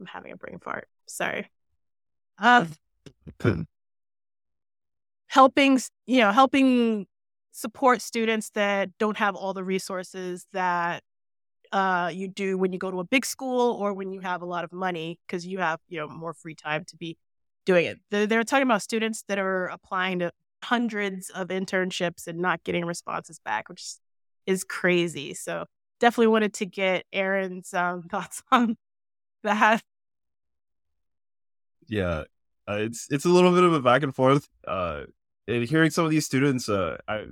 I'm 0.00 0.06
having 0.06 0.32
a 0.32 0.36
brain 0.36 0.58
fart. 0.58 0.88
Sorry. 1.06 1.50
Uh, 2.38 2.66
helping, 5.28 5.80
you 6.06 6.20
know, 6.20 6.32
helping 6.32 7.06
support 7.52 8.02
students 8.02 8.50
that 8.50 8.90
don't 8.98 9.16
have 9.16 9.34
all 9.34 9.54
the 9.54 9.64
resources 9.64 10.46
that 10.52 11.02
uh, 11.72 12.10
you 12.12 12.28
do 12.28 12.58
when 12.58 12.72
you 12.72 12.78
go 12.78 12.90
to 12.90 13.00
a 13.00 13.04
big 13.04 13.24
school 13.24 13.72
or 13.72 13.92
when 13.92 14.12
you 14.12 14.20
have 14.20 14.42
a 14.42 14.46
lot 14.46 14.64
of 14.64 14.72
money 14.72 15.18
because 15.26 15.46
you 15.46 15.58
have, 15.58 15.80
you 15.88 15.98
know, 15.98 16.08
more 16.08 16.34
free 16.34 16.54
time 16.54 16.84
to 16.86 16.96
be 16.96 17.16
doing 17.64 17.86
it. 17.86 17.98
They're, 18.10 18.26
they're 18.26 18.44
talking 18.44 18.62
about 18.62 18.82
students 18.82 19.24
that 19.28 19.38
are 19.38 19.66
applying 19.66 20.20
to 20.20 20.30
hundreds 20.62 21.30
of 21.30 21.48
internships 21.48 22.26
and 22.26 22.38
not 22.38 22.62
getting 22.64 22.84
responses 22.84 23.40
back, 23.44 23.68
which 23.68 23.84
is 24.46 24.64
crazy. 24.64 25.34
So 25.34 25.64
definitely 26.00 26.28
wanted 26.28 26.54
to 26.54 26.66
get 26.66 27.04
Aaron's 27.12 27.72
um, 27.74 28.02
thoughts 28.10 28.42
on 28.50 28.76
that. 29.46 29.82
Yeah, 31.88 32.24
uh, 32.68 32.78
it's 32.80 33.06
it's 33.10 33.24
a 33.24 33.28
little 33.28 33.52
bit 33.52 33.64
of 33.64 33.72
a 33.72 33.80
back 33.80 34.02
and 34.02 34.14
forth. 34.14 34.48
Uh, 34.66 35.04
and 35.48 35.64
hearing 35.68 35.90
some 35.90 36.04
of 36.04 36.10
these 36.10 36.26
students, 36.26 36.68
uh, 36.68 36.98
I 37.08 37.26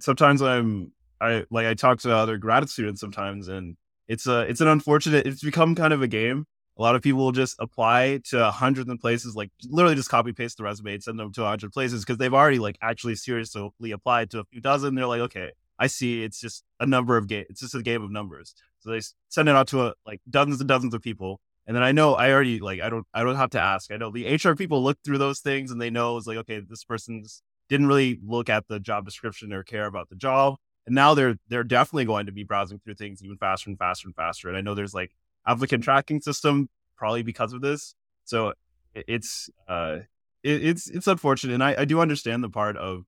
sometimes 0.00 0.42
I'm 0.42 0.92
I 1.20 1.44
like 1.50 1.66
I 1.66 1.74
talk 1.74 2.00
to 2.00 2.14
other 2.14 2.38
grad 2.38 2.68
students 2.68 3.00
sometimes, 3.00 3.48
and 3.48 3.76
it's 4.08 4.26
a 4.26 4.40
it's 4.42 4.60
an 4.60 4.68
unfortunate. 4.68 5.26
It's 5.26 5.42
become 5.42 5.74
kind 5.74 5.92
of 5.92 6.02
a 6.02 6.08
game. 6.08 6.46
A 6.78 6.82
lot 6.82 6.94
of 6.94 7.02
people 7.02 7.20
will 7.20 7.32
just 7.32 7.56
apply 7.58 8.20
to 8.30 8.50
hundreds 8.50 8.90
of 8.90 9.00
places, 9.00 9.34
like 9.34 9.50
literally 9.68 9.94
just 9.94 10.10
copy 10.10 10.32
paste 10.32 10.58
the 10.58 10.64
resume 10.64 10.94
and 10.94 11.02
send 11.02 11.18
them 11.18 11.32
to 11.32 11.42
a 11.42 11.48
hundred 11.48 11.72
places 11.72 12.04
because 12.04 12.18
they've 12.18 12.34
already 12.34 12.58
like 12.58 12.76
actually 12.82 13.14
seriously 13.14 13.90
applied 13.92 14.30
to 14.30 14.40
a 14.40 14.44
few 14.44 14.60
dozen. 14.60 14.94
They're 14.94 15.06
like, 15.06 15.22
okay, 15.22 15.52
I 15.78 15.86
see 15.88 16.22
it's 16.22 16.40
just 16.40 16.64
a 16.80 16.86
number 16.86 17.16
of 17.16 17.28
game. 17.28 17.44
It's 17.50 17.60
just 17.60 17.74
a 17.74 17.82
game 17.82 18.02
of 18.02 18.10
numbers. 18.10 18.54
So 18.80 18.90
they 18.90 19.00
send 19.28 19.48
it 19.48 19.56
out 19.56 19.68
to 19.68 19.86
a, 19.86 19.94
like 20.06 20.20
dozens 20.28 20.60
and 20.60 20.68
dozens 20.68 20.94
of 20.94 21.02
people, 21.02 21.40
and 21.66 21.76
then 21.76 21.82
I 21.82 21.92
know 21.92 22.14
I 22.14 22.30
already 22.32 22.60
like 22.60 22.80
I 22.80 22.88
don't 22.88 23.06
I 23.12 23.22
don't 23.24 23.36
have 23.36 23.50
to 23.50 23.60
ask. 23.60 23.90
I 23.90 23.96
know 23.96 24.10
the 24.10 24.34
HR 24.34 24.54
people 24.54 24.82
look 24.82 24.98
through 25.04 25.18
those 25.18 25.40
things 25.40 25.70
and 25.70 25.80
they 25.80 25.90
know 25.90 26.16
it's 26.16 26.26
like 26.26 26.38
okay, 26.38 26.60
this 26.60 26.84
person's 26.84 27.42
didn't 27.68 27.88
really 27.88 28.20
look 28.24 28.48
at 28.48 28.68
the 28.68 28.78
job 28.78 29.04
description 29.04 29.52
or 29.52 29.62
care 29.62 29.86
about 29.86 30.08
the 30.08 30.16
job, 30.16 30.56
and 30.86 30.94
now 30.94 31.14
they're 31.14 31.36
they're 31.48 31.64
definitely 31.64 32.04
going 32.04 32.26
to 32.26 32.32
be 32.32 32.44
browsing 32.44 32.78
through 32.78 32.94
things 32.94 33.22
even 33.22 33.36
faster 33.36 33.68
and 33.68 33.78
faster 33.78 34.08
and 34.08 34.14
faster. 34.14 34.48
And 34.48 34.56
I 34.56 34.60
know 34.60 34.74
there's 34.74 34.94
like 34.94 35.12
applicant 35.46 35.84
tracking 35.84 36.20
system 36.20 36.68
probably 36.96 37.22
because 37.22 37.52
of 37.52 37.60
this. 37.60 37.94
So 38.24 38.54
it's 38.94 39.50
uh 39.68 39.98
it, 40.42 40.64
it's 40.64 40.88
it's 40.88 41.06
unfortunate, 41.06 41.54
and 41.54 41.64
I, 41.64 41.74
I 41.78 41.84
do 41.84 42.00
understand 42.00 42.44
the 42.44 42.50
part 42.50 42.76
of 42.76 43.04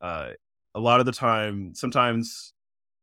uh 0.00 0.30
a 0.74 0.80
lot 0.80 1.00
of 1.00 1.06
the 1.06 1.12
time 1.12 1.74
sometimes 1.74 2.52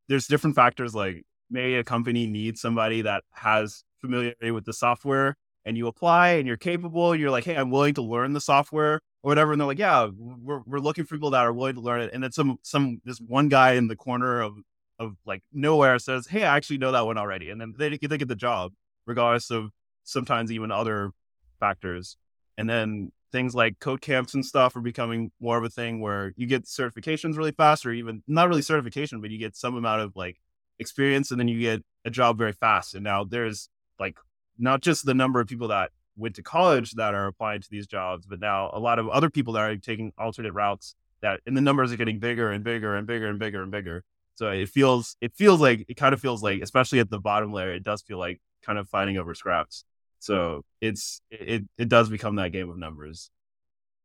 there's 0.07 0.27
different 0.27 0.55
factors 0.55 0.93
like 0.93 1.25
maybe 1.49 1.75
a 1.75 1.83
company 1.83 2.27
needs 2.27 2.61
somebody 2.61 3.01
that 3.01 3.23
has 3.31 3.83
familiarity 3.99 4.51
with 4.51 4.65
the 4.65 4.73
software 4.73 5.35
and 5.65 5.77
you 5.77 5.87
apply 5.87 6.29
and 6.29 6.47
you're 6.47 6.57
capable 6.57 7.11
and 7.11 7.21
you're 7.21 7.31
like 7.31 7.43
hey 7.43 7.55
i'm 7.55 7.71
willing 7.71 7.93
to 7.93 8.01
learn 8.01 8.33
the 8.33 8.41
software 8.41 8.95
or 8.95 9.01
whatever 9.29 9.51
and 9.51 9.59
they're 9.59 9.67
like 9.67 9.79
yeah 9.79 10.07
we're, 10.15 10.61
we're 10.65 10.79
looking 10.79 11.03
for 11.03 11.15
people 11.15 11.31
that 11.31 11.45
are 11.45 11.53
willing 11.53 11.75
to 11.75 11.81
learn 11.81 12.01
it 12.01 12.11
and 12.13 12.23
then 12.23 12.31
some 12.31 12.57
some 12.61 13.01
this 13.05 13.19
one 13.19 13.49
guy 13.49 13.73
in 13.73 13.87
the 13.87 13.95
corner 13.95 14.41
of 14.41 14.57
of 14.99 15.15
like 15.25 15.43
nowhere 15.51 15.99
says 15.99 16.27
hey 16.27 16.43
i 16.43 16.55
actually 16.55 16.77
know 16.77 16.91
that 16.91 17.05
one 17.05 17.17
already 17.17 17.49
and 17.49 17.59
then 17.59 17.73
they, 17.77 17.89
they 17.89 18.17
get 18.17 18.27
the 18.27 18.35
job 18.35 18.71
regardless 19.05 19.51
of 19.51 19.69
sometimes 20.03 20.51
even 20.51 20.71
other 20.71 21.11
factors 21.59 22.17
and 22.57 22.69
then 22.69 23.11
things 23.31 23.55
like 23.55 23.79
code 23.79 24.01
camps 24.01 24.33
and 24.33 24.45
stuff 24.45 24.75
are 24.75 24.81
becoming 24.81 25.31
more 25.39 25.57
of 25.57 25.63
a 25.63 25.69
thing 25.69 25.99
where 25.99 26.33
you 26.35 26.47
get 26.47 26.65
certifications 26.65 27.37
really 27.37 27.51
fast 27.51 27.85
or 27.85 27.91
even 27.91 28.23
not 28.27 28.47
really 28.47 28.61
certification 28.61 29.21
but 29.21 29.29
you 29.29 29.37
get 29.37 29.55
some 29.55 29.75
amount 29.75 30.01
of 30.01 30.15
like 30.15 30.39
experience 30.79 31.31
and 31.31 31.39
then 31.39 31.47
you 31.47 31.59
get 31.59 31.83
a 32.05 32.09
job 32.09 32.37
very 32.37 32.53
fast. 32.53 32.95
And 32.95 33.03
now 33.03 33.23
there's 33.23 33.69
like 33.99 34.17
not 34.57 34.81
just 34.81 35.05
the 35.05 35.13
number 35.13 35.39
of 35.39 35.47
people 35.47 35.69
that 35.69 35.91
went 36.17 36.35
to 36.35 36.43
college 36.43 36.91
that 36.91 37.13
are 37.13 37.27
applying 37.27 37.61
to 37.61 37.67
these 37.69 37.87
jobs 37.87 38.25
but 38.25 38.39
now 38.39 38.69
a 38.73 38.79
lot 38.79 38.99
of 38.99 39.09
other 39.09 39.29
people 39.29 39.51
that 39.51 39.69
are 39.69 39.75
taking 39.75 40.13
alternate 40.17 40.53
routes 40.53 40.95
that 41.21 41.41
and 41.45 41.57
the 41.57 41.61
numbers 41.61 41.91
are 41.91 41.97
getting 41.97 42.19
bigger 42.19 42.51
and 42.51 42.63
bigger 42.63 42.95
and 42.95 43.05
bigger 43.05 43.27
and 43.27 43.39
bigger 43.39 43.61
and 43.61 43.71
bigger. 43.71 44.03
So 44.35 44.49
it 44.49 44.69
feels 44.69 45.17
it 45.21 45.33
feels 45.35 45.59
like 45.59 45.85
it 45.87 45.95
kind 45.95 46.13
of 46.13 46.21
feels 46.21 46.43
like 46.43 46.61
especially 46.61 46.99
at 46.99 47.09
the 47.09 47.19
bottom 47.19 47.51
layer 47.51 47.73
it 47.73 47.83
does 47.83 48.01
feel 48.01 48.17
like 48.17 48.41
kind 48.61 48.79
of 48.79 48.87
fighting 48.89 49.17
over 49.17 49.33
scraps 49.33 49.83
so 50.25 50.63
it's 50.81 51.21
it 51.29 51.65
it 51.77 51.87
does 51.87 52.09
become 52.09 52.37
that 52.37 52.51
game 52.51 52.67
of 52.67 52.77
numbers. 52.77 53.29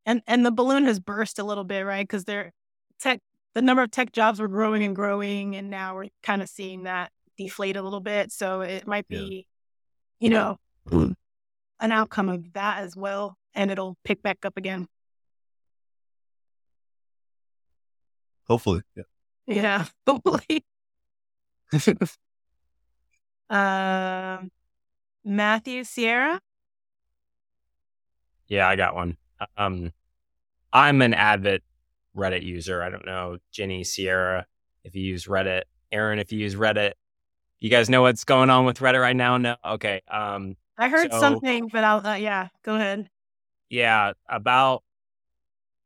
And 0.04 0.20
and 0.26 0.44
the 0.44 0.50
balloon 0.50 0.84
has 0.84 1.00
burst 1.00 1.38
a 1.38 1.44
little 1.44 1.64
bit, 1.64 1.80
right? 1.80 2.06
Because 2.06 2.24
they're 2.24 2.52
tech 3.00 3.20
the 3.54 3.62
number 3.62 3.82
of 3.82 3.90
tech 3.90 4.12
jobs 4.12 4.38
were 4.38 4.48
growing 4.48 4.82
and 4.82 4.94
growing, 4.94 5.56
and 5.56 5.70
now 5.70 5.94
we're 5.94 6.08
kind 6.22 6.42
of 6.42 6.50
seeing 6.50 6.82
that 6.82 7.10
deflate 7.38 7.76
a 7.76 7.82
little 7.82 8.00
bit. 8.00 8.32
So 8.32 8.60
it 8.60 8.86
might 8.86 9.08
be, 9.08 9.46
yeah. 10.18 10.26
you 10.26 10.30
know, 10.30 10.58
an 11.80 11.90
outcome 11.90 12.28
of 12.28 12.52
that 12.52 12.80
as 12.80 12.94
well, 12.94 13.38
and 13.54 13.70
it'll 13.70 13.96
pick 14.04 14.22
back 14.22 14.44
up 14.44 14.58
again. 14.58 14.88
Hopefully, 18.46 18.82
yeah. 18.94 19.04
Yeah, 19.46 19.86
hopefully. 20.06 20.66
um, 23.48 24.50
Matthew 25.24 25.82
Siara? 25.82 26.40
Yeah, 28.48 28.68
I 28.68 28.76
got 28.76 28.94
one. 28.94 29.16
Um, 29.56 29.92
I'm 30.72 31.02
an 31.02 31.14
avid 31.14 31.62
Reddit 32.16 32.42
user. 32.42 32.82
I 32.82 32.90
don't 32.90 33.06
know, 33.06 33.38
Jenni 33.52 33.82
Siara, 33.82 34.44
if 34.84 34.94
you 34.94 35.02
use 35.02 35.26
Reddit. 35.26 35.62
Aaron, 35.92 36.18
if 36.18 36.32
you 36.32 36.38
use 36.38 36.54
Reddit. 36.54 36.92
You 37.58 37.68
guys 37.68 37.90
know 37.90 38.02
what's 38.02 38.24
going 38.24 38.48
on 38.48 38.64
with 38.64 38.78
Reddit 38.78 39.00
right 39.00 39.16
now? 39.16 39.36
No? 39.36 39.56
Okay. 39.64 40.02
Um, 40.10 40.56
I 40.78 40.88
heard 40.88 41.12
so, 41.12 41.20
something, 41.20 41.68
but 41.68 41.84
I'll, 41.84 42.06
uh, 42.06 42.14
yeah, 42.14 42.48
go 42.64 42.74
ahead. 42.74 43.08
Yeah, 43.68 44.12
about, 44.28 44.82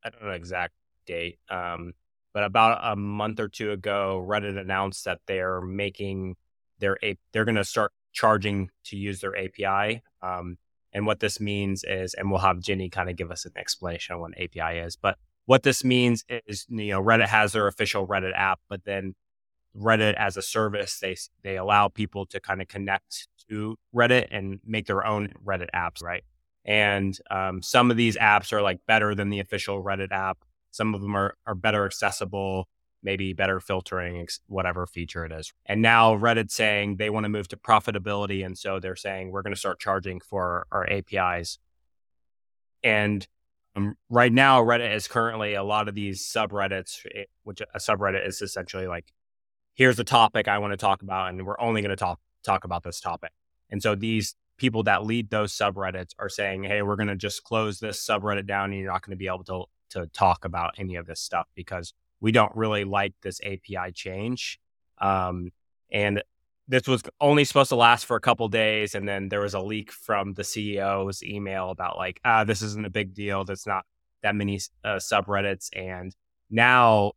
I 0.04 0.10
don't 0.10 0.22
know 0.22 0.30
exact 0.30 0.74
date, 1.06 1.38
um, 1.50 1.92
but 2.32 2.44
about 2.44 2.80
a 2.82 2.96
month 2.96 3.40
or 3.40 3.48
two 3.48 3.72
ago, 3.72 4.24
Reddit 4.26 4.58
announced 4.58 5.04
that 5.06 5.20
they're 5.26 5.60
making 5.60 6.36
their, 6.78 6.96
they're 7.32 7.44
going 7.44 7.56
to 7.56 7.64
start 7.64 7.92
charging 8.14 8.70
to 8.84 8.96
use 8.96 9.20
their 9.20 9.36
API. 9.36 10.02
Um, 10.22 10.56
and 10.92 11.06
what 11.06 11.20
this 11.20 11.40
means 11.40 11.84
is, 11.84 12.14
and 12.14 12.30
we'll 12.30 12.40
have 12.40 12.58
Jenni 12.58 12.90
kind 12.90 13.10
of 13.10 13.16
give 13.16 13.30
us 13.30 13.44
an 13.44 13.52
explanation 13.56 14.14
on 14.14 14.20
what 14.20 14.40
API 14.40 14.78
is. 14.78 14.96
But 14.96 15.18
what 15.44 15.64
this 15.64 15.84
means 15.84 16.24
is, 16.46 16.66
you 16.70 16.92
know, 16.92 17.02
Reddit 17.02 17.26
has 17.26 17.52
their 17.52 17.66
official 17.66 18.06
Reddit 18.06 18.32
app, 18.34 18.60
but 18.68 18.84
then 18.84 19.14
Reddit 19.76 20.14
as 20.14 20.36
a 20.36 20.42
service, 20.42 21.00
they 21.00 21.16
they 21.42 21.56
allow 21.56 21.88
people 21.88 22.26
to 22.26 22.40
kind 22.40 22.62
of 22.62 22.68
connect 22.68 23.28
to 23.50 23.76
Reddit 23.94 24.28
and 24.30 24.60
make 24.64 24.86
their 24.86 25.04
own 25.04 25.32
Reddit 25.44 25.68
apps, 25.74 26.02
right? 26.02 26.22
And 26.64 27.18
um, 27.30 27.60
some 27.60 27.90
of 27.90 27.96
these 27.96 28.16
apps 28.16 28.52
are 28.52 28.62
like 28.62 28.80
better 28.86 29.14
than 29.14 29.28
the 29.28 29.40
official 29.40 29.82
Reddit 29.82 30.12
app. 30.12 30.38
Some 30.70 30.94
of 30.94 31.02
them 31.02 31.16
are 31.16 31.34
are 31.44 31.56
better 31.56 31.84
accessible 31.84 32.68
maybe 33.04 33.32
better 33.32 33.60
filtering, 33.60 34.26
whatever 34.46 34.86
feature 34.86 35.24
it 35.24 35.32
is. 35.32 35.52
And 35.66 35.82
now 35.82 36.16
Reddit's 36.16 36.54
saying 36.54 36.96
they 36.96 37.10
want 37.10 37.24
to 37.24 37.28
move 37.28 37.46
to 37.48 37.56
profitability. 37.56 38.44
And 38.44 38.58
so 38.58 38.80
they're 38.80 38.96
saying 38.96 39.30
we're 39.30 39.42
going 39.42 39.54
to 39.54 39.58
start 39.60 39.78
charging 39.78 40.20
for 40.20 40.66
our 40.72 40.90
APIs. 40.90 41.58
And 42.82 43.26
um, 43.76 43.96
right 44.08 44.32
now, 44.32 44.62
Reddit 44.62 44.94
is 44.94 45.06
currently 45.06 45.54
a 45.54 45.62
lot 45.62 45.88
of 45.88 45.94
these 45.94 46.22
subreddits, 46.22 47.04
eh, 47.14 47.24
which 47.42 47.60
a 47.60 47.78
subreddit 47.78 48.26
is 48.26 48.40
essentially 48.40 48.86
like, 48.86 49.12
here's 49.74 49.98
a 49.98 50.04
topic 50.04 50.48
I 50.48 50.58
want 50.58 50.72
to 50.72 50.76
talk 50.76 51.02
about, 51.02 51.28
and 51.28 51.44
we're 51.46 51.60
only 51.60 51.82
going 51.82 51.90
to 51.90 51.96
talk 51.96 52.20
talk 52.44 52.64
about 52.64 52.84
this 52.84 53.00
topic. 53.00 53.32
And 53.70 53.82
so 53.82 53.94
these 53.94 54.36
people 54.58 54.84
that 54.84 55.04
lead 55.04 55.30
those 55.30 55.52
subreddits 55.52 56.10
are 56.18 56.28
saying, 56.28 56.64
hey, 56.64 56.82
we're 56.82 56.96
going 56.96 57.08
to 57.08 57.16
just 57.16 57.42
close 57.42 57.80
this 57.80 58.04
subreddit 58.06 58.46
down, 58.46 58.70
and 58.70 58.80
you're 58.80 58.92
not 58.92 59.02
going 59.02 59.16
to 59.16 59.16
be 59.16 59.26
able 59.26 59.44
to 59.44 59.64
to 59.90 60.06
talk 60.08 60.44
about 60.44 60.74
any 60.78 60.96
of 60.96 61.06
this 61.06 61.20
stuff 61.20 61.46
because 61.54 61.94
we 62.24 62.32
don't 62.32 62.56
really 62.56 62.84
like 62.84 63.12
this 63.22 63.38
API 63.44 63.92
change. 63.92 64.58
Um, 64.96 65.50
and 65.92 66.22
this 66.66 66.88
was 66.88 67.02
only 67.20 67.44
supposed 67.44 67.68
to 67.68 67.76
last 67.76 68.06
for 68.06 68.16
a 68.16 68.20
couple 68.20 68.48
days. 68.48 68.94
And 68.94 69.06
then 69.06 69.28
there 69.28 69.42
was 69.42 69.52
a 69.52 69.60
leak 69.60 69.92
from 69.92 70.32
the 70.32 70.40
CEO's 70.40 71.22
email 71.22 71.68
about 71.68 71.98
like, 71.98 72.20
ah, 72.24 72.44
this 72.44 72.62
isn't 72.62 72.86
a 72.86 72.90
big 72.90 73.12
deal. 73.12 73.44
There's 73.44 73.66
not 73.66 73.84
that 74.22 74.34
many 74.34 74.58
uh, 74.82 74.96
subreddits. 74.96 75.68
And 75.76 76.16
now 76.48 77.12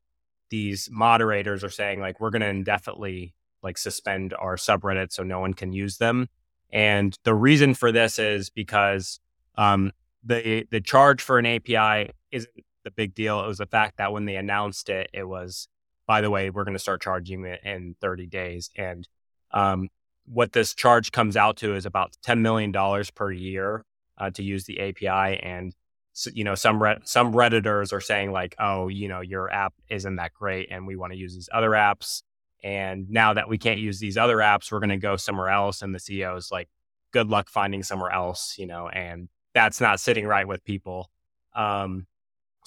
these 0.49 0.89
moderators 0.91 1.63
are 1.63 1.69
saying 1.69 2.01
like, 2.01 2.19
we're 2.19 2.29
going 2.29 2.41
to 2.41 2.49
indefinitely 2.49 3.33
like 3.63 3.77
suspend 3.77 4.33
our 4.37 4.57
subreddits 4.57 5.13
so 5.13 5.23
no 5.23 5.39
one 5.39 5.53
can 5.53 5.71
use 5.71 5.99
them. 5.99 6.27
And 6.69 7.17
the 7.23 7.33
reason 7.33 7.75
for 7.75 7.93
this 7.93 8.19
is 8.19 8.49
because 8.49 9.21
um, 9.55 9.93
the 10.21 10.67
the 10.69 10.81
charge 10.81 11.21
for 11.21 11.39
an 11.39 11.45
API 11.45 12.11
isn't 12.29 12.53
the 12.87 12.91
big 12.91 13.13
deal. 13.13 13.43
It 13.43 13.47
was 13.47 13.57
the 13.57 13.65
fact 13.65 13.97
that 13.97 14.11
when 14.11 14.25
they 14.25 14.35
announced 14.35 14.89
it, 14.89 15.09
it 15.13 15.23
was, 15.23 15.67
by 16.05 16.21
the 16.21 16.29
way, 16.29 16.49
we're 16.49 16.63
going 16.63 16.75
to 16.75 16.79
start 16.79 17.01
charging 17.01 17.45
it 17.45 17.61
in 17.63 17.95
30 18.01 18.27
days. 18.27 18.69
And 18.75 19.07
um, 19.51 19.89
what 20.25 20.53
this 20.53 20.73
charge 20.73 21.11
comes 21.11 21.37
out 21.37 21.57
to 21.57 21.75
is 21.75 21.85
about 21.85 22.15
$10 22.25 22.39
million 22.39 22.73
per 23.15 23.31
year 23.31 23.85
uh, 24.17 24.29
to 24.31 24.43
use 24.43 24.65
the 24.65 24.79
API. 24.79 25.39
And, 25.41 25.73
so, 26.13 26.31
you 26.33 26.43
know, 26.43 26.55
some, 26.55 26.81
some 27.03 27.33
Redditors 27.33 27.93
are 27.93 28.01
saying 28.01 28.31
like, 28.31 28.55
oh, 28.57 28.87
you 28.87 29.07
know, 29.07 29.21
your 29.21 29.51
app 29.51 29.75
isn't 29.87 30.15
that 30.15 30.33
great 30.33 30.69
and 30.71 30.87
we 30.87 30.95
want 30.95 31.13
to 31.13 31.19
use 31.19 31.35
these 31.35 31.49
other 31.53 31.71
apps. 31.71 32.23
And 32.63 33.07
now 33.11 33.35
that 33.35 33.47
we 33.47 33.59
can't 33.59 33.79
use 33.79 33.99
these 33.99 34.17
other 34.17 34.37
apps, 34.37 34.71
we're 34.71 34.79
going 34.79 34.89
to 34.89 34.97
go 34.97 35.15
somewhere 35.15 35.49
else. 35.49 35.83
And 35.83 35.93
the 35.93 35.99
CEO 35.99 36.35
is 36.35 36.49
like, 36.51 36.69
good 37.11 37.29
luck 37.29 37.49
finding 37.49 37.83
somewhere 37.83 38.11
else, 38.11 38.55
you 38.57 38.65
know, 38.65 38.89
and 38.89 39.29
that's 39.53 39.81
not 39.81 39.99
sitting 39.99 40.25
right 40.25 40.47
with 40.47 40.63
people. 40.63 41.09
Um, 41.55 42.05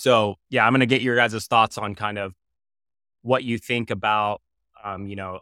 so 0.01 0.37
yeah, 0.49 0.67
I'm 0.67 0.73
going 0.73 0.81
to 0.81 0.87
get 0.87 1.03
your 1.03 1.15
guys' 1.15 1.47
thoughts 1.47 1.77
on 1.77 1.95
kind 1.95 2.19
of 2.19 2.35
what 3.23 3.45
you 3.45 3.59
think 3.59 3.91
about, 3.91 4.41
um, 4.83 5.07
you 5.07 5.15
know, 5.15 5.41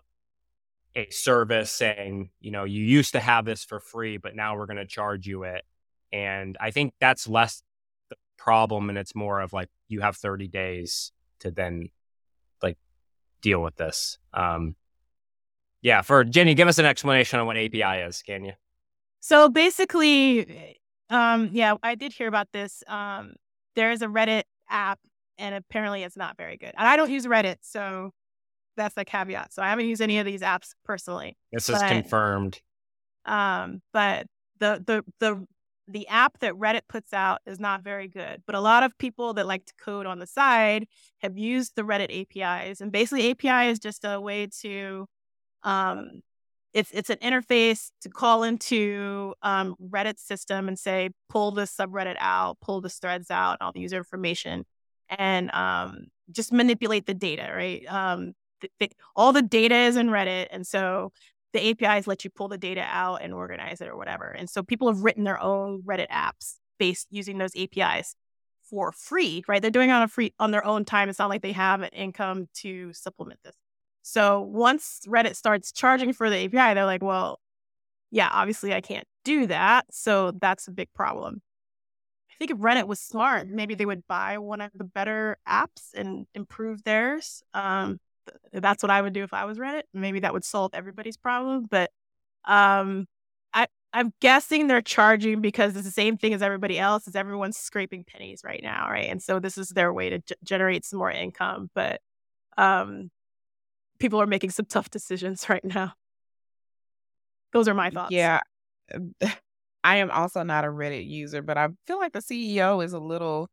a 0.97 1.09
service 1.11 1.71
saying, 1.71 2.31
you 2.40 2.51
know, 2.51 2.64
you 2.64 2.83
used 2.83 3.12
to 3.12 3.21
have 3.21 3.44
this 3.44 3.65
for 3.65 3.79
free, 3.79 4.17
but 4.17 4.35
now 4.35 4.56
we're 4.56 4.67
going 4.67 4.79
to 4.79 4.87
charge 4.87 5.27
you 5.27 5.44
it. 5.44 5.65
And 6.13 6.56
I 6.61 6.73
think 6.73 6.94
that's 7.00 7.29
less 7.29 7.63
the 8.11 8.17
problem. 8.37 8.88
And 8.88 8.98
it's 8.98 9.15
more 9.15 9.40
of 9.40 9.52
like, 9.52 9.69
you 9.87 10.00
have 10.00 10.17
30 10.17 10.48
days 10.48 11.13
to 11.40 11.52
then 11.52 11.90
like 12.61 12.79
deal 13.40 13.63
with 13.63 13.77
this. 13.77 14.19
Um, 14.35 14.75
yeah. 15.83 16.02
For 16.02 16.25
Jenni, 16.25 16.56
give 16.56 16.67
us 16.67 16.79
an 16.79 16.87
explanation 16.87 17.38
on 17.38 17.46
what 17.46 17.56
API 17.56 18.02
is, 18.02 18.23
can 18.23 18.44
you? 18.44 18.54
So 19.21 19.48
basically, 19.48 20.79
um, 21.11 21.50
yeah, 21.52 21.75
I 21.81 21.94
did 21.94 22.13
hear 22.13 22.27
about 22.27 22.48
this. 22.52 22.83
Um, 22.88 23.35
there 23.77 23.90
is 23.90 24.02
a 24.02 24.06
Reddit 24.06 24.42
app, 24.69 24.98
and 25.38 25.54
apparently 25.54 26.02
it's 26.02 26.16
not 26.16 26.37
very 26.37 26.56
good. 26.56 26.73
And 26.77 26.87
I 26.87 26.96
don't 26.96 27.10
use 27.10 27.27
Reddit, 27.27 27.56
so 27.62 28.12
that's 28.77 28.94
the 28.94 29.04
caveat. 29.04 29.52
So 29.52 29.62
I 29.62 29.69
haven't 29.69 29.87
used 29.87 30.00
any 30.00 30.19
of 30.19 30.27
these 30.27 30.42
apps 30.42 30.75
personally. 30.85 31.37
This 31.52 31.69
is 31.69 31.83
confirmed. 31.83 32.60
Um, 33.25 33.83
but 33.92 34.27
the 34.58 34.83
the 34.87 35.04
the 35.21 35.46
the 35.88 36.06
app 36.08 36.38
that 36.40 36.52
Reddit 36.52 36.83
puts 36.88 37.12
out 37.12 37.40
is 37.46 37.58
not 37.58 37.83
very 37.83 38.08
good, 38.08 38.42
but 38.46 38.54
a 38.54 38.60
lot 38.60 38.83
of 38.83 38.96
people 38.98 39.35
that 39.35 39.46
like 39.46 39.64
to 39.66 39.73
code 39.83 40.06
on 40.06 40.19
the 40.19 40.27
side 40.27 40.87
have 41.19 41.38
used 41.38 41.77
the 41.77 41.83
Reddit 41.83 42.10
APIs. 42.37 42.81
And 42.81 42.92
basically, 42.92 43.31
API 43.31 43.71
is 43.71 43.79
just 43.79 44.04
a 44.04 44.21
way 44.21 44.48
to, 44.60 45.06
um, 45.62 46.21
it's 46.79 46.92
it's 46.92 47.10
an 47.10 47.16
interface 47.16 47.90
to 48.02 48.08
call 48.08 48.44
into 48.44 49.35
um, 49.42 49.74
Reddit 49.83 50.20
system 50.20 50.68
and 50.68 50.79
say 50.79 51.10
pull 51.29 51.50
this 51.50 51.74
subreddit 51.74 52.16
out, 52.20 52.58
pull 52.60 52.81
this 52.81 52.98
threads 52.98 53.33
out, 53.33 53.58
all 53.60 53.72
the 53.72 53.81
user 53.81 53.96
information, 53.96 54.64
and 55.08 55.50
um, 55.52 56.06
just 56.31 56.52
manipulate 56.52 57.06
the 57.06 57.14
data. 57.14 57.50
Right, 57.52 57.85
um, 57.88 58.33
th- 58.60 58.72
th- 58.79 58.92
all 59.16 59.33
the 59.33 59.42
data 59.42 59.74
is 59.74 59.96
in 59.96 60.08
Reddit, 60.08 60.46
and 60.52 60.64
so 60.64 61.10
the 61.52 61.70
APIs 61.70 62.06
let 62.06 62.24
you 62.24 62.31
pull 62.31 62.46
the 62.46 62.58
data 62.58 62.87
out 62.88 63.22
and 63.22 63.35
organize 63.35 63.81
it 63.81 63.88
or 63.88 63.96
whatever. 63.96 64.29
And 64.29 64.48
so 64.48 64.62
people 64.62 64.87
have 64.87 65.02
written 65.02 65.24
their 65.24 65.42
own 65.42 65.83
Reddit 65.83 66.08
apps 66.10 66.58
based 66.79 67.08
using 67.10 67.38
those 67.38 67.56
APIs 67.56 68.14
for 68.70 68.92
free, 68.92 69.42
right? 69.48 69.60
They're 69.60 69.70
doing 69.70 69.90
it 69.90 69.94
on 69.94 70.02
a 70.02 70.08
free 70.08 70.33
on 70.38 70.52
their 70.52 70.64
own 70.64 70.85
time. 70.85 71.08
It's 71.08 71.18
not 71.18 71.31
like 71.31 71.42
they 71.42 71.52
have 71.52 71.83
an 71.83 71.90
income 71.90 72.48
to 72.58 72.92
supplement 72.92 73.40
this. 73.42 73.56
So 74.03 74.40
once 74.40 75.01
Reddit 75.07 75.37
starts 75.37 75.73
charging 75.73 76.13
for 76.13 76.31
the 76.31 76.44
API, 76.44 76.75
they're 76.75 76.85
like, 76.85 77.03
well, 77.03 77.40
yeah, 78.11 78.29
obviously 78.33 78.73
I 78.73 78.81
can't 78.81 79.07
do 79.25 79.46
that. 79.46 79.87
So 79.90 80.33
that's 80.40 80.69
a 80.69 80.71
big 80.71 80.88
problem. 80.94 81.42
I 82.31 82.35
think 82.38 82.51
if 82.51 82.59
Reddit 82.59 82.87
was 82.87 83.01
smart, 83.01 83.49
maybe 83.49 83.75
they 83.75 83.87
would 83.87 84.07
buy 84.07 84.38
one 84.38 84.61
of 84.61 84.71
the 84.75 84.85
better 84.85 85.37
apps 85.46 85.92
and 85.94 86.27
improve 86.35 86.85
theirs. 86.85 87.42
Um, 87.53 87.99
that's 88.53 88.83
what 88.83 88.90
I 88.90 89.03
would 89.03 89.13
do 89.13 89.25
if 89.25 89.35
I 89.35 89.44
was 89.44 89.59
Reddit. 89.59 89.83
Maybe 89.92 90.21
that 90.21 90.33
would 90.33 90.44
solve 90.44 90.71
everybody's 90.75 91.17
problem. 91.17 91.67
But 91.69 91.90
um, 92.44 93.07
I 93.53 93.67
I'm 93.92 94.13
guessing 94.21 94.67
they're 94.67 94.83
charging 94.83 95.40
because 95.40 95.75
it's 95.75 95.85
the 95.85 95.90
same 95.90 96.17
thing 96.17 96.35
as 96.35 96.42
everybody 96.42 96.79
else. 96.79 97.09
Is 97.09 97.17
everyone's 97.17 97.57
scraping 97.57 98.05
pennies 98.05 98.42
right 98.44 98.63
now, 98.63 98.88
right? 98.90 99.09
And 99.09 99.23
so 99.23 99.40
this 99.40 99.59
is 99.59 99.71
their 99.71 99.92
way 99.92 100.11
to 100.11 100.19
g- 100.21 100.35
generate 100.44 100.85
some 100.85 100.99
more 100.99 101.11
income. 101.11 101.71
But 101.75 102.01
um, 102.57 103.11
people 103.99 104.21
are 104.21 104.27
making 104.27 104.51
some 104.51 104.67
tough 104.67 104.90
decisions 104.90 105.49
right 105.49 105.65
now. 105.65 105.94
Those 107.53 107.69
are 107.69 107.75
my 107.75 107.90
thoughts. 107.90 108.13
Yeah. 108.13 108.40
Um, 108.94 109.15
I 109.85 109.96
am 109.96 110.11
also 110.11 110.42
not 110.42 110.65
a 110.65 110.69
Reddit 110.69 111.09
user, 111.09 111.40
but 111.40 111.57
I 111.57 111.69
feel 111.87 111.99
like 111.99 112.13
the 112.13 112.19
CEO 112.19 112.85
is 112.85 112.92
a 112.92 112.99
little 112.99 113.49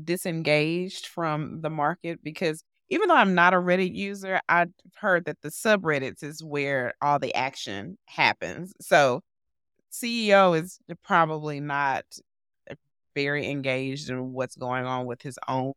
disengaged 0.00 1.06
from 1.06 1.60
the 1.60 1.70
market 1.70 2.22
because 2.22 2.62
even 2.90 3.08
though 3.08 3.16
I'm 3.16 3.34
not 3.34 3.54
a 3.54 3.56
Reddit 3.56 3.94
user, 3.94 4.40
I've 4.48 4.70
heard 4.96 5.24
that 5.24 5.40
the 5.40 5.48
subreddits 5.48 6.22
is 6.22 6.44
where 6.44 6.92
all 7.00 7.18
the 7.18 7.34
action 7.34 7.96
happens. 8.04 8.74
So 8.82 9.22
CEO 9.90 10.60
is 10.60 10.78
probably 11.02 11.58
not 11.58 12.04
uh, 12.70 12.74
very 13.14 13.48
engaged 13.48 14.10
in 14.10 14.32
what's 14.32 14.56
going 14.56 14.84
on 14.84 15.06
with 15.06 15.22
his 15.22 15.38
own 15.48 15.72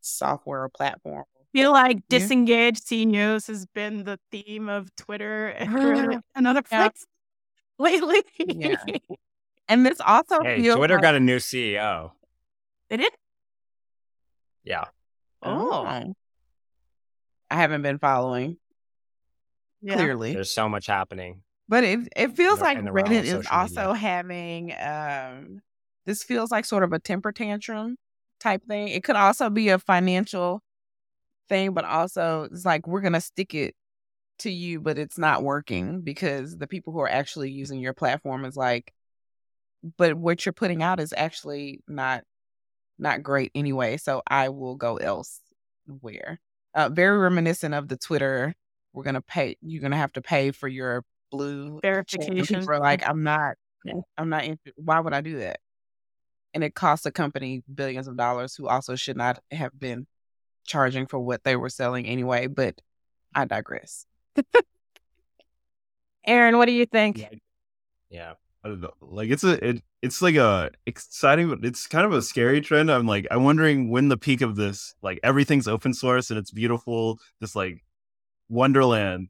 software 0.00 0.62
or 0.62 0.68
platform. 0.68 1.24
I 1.56 1.60
feel 1.60 1.72
like 1.72 2.02
disengaged 2.10 2.82
yeah. 2.90 3.04
CEOs 3.04 3.46
has 3.46 3.64
been 3.66 4.04
the 4.04 4.18
theme 4.30 4.68
of 4.68 4.94
Twitter 4.94 5.48
and 5.58 6.22
another 6.34 6.62
place 6.62 7.06
yeah. 7.78 7.78
lately. 7.78 8.22
yeah. 8.38 8.76
And 9.68 9.84
this 9.84 9.98
also 10.04 10.42
hey, 10.42 10.62
Twitter 10.70 10.94
like... 10.94 11.02
got 11.02 11.14
a 11.14 11.20
new 11.20 11.38
CEO. 11.38 12.12
They 12.90 12.98
did? 12.98 13.12
Yeah. 14.64 14.84
Oh. 15.42 15.86
I 15.86 17.54
haven't 17.54 17.82
been 17.82 17.98
following. 17.98 18.58
Yeah. 19.80 19.94
Clearly, 19.94 20.34
there's 20.34 20.52
so 20.52 20.68
much 20.68 20.86
happening. 20.86 21.42
But 21.68 21.84
it 21.84 22.00
it 22.16 22.36
feels 22.36 22.60
like 22.60 22.78
Reddit 22.78 23.24
is 23.24 23.46
also 23.50 23.92
media. 23.92 23.94
having 23.94 24.72
um 24.80 25.62
this 26.06 26.22
feels 26.22 26.50
like 26.50 26.64
sort 26.64 26.82
of 26.82 26.92
a 26.92 26.98
temper 26.98 27.32
tantrum 27.32 27.96
type 28.40 28.62
thing. 28.66 28.88
It 28.88 29.04
could 29.04 29.16
also 29.16 29.50
be 29.50 29.68
a 29.68 29.78
financial 29.78 30.62
thing, 31.48 31.72
but 31.72 31.84
also 31.84 32.48
it's 32.50 32.64
like 32.64 32.86
we're 32.86 33.00
gonna 33.00 33.20
stick 33.20 33.54
it 33.54 33.74
to 34.40 34.50
you, 34.50 34.80
but 34.80 34.98
it's 34.98 35.18
not 35.18 35.42
working 35.42 36.02
because 36.02 36.56
the 36.56 36.66
people 36.66 36.92
who 36.92 37.00
are 37.00 37.08
actually 37.08 37.50
using 37.50 37.80
your 37.80 37.94
platform 37.94 38.44
is 38.44 38.56
like, 38.56 38.92
but 39.96 40.14
what 40.14 40.44
you're 40.44 40.52
putting 40.52 40.82
out 40.82 41.00
is 41.00 41.14
actually 41.16 41.80
not 41.88 42.24
not 42.98 43.22
great 43.22 43.50
anyway. 43.54 43.96
So 43.96 44.22
I 44.26 44.48
will 44.48 44.74
go 44.74 44.96
elsewhere 44.96 46.40
uh, 46.76 46.90
very 46.90 47.16
reminiscent 47.18 47.74
of 47.74 47.88
the 47.88 47.96
Twitter. 47.96 48.54
We're 48.92 49.02
gonna 49.02 49.22
pay. 49.22 49.56
You're 49.62 49.82
gonna 49.82 49.96
have 49.96 50.12
to 50.12 50.22
pay 50.22 50.52
for 50.52 50.68
your 50.68 51.02
blue 51.32 51.80
verification. 51.82 52.60
People 52.60 52.70
are 52.70 52.78
like, 52.78 53.08
I'm 53.08 53.24
not. 53.24 53.54
Yeah. 53.84 53.94
I'm 54.16 54.28
not. 54.28 54.44
Interested. 54.44 54.74
Why 54.76 55.00
would 55.00 55.14
I 55.14 55.22
do 55.22 55.38
that? 55.38 55.58
And 56.54 56.62
it 56.62 56.74
costs 56.74 57.06
a 57.06 57.10
company 57.10 57.62
billions 57.74 58.08
of 58.08 58.16
dollars, 58.16 58.54
who 58.54 58.68
also 58.68 58.94
should 58.94 59.16
not 59.16 59.40
have 59.50 59.78
been 59.78 60.06
charging 60.66 61.06
for 61.06 61.18
what 61.18 61.44
they 61.44 61.56
were 61.56 61.70
selling 61.70 62.06
anyway. 62.06 62.46
But 62.46 62.80
I 63.34 63.44
digress. 63.44 64.06
Aaron, 66.26 66.58
what 66.58 66.66
do 66.66 66.72
you 66.72 66.86
think? 66.86 67.18
Yeah. 67.18 67.28
yeah. 68.10 68.32
I 68.66 68.68
don't 68.68 68.80
know. 68.80 68.94
Like 69.00 69.30
it's 69.30 69.44
a 69.44 69.64
it, 69.64 69.82
it's 70.02 70.20
like 70.20 70.34
a 70.34 70.72
exciting, 70.86 71.48
but 71.48 71.64
it's 71.64 71.86
kind 71.86 72.04
of 72.04 72.12
a 72.12 72.20
scary 72.20 72.60
trend. 72.60 72.90
I'm 72.90 73.06
like 73.06 73.24
I'm 73.30 73.44
wondering 73.44 73.90
when 73.90 74.08
the 74.08 74.16
peak 74.16 74.40
of 74.40 74.56
this, 74.56 74.96
like 75.02 75.20
everything's 75.22 75.68
open 75.68 75.94
source 75.94 76.30
and 76.30 76.38
it's 76.38 76.50
beautiful, 76.50 77.20
this 77.40 77.54
like 77.54 77.84
wonderland. 78.48 79.28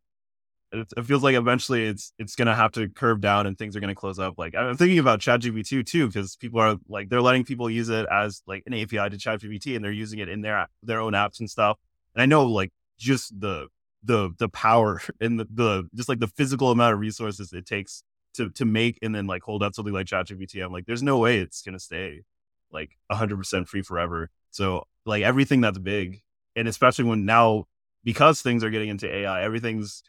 It, 0.77 0.93
it 0.97 1.05
feels 1.05 1.23
like 1.23 1.35
eventually 1.35 1.87
it's 1.87 2.13
it's 2.19 2.37
gonna 2.37 2.55
have 2.55 2.73
to 2.73 2.89
curve 2.89 3.21
down 3.21 3.47
and 3.47 3.57
things 3.57 3.77
are 3.77 3.81
gonna 3.81 3.95
close 3.95 4.19
up. 4.19 4.35
Like 4.37 4.55
I'm 4.55 4.77
thinking 4.77 4.99
about 4.99 5.21
ChatGPT 5.21 5.85
too, 5.85 6.07
because 6.07 6.37
people 6.37 6.61
are 6.61 6.77
like 6.89 7.09
they're 7.09 7.21
letting 7.21 7.45
people 7.45 7.71
use 7.71 7.89
it 7.89 8.07
as 8.11 8.43
like 8.47 8.63
an 8.67 8.75
API 8.75 9.11
to 9.11 9.17
ChatGPT 9.17 9.75
and 9.75 9.85
they're 9.85 9.93
using 9.93 10.19
it 10.19 10.29
in 10.29 10.43
their 10.43 10.69
their 10.83 11.01
own 11.01 11.13
apps 11.13 11.41
and 11.41 11.51
stuff. 11.51 11.79
And 12.15 12.23
I 12.23 12.27
know 12.27 12.45
like 12.45 12.73
just 12.99 13.39
the 13.41 13.69
the 14.03 14.31
the 14.39 14.49
power 14.49 15.01
and 15.21 15.41
the, 15.41 15.47
the 15.53 15.89
just 15.95 16.09
like 16.09 16.21
the 16.21 16.29
physical 16.29 16.71
amount 16.71 16.95
of 16.95 17.01
resources 17.01 17.53
it 17.53 17.67
takes 17.67 18.03
to 18.35 18.51
to 18.51 18.65
make 18.65 18.99
and 19.03 19.15
then 19.15 19.27
like 19.27 19.43
hold 19.43 19.63
up 19.63 19.75
something 19.75 19.95
like 19.95 20.07
ChatGPT, 20.07 20.65
I'm 20.65 20.73
like, 20.73 20.87
there's 20.87 21.03
no 21.03 21.19
way 21.19 21.39
it's 21.39 21.63
gonna 21.63 21.81
stay 21.81 22.23
like 22.71 22.99
100% 23.11 23.69
free 23.69 23.83
forever. 23.83 24.31
So 24.51 24.87
like 25.05 25.23
everything 25.23 25.61
that's 25.61 25.79
big, 25.79 26.23
and 26.55 26.69
especially 26.69 27.05
when 27.05 27.25
now 27.25 27.67
because 28.05 28.41
things 28.41 28.63
are 28.63 28.71
getting 28.71 28.89
into 28.89 29.13
AI, 29.13 29.43
everything's 29.43 30.03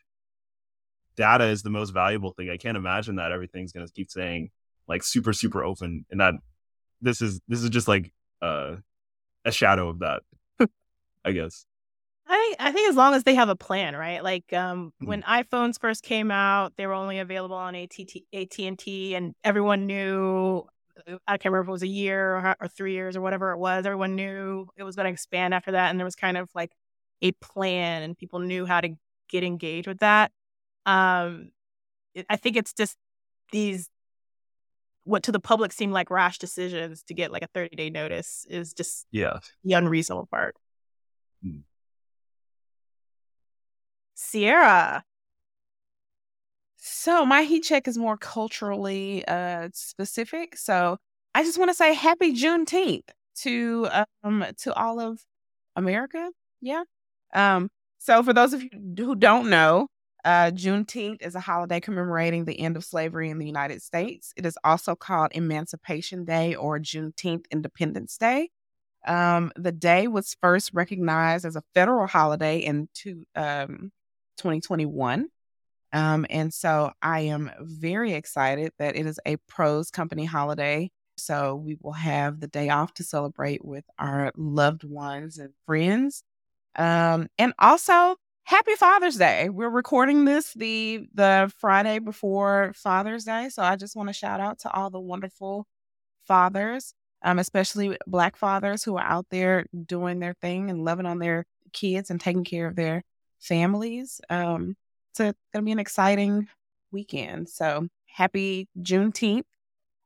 data 1.17 1.45
is 1.45 1.63
the 1.63 1.69
most 1.69 1.89
valuable 1.89 2.31
thing. 2.31 2.49
I 2.49 2.57
can't 2.57 2.77
imagine 2.77 3.15
that 3.15 3.31
everything's 3.31 3.73
gonna 3.73 3.87
keep 3.89 4.09
saying 4.09 4.51
like 4.87 5.03
super 5.03 5.33
super 5.33 5.63
open, 5.63 6.05
and 6.09 6.21
that 6.21 6.35
this 7.01 7.21
is 7.21 7.41
this 7.47 7.61
is 7.61 7.69
just 7.69 7.87
like 7.87 8.13
uh, 8.41 8.75
a 9.43 9.51
shadow 9.51 9.89
of 9.89 9.99
that, 9.99 10.21
I 11.25 11.31
guess. 11.31 11.65
I 12.27 12.55
I 12.59 12.71
think 12.71 12.89
as 12.89 12.95
long 12.95 13.13
as 13.13 13.23
they 13.23 13.35
have 13.35 13.49
a 13.49 13.55
plan, 13.55 13.95
right? 13.95 14.23
Like 14.23 14.51
um, 14.53 14.87
mm-hmm. 14.87 15.07
when 15.07 15.21
iPhones 15.23 15.79
first 15.79 16.03
came 16.03 16.31
out, 16.31 16.73
they 16.77 16.87
were 16.87 16.93
only 16.93 17.19
available 17.19 17.55
on 17.55 17.75
AT 17.75 17.97
and 18.33 18.79
T, 18.79 19.15
and 19.15 19.35
everyone 19.43 19.87
knew. 19.87 20.65
Uh, 21.07 21.17
I 21.27 21.37
can't 21.37 21.53
remember 21.53 21.61
if 21.61 21.67
it 21.69 21.71
was 21.71 21.83
a 21.83 21.87
year 21.87 22.37
or, 22.37 22.55
or 22.59 22.67
three 22.67 22.93
years 22.93 23.15
or 23.15 23.21
whatever 23.21 23.51
it 23.51 23.57
was. 23.57 23.85
Everyone 23.85 24.15
knew 24.15 24.67
it 24.75 24.83
was 24.83 24.95
going 24.95 25.05
to 25.05 25.11
expand 25.11 25.53
after 25.53 25.73
that, 25.73 25.89
and 25.89 25.99
there 25.99 26.05
was 26.05 26.15
kind 26.15 26.37
of 26.37 26.49
like 26.55 26.71
a 27.21 27.31
plan, 27.33 28.03
and 28.03 28.17
people 28.17 28.39
knew 28.39 28.65
how 28.65 28.81
to 28.81 28.89
get 29.29 29.43
engaged 29.43 29.87
with 29.87 29.99
that. 29.99 30.31
Um, 30.87 31.51
it, 32.15 32.25
I 32.29 32.37
think 32.37 32.55
it's 32.55 32.73
just 32.73 32.97
these 33.51 33.89
what 35.03 35.23
to 35.23 35.31
the 35.31 35.39
public 35.39 35.71
seem 35.71 35.91
like 35.91 36.09
rash 36.09 36.37
decisions 36.37 37.01
to 37.03 37.13
get 37.13 37.31
like 37.31 37.41
a 37.41 37.47
30 37.53 37.75
day 37.75 37.89
notice 37.89 38.45
is 38.49 38.73
just 38.73 39.05
yeah 39.11 39.39
the 39.63 39.73
unreasonable 39.73 40.27
part. 40.31 40.55
Mm. 41.45 41.61
Siara. 44.17 45.03
So 46.77 47.25
my 47.25 47.43
heat 47.43 47.61
check 47.61 47.87
is 47.87 47.97
more 47.97 48.17
culturally 48.17 49.25
uh, 49.27 49.69
specific. 49.73 50.57
So 50.57 50.97
I 51.35 51.43
just 51.43 51.57
want 51.57 51.69
to 51.69 51.73
say 51.73 51.93
happy 51.93 52.33
Juneteenth 52.33 53.09
to 53.41 53.87
um 54.23 54.45
to 54.59 54.73
all 54.73 54.99
of 54.99 55.21
America. 55.75 56.31
Yeah. 56.61 56.83
Um. 57.33 57.69
So 57.99 58.23
for 58.23 58.33
those 58.33 58.53
of 58.53 58.63
you 58.63 58.69
who 58.97 59.15
don't 59.15 59.49
know, 59.49 59.87
uh, 60.27 60.51
Juneteenth 60.51 61.21
is 61.21 61.35
a 61.35 61.39
holiday 61.39 61.79
commemorating 61.79 62.43
the 62.43 62.59
end 62.59 62.75
of 62.75 62.83
slavery 62.83 63.29
in 63.29 63.39
the 63.39 63.45
United 63.45 63.81
States. 63.81 64.33
It 64.35 64.45
is 64.45 64.57
also 64.61 64.93
called 64.93 65.31
Emancipation 65.31 66.25
Day 66.25 66.53
or 66.53 66.79
Juneteenth 66.79 67.45
Independence 67.49 68.17
Day. 68.17 68.49
Um, 69.07 69.53
the 69.55 69.71
day 69.71 70.09
was 70.09 70.35
first 70.41 70.71
recognized 70.73 71.45
as 71.45 71.55
a 71.55 71.63
federal 71.73 72.07
holiday 72.07 72.57
in 72.57 72.89
two, 72.93 73.25
um, 73.37 73.93
2021. 74.35 75.29
Um, 75.93 76.25
and 76.29 76.53
so 76.53 76.91
I 77.01 77.21
am 77.21 77.49
very 77.61 78.11
excited 78.11 78.73
that 78.79 78.97
it 78.97 79.05
is 79.05 79.21
a 79.25 79.37
pros 79.47 79.91
company 79.91 80.25
holiday. 80.25 80.91
So 81.15 81.55
we 81.55 81.77
will 81.79 81.93
have 81.93 82.41
the 82.41 82.47
day 82.47 82.67
off 82.67 82.93
to 82.95 83.03
celebrate 83.05 83.63
with 83.63 83.85
our 83.97 84.33
loved 84.35 84.83
ones 84.83 85.37
and 85.37 85.53
friends. 85.65 86.21
Um, 86.75 87.29
and 87.37 87.53
also 87.57 88.17
happy 88.47 88.75
Father's 88.75 89.17
Day. 89.17 89.49
We're 89.49 89.69
recording 89.69 90.23
this 90.23 90.53
the 90.53 91.05
the 91.13 91.51
Friday 91.57 91.99
before 91.99 92.71
Father's 92.73 93.25
Day. 93.25 93.49
So 93.49 93.61
I 93.61 93.75
just 93.75 93.93
want 93.93 94.07
to 94.07 94.13
shout 94.13 94.39
out 94.39 94.59
to 94.59 94.71
all 94.71 94.89
the 94.89 95.01
wonderful 95.01 95.67
fathers, 96.25 96.93
um, 97.23 97.39
especially 97.39 97.97
Black 98.07 98.37
fathers 98.37 98.85
who 98.85 98.95
are 98.95 99.03
out 99.03 99.25
there 99.31 99.65
doing 99.85 100.21
their 100.21 100.33
thing 100.41 100.69
and 100.69 100.85
loving 100.85 101.05
on 101.05 101.19
their 101.19 101.45
kids 101.73 102.09
and 102.09 102.21
taking 102.21 102.45
care 102.45 102.67
of 102.67 102.77
their 102.77 103.03
families. 103.41 104.21
Um, 104.29 104.77
it's 105.09 105.19
going 105.19 105.35
to 105.53 105.61
be 105.61 105.73
an 105.73 105.79
exciting 105.79 106.47
weekend. 106.93 107.49
So 107.49 107.89
happy 108.05 108.69
Juneteenth. 108.79 109.43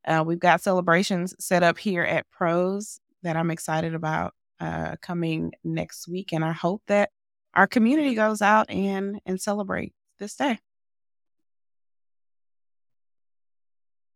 Uh, 0.03 0.23
we've 0.25 0.39
got 0.39 0.61
celebrations 0.61 1.35
set 1.37 1.61
up 1.61 1.77
here 1.77 2.01
at 2.01 2.27
Pros 2.31 3.01
that 3.21 3.35
I'm 3.35 3.51
excited 3.51 3.93
about 3.93 4.33
uh, 4.59 4.95
coming 4.99 5.51
next 5.63 6.07
week, 6.07 6.33
and 6.33 6.43
I 6.43 6.53
hope 6.53 6.81
that 6.87 7.11
our 7.53 7.67
community 7.67 8.15
goes 8.15 8.41
out 8.41 8.69
and 8.69 9.19
and 9.25 9.41
celebrate 9.41 9.93
this 10.19 10.35
day. 10.35 10.59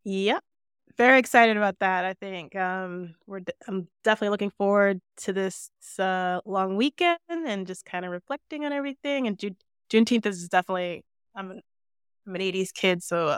Yep. 0.05 0.43
Very 0.97 1.19
excited 1.19 1.57
about 1.57 1.79
that. 1.79 2.05
I 2.05 2.13
think 2.13 2.55
um, 2.55 3.15
we're. 3.27 3.41
I'm 3.67 3.87
definitely 4.03 4.29
looking 4.29 4.51
forward 4.51 5.01
to 5.17 5.33
this 5.33 5.69
uh, 5.99 6.39
long 6.45 6.77
weekend 6.77 7.17
and 7.29 7.67
just 7.67 7.85
kind 7.85 8.05
of 8.05 8.11
reflecting 8.11 8.63
on 8.65 8.71
everything. 8.71 9.27
And 9.27 9.37
June, 9.37 9.57
Juneteenth 9.91 10.25
is 10.25 10.47
definitely. 10.47 11.03
I'm 11.35 11.51
an, 11.51 11.61
I'm 12.25 12.35
an 12.35 12.41
'80s 12.41 12.71
kid, 12.73 13.03
so 13.03 13.27
uh, 13.27 13.37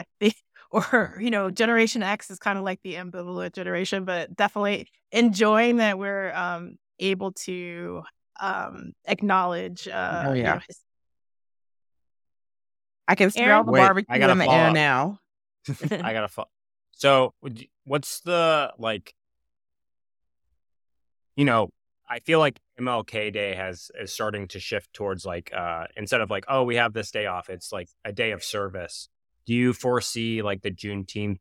I 0.00 0.04
think, 0.18 0.34
or 0.70 1.16
you 1.20 1.30
know, 1.30 1.50
Generation 1.50 2.02
X 2.02 2.30
is 2.30 2.38
kind 2.40 2.58
of 2.58 2.64
like 2.64 2.80
the 2.82 2.94
ambivalent 2.94 3.52
generation, 3.52 4.04
but 4.04 4.34
definitely 4.34 4.88
enjoying 5.12 5.76
that 5.76 5.98
we're 5.98 6.32
um, 6.34 6.76
able 6.98 7.32
to 7.32 8.02
um, 8.40 8.92
acknowledge. 9.06 9.86
Uh, 9.88 10.24
oh 10.28 10.32
yeah. 10.32 10.36
You 10.36 10.42
know, 10.42 10.60
his- 10.66 10.80
I 13.06 13.14
can 13.14 13.30
smell 13.30 13.64
the 13.64 13.72
Wait, 13.72 13.80
barbecue 13.80 14.14
I 14.14 14.18
gotta 14.18 14.32
in 14.32 14.38
the 14.38 14.50
air 14.50 14.68
up. 14.68 14.74
now. 14.74 15.18
I 15.90 16.12
gotta. 16.12 16.28
Fo- 16.28 16.48
so, 16.92 17.34
would 17.42 17.60
you- 17.60 17.68
what's 17.84 18.20
the 18.20 18.72
like? 18.78 19.14
You 21.36 21.44
know, 21.44 21.70
I 22.08 22.20
feel 22.20 22.38
like 22.38 22.60
MLK 22.80 23.32
Day 23.32 23.54
has 23.54 23.90
is 24.00 24.12
starting 24.12 24.48
to 24.48 24.60
shift 24.60 24.92
towards 24.92 25.26
like 25.26 25.52
uh 25.54 25.86
instead 25.96 26.20
of 26.20 26.30
like 26.30 26.44
oh 26.48 26.62
we 26.64 26.76
have 26.76 26.92
this 26.92 27.10
day 27.10 27.26
off, 27.26 27.48
it's 27.50 27.72
like 27.72 27.88
a 28.04 28.12
day 28.12 28.30
of 28.32 28.42
service. 28.42 29.08
Do 29.46 29.52
you 29.54 29.72
foresee 29.72 30.42
like 30.42 30.62
the 30.62 30.70
Juneteenth 30.70 31.38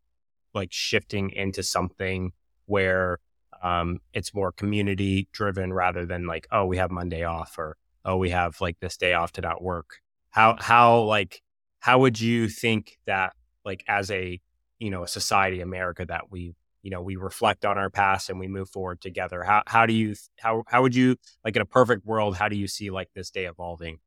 like 0.54 0.70
shifting 0.72 1.30
into 1.32 1.64
something 1.64 2.32
where 2.66 3.20
um 3.64 4.00
it's 4.14 4.34
more 4.34 4.52
community 4.52 5.28
driven 5.32 5.74
rather 5.74 6.06
than 6.06 6.28
like 6.28 6.48
oh 6.52 6.66
we 6.66 6.78
have 6.78 6.92
Monday 6.92 7.24
off 7.24 7.58
or 7.58 7.78
oh 8.06 8.18
we 8.18 8.30
have 8.30 8.60
like 8.62 8.78
this 8.80 8.98
day 8.98 9.14
off 9.14 9.32
to 9.34 9.42
not 9.42 9.62
work? 9.64 10.02
How 10.30 10.58
how 10.60 11.02
like 11.02 11.42
how 11.80 12.00
would 12.00 12.20
you 12.20 12.48
think 12.50 12.98
that 13.06 13.34
like 13.66 13.84
as 13.88 14.12
a 14.12 14.40
you 14.80 14.90
know 14.90 15.04
a 15.04 15.08
society 15.08 15.62
america 15.62 16.06
that 16.06 16.32
we 16.32 16.56
you 16.82 16.92
know 16.92 17.02
we 17.02 17.16
reflect 17.16 17.66
on 17.66 17.78
our 17.78 17.90
past 17.90 18.30
and 18.30 18.40
we 18.40 18.48
move 18.48 18.70
forward 18.70 19.02
together? 19.02 19.44
How 19.44 19.64
how 19.68 19.86
do 19.86 19.94
you 19.94 20.16
how 20.40 20.64
how 20.68 20.82
would 20.82 20.96
you 20.96 21.16
like 21.46 21.56
in 21.56 21.62
a 21.62 21.66
perfect 21.66 22.06
world 22.06 22.36
how 22.38 22.50
do 22.50 22.56
you 22.56 22.68
see 22.68 22.90
like 22.90 23.10
this 23.16 23.32
day 23.32 23.46
evolving? 23.46 24.00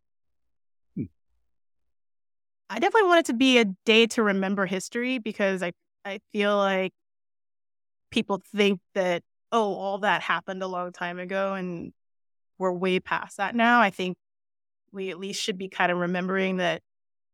I 2.69 2.79
definitely 2.79 3.09
want 3.09 3.21
it 3.21 3.27
to 3.27 3.35
be 3.35 3.59
a 3.59 3.65
day 3.85 4.07
to 4.09 4.23
remember 4.23 4.67
history 4.67 5.19
because 5.19 5.63
I 5.63 5.73
I 6.05 6.21
feel 6.33 6.57
like 6.57 6.93
people 8.11 8.43
think 8.55 8.81
that 8.95 9.23
oh 9.53 9.75
all 9.75 9.99
that 9.99 10.23
happened 10.23 10.63
a 10.63 10.67
long 10.67 10.93
time 10.93 11.19
ago 11.19 11.55
and 11.55 11.93
we're 12.59 12.73
way 12.73 13.01
past 13.01 13.37
that 13.37 13.55
now. 13.55 13.81
I 13.81 13.91
think 13.91 14.17
we 14.93 15.11
at 15.11 15.19
least 15.19 15.43
should 15.43 15.59
be 15.59 15.69
kind 15.69 15.93
of 15.93 15.99
remembering 15.99 16.57
that 16.59 16.83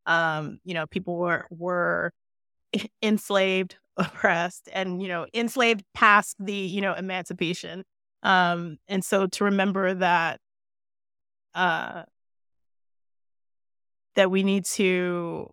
um 0.07 0.59
you 0.65 0.75
know 0.75 0.87
people 0.87 1.17
were 1.17 1.47
were 1.51 2.13
enslaved, 3.03 3.77
oppressed 3.97 4.69
and 4.73 5.03
you 5.03 5.09
know 5.09 5.27
enslaved 5.35 5.85
past 5.95 6.37
the 6.41 6.55
you 6.55 6.81
know 6.81 6.95
emancipation. 6.95 7.85
Um 8.23 8.79
and 8.89 9.05
so 9.05 9.27
to 9.27 9.45
remember 9.45 9.95
that 9.95 10.41
uh 11.55 12.05
that 14.15 14.31
we 14.31 14.43
need 14.43 14.65
to 14.65 15.51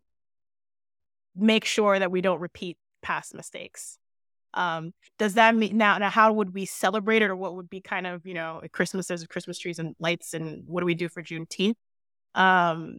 make 1.36 1.66
sure 1.66 1.98
that 1.98 2.12
we 2.12 2.22
don't 2.22 2.40
repeat 2.40 2.78
past 3.02 3.34
mistakes. 3.34 3.98
Um, 4.54 4.94
does 5.18 5.36
that 5.36 5.56
mean 5.56 5.78
now? 5.78 5.98
Now, 5.98 6.10
how 6.10 6.34
would 6.34 6.54
we 6.54 6.66
celebrate 6.66 7.22
it, 7.22 7.30
or 7.30 7.36
what 7.36 7.56
would 7.56 7.70
be 7.70 7.82
kind 7.82 8.08
of 8.08 8.26
you 8.26 8.34
know 8.34 8.62
Christmas? 8.72 9.08
There's 9.08 9.26
Christmas 9.28 9.60
trees 9.60 9.80
and 9.80 9.96
lights, 10.00 10.34
and 10.34 10.64
what 10.66 10.82
do 10.82 10.86
we 10.86 10.96
do 10.96 11.10
for 11.10 11.22
Juneteenth? 11.22 11.76
Um, 12.36 12.98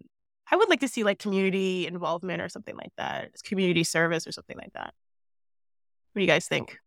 I 0.51 0.57
would 0.57 0.69
like 0.69 0.81
to 0.81 0.89
see 0.89 1.05
like 1.05 1.19
community 1.19 1.87
involvement 1.87 2.43
or 2.43 2.49
something 2.49 2.77
like 2.77 2.93
that, 2.97 3.31
community 3.45 3.85
service 3.85 4.27
or 4.27 4.33
something 4.33 4.57
like 4.57 4.73
that. 4.75 4.93
What 6.13 6.19
do 6.19 6.23
you 6.23 6.27
guys 6.27 6.47
think? 6.47 6.79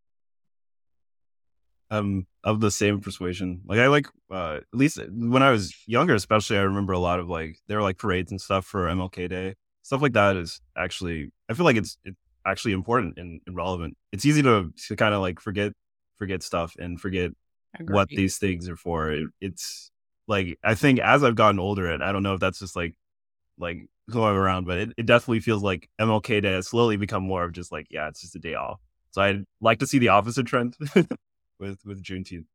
I'm 1.89 2.27
of 2.43 2.59
the 2.59 2.71
same 2.71 2.99
persuasion. 2.99 3.61
Like 3.65 3.79
I 3.79 3.87
like 3.87 4.07
uh, 4.31 4.57
at 4.57 4.77
least 4.77 4.99
when 5.09 5.43
I 5.43 5.51
was 5.51 5.73
younger, 5.85 6.15
especially 6.15 6.57
I 6.57 6.61
remember 6.61 6.93
a 6.93 6.99
lot 6.99 7.19
of 7.19 7.29
like 7.29 7.57
there 7.67 7.77
were 7.77 7.83
like 7.83 7.97
parades 7.97 8.31
and 8.31 8.41
stuff 8.41 8.65
for 8.65 8.87
MLK 8.87 9.29
Day. 9.29 9.55
Stuff 9.83 10.01
like 10.01 10.13
that 10.13 10.35
is 10.35 10.59
actually 10.77 11.31
I 11.49 11.53
feel 11.53 11.65
like 11.65 11.77
it's 11.77 11.97
it's 12.03 12.17
actually 12.45 12.73
important 12.73 13.17
and, 13.17 13.41
and 13.45 13.55
relevant. 13.55 13.97
It's 14.11 14.25
easy 14.25 14.41
to 14.43 14.71
to 14.87 14.95
kind 14.95 15.13
of 15.13 15.21
like 15.21 15.39
forget 15.39 15.73
forget 16.17 16.43
stuff 16.43 16.75
and 16.79 16.99
forget 16.99 17.31
what 17.79 18.09
these 18.09 18.37
things 18.37 18.69
are 18.69 18.75
for. 18.75 19.11
It, 19.11 19.27
it's 19.41 19.91
like 20.27 20.57
I 20.63 20.75
think 20.75 20.99
as 20.99 21.23
I've 21.23 21.35
gotten 21.35 21.59
older, 21.59 21.89
and 21.89 22.03
I 22.03 22.11
don't 22.11 22.23
know 22.23 22.33
if 22.33 22.39
that's 22.39 22.59
just 22.59 22.75
like 22.75 22.95
like 23.57 23.87
going 24.09 24.35
around, 24.35 24.65
but 24.65 24.77
it, 24.77 24.89
it 24.97 25.05
definitely 25.05 25.39
feels 25.39 25.63
like 25.63 25.89
MLK 25.99 26.41
Day 26.41 26.53
has 26.53 26.67
slowly 26.67 26.97
become 26.97 27.23
more 27.23 27.43
of 27.43 27.53
just 27.53 27.71
like 27.71 27.87
yeah, 27.89 28.07
it's 28.07 28.21
just 28.21 28.35
a 28.35 28.39
day 28.39 28.55
off. 28.55 28.79
So 29.11 29.21
I'd 29.21 29.45
like 29.61 29.79
to 29.79 29.87
see 29.87 29.99
the 29.99 30.09
opposite 30.09 30.45
trend 30.45 30.75
with 31.59 31.79
with 31.85 32.03
Juneteenth. 32.03 32.45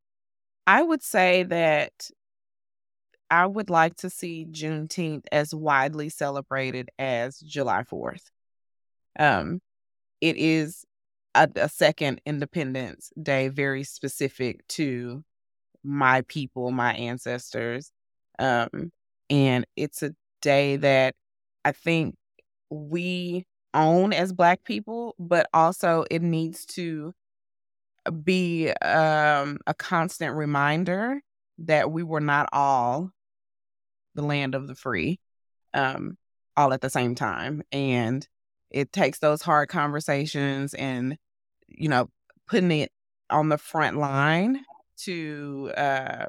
I 0.66 0.82
would 0.82 1.02
say 1.02 1.44
that 1.44 2.10
I 3.30 3.46
would 3.46 3.70
like 3.70 3.96
to 3.96 4.10
see 4.10 4.46
Juneteenth 4.50 5.24
as 5.30 5.54
widely 5.54 6.08
celebrated 6.08 6.90
as 6.98 7.38
July 7.38 7.82
4th. 7.82 8.30
Um, 9.18 9.60
it 10.20 10.36
is 10.36 10.84
a, 11.34 11.48
a 11.56 11.68
second 11.68 12.20
Independence 12.26 13.10
Day, 13.20 13.48
very 13.48 13.84
specific 13.84 14.66
to 14.68 15.24
my 15.84 16.22
people, 16.22 16.70
my 16.70 16.92
ancestors. 16.94 17.92
Um, 18.38 18.92
and 19.30 19.66
it's 19.76 20.02
a 20.02 20.14
day 20.42 20.76
that 20.76 21.14
I 21.64 21.72
think 21.72 22.16
we 22.70 23.44
own 23.74 24.12
as 24.12 24.32
Black 24.32 24.64
people, 24.64 25.14
but 25.18 25.48
also 25.52 26.04
it 26.10 26.22
needs 26.22 26.66
to 26.66 27.12
be 28.24 28.70
um, 28.82 29.58
a 29.66 29.74
constant 29.74 30.34
reminder 30.34 31.20
that 31.58 31.90
we 31.90 32.02
were 32.02 32.20
not 32.20 32.48
all 32.52 33.10
the 34.14 34.22
land 34.22 34.54
of 34.54 34.66
the 34.66 34.74
free 34.74 35.18
um, 35.74 36.16
all 36.56 36.72
at 36.72 36.80
the 36.80 36.90
same 36.90 37.14
time. 37.14 37.62
And 37.72 38.26
it 38.70 38.92
takes 38.92 39.18
those 39.18 39.42
hard 39.42 39.68
conversations 39.68 40.74
and, 40.74 41.16
you 41.68 41.88
know, 41.88 42.08
putting 42.46 42.70
it 42.70 42.90
on 43.30 43.48
the 43.48 43.58
front 43.58 43.98
line 43.98 44.64
to, 44.98 45.72
uh, 45.76 46.26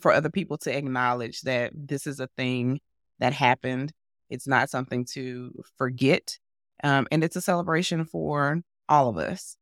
for 0.00 0.12
other 0.12 0.30
people 0.30 0.58
to 0.58 0.76
acknowledge 0.76 1.42
that 1.42 1.72
this 1.74 2.06
is 2.06 2.20
a 2.20 2.28
thing 2.36 2.80
that 3.18 3.32
happened. 3.32 3.92
It's 4.30 4.46
not 4.46 4.70
something 4.70 5.04
to 5.12 5.52
forget. 5.76 6.38
Um, 6.82 7.06
and 7.12 7.22
it's 7.22 7.36
a 7.36 7.42
celebration 7.42 8.04
for 8.04 8.62
all 8.88 9.08
of 9.08 9.18
us. 9.18 9.56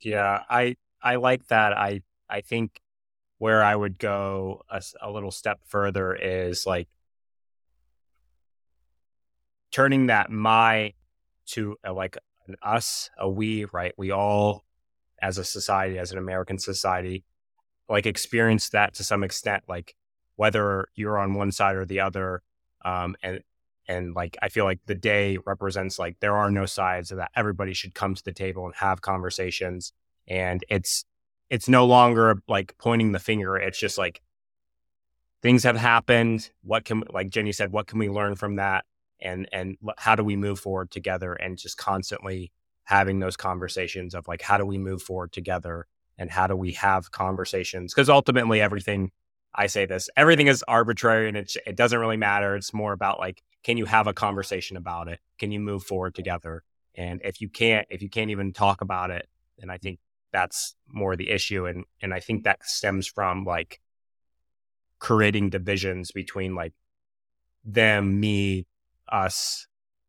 yeah 0.00 0.42
i 0.48 0.76
i 1.02 1.16
like 1.16 1.46
that 1.48 1.76
i 1.76 2.00
i 2.28 2.40
think 2.40 2.80
where 3.38 3.62
i 3.62 3.74
would 3.74 3.98
go 3.98 4.62
a 5.00 5.10
little 5.10 5.30
step 5.30 5.58
further 5.66 6.14
is 6.14 6.66
like 6.66 6.88
turning 9.70 10.06
that 10.06 10.30
my 10.30 10.92
to 11.46 11.76
a, 11.84 11.92
like 11.92 12.16
an 12.46 12.56
us 12.62 13.10
a 13.18 13.28
we 13.28 13.64
right? 13.66 13.92
We 13.96 14.10
all 14.10 14.64
as 15.20 15.36
a 15.36 15.44
society 15.44 15.98
as 15.98 16.12
an 16.12 16.18
american 16.18 16.60
society 16.60 17.24
like 17.88 18.06
experience 18.06 18.68
that 18.68 18.94
to 18.94 19.02
some 19.02 19.24
extent 19.24 19.64
like 19.68 19.96
whether 20.36 20.86
you're 20.94 21.18
on 21.18 21.34
one 21.34 21.50
side 21.50 21.74
or 21.74 21.84
the 21.84 21.98
other 21.98 22.40
um 22.84 23.16
and 23.20 23.40
and 23.88 24.14
like 24.14 24.36
i 24.42 24.48
feel 24.48 24.64
like 24.64 24.78
the 24.86 24.94
day 24.94 25.36
represents 25.44 25.98
like 25.98 26.16
there 26.20 26.36
are 26.36 26.52
no 26.52 26.64
sides 26.66 27.10
and 27.10 27.18
that 27.18 27.32
everybody 27.34 27.74
should 27.74 27.96
come 27.96 28.14
to 28.14 28.22
the 28.22 28.32
table 28.32 28.64
and 28.64 28.76
have 28.76 29.00
conversations 29.00 29.92
and 30.28 30.64
it's 30.68 31.04
it's 31.50 31.68
no 31.68 31.86
longer 31.86 32.42
like 32.46 32.76
pointing 32.78 33.12
the 33.12 33.18
finger. 33.18 33.56
It's 33.56 33.78
just 33.78 33.98
like 33.98 34.20
things 35.42 35.64
have 35.64 35.76
happened. 35.76 36.50
What 36.62 36.84
can 36.84 37.04
like 37.10 37.30
Jenni 37.30 37.54
said 37.54 37.72
what 37.72 37.86
can 37.86 37.98
we 37.98 38.08
learn 38.08 38.34
from 38.34 38.56
that 38.56 38.84
and 39.20 39.48
and 39.52 39.76
how 39.96 40.14
do 40.14 40.24
we 40.24 40.36
move 40.36 40.60
forward 40.60 40.90
together 40.90 41.32
and 41.34 41.58
just 41.58 41.76
constantly 41.76 42.52
having 42.84 43.18
those 43.18 43.36
conversations 43.36 44.14
of 44.14 44.26
like 44.28 44.42
how 44.42 44.56
do 44.56 44.64
we 44.64 44.78
move 44.78 45.02
forward 45.02 45.32
together 45.32 45.86
and 46.16 46.30
how 46.30 46.46
do 46.46 46.56
we 46.56 46.72
have 46.72 47.10
conversations? 47.10 47.94
Because 47.94 48.08
ultimately 48.08 48.60
everything 48.60 49.10
i 49.54 49.66
say 49.66 49.86
this 49.86 50.10
everything 50.14 50.46
is 50.46 50.62
arbitrary 50.68 51.26
and 51.26 51.36
it, 51.36 51.56
it 51.66 51.76
doesn't 51.76 51.98
really 51.98 52.16
matter. 52.16 52.54
It's 52.54 52.74
more 52.74 52.92
about 52.92 53.18
like 53.18 53.42
can 53.64 53.76
you 53.76 53.86
have 53.86 54.06
a 54.06 54.14
conversation 54.14 54.76
about 54.76 55.08
it? 55.08 55.20
Can 55.38 55.50
you 55.50 55.60
move 55.60 55.82
forward 55.82 56.14
together? 56.14 56.62
And 56.94 57.20
if 57.24 57.40
you 57.40 57.48
can't, 57.48 57.86
if 57.90 58.02
you 58.02 58.08
can't 58.08 58.30
even 58.30 58.52
talk 58.52 58.80
about 58.80 59.10
it, 59.10 59.28
then 59.58 59.70
I 59.70 59.78
think 59.78 59.98
that's 60.32 60.74
more 60.86 61.16
the 61.16 61.30
issue. 61.30 61.66
And 61.66 61.84
and 62.00 62.14
I 62.14 62.20
think 62.20 62.44
that 62.44 62.64
stems 62.64 63.06
from 63.06 63.44
like 63.44 63.80
creating 64.98 65.50
divisions 65.50 66.10
between 66.12 66.54
like 66.54 66.72
them, 67.64 68.20
me, 68.20 68.66
us, 69.12 69.66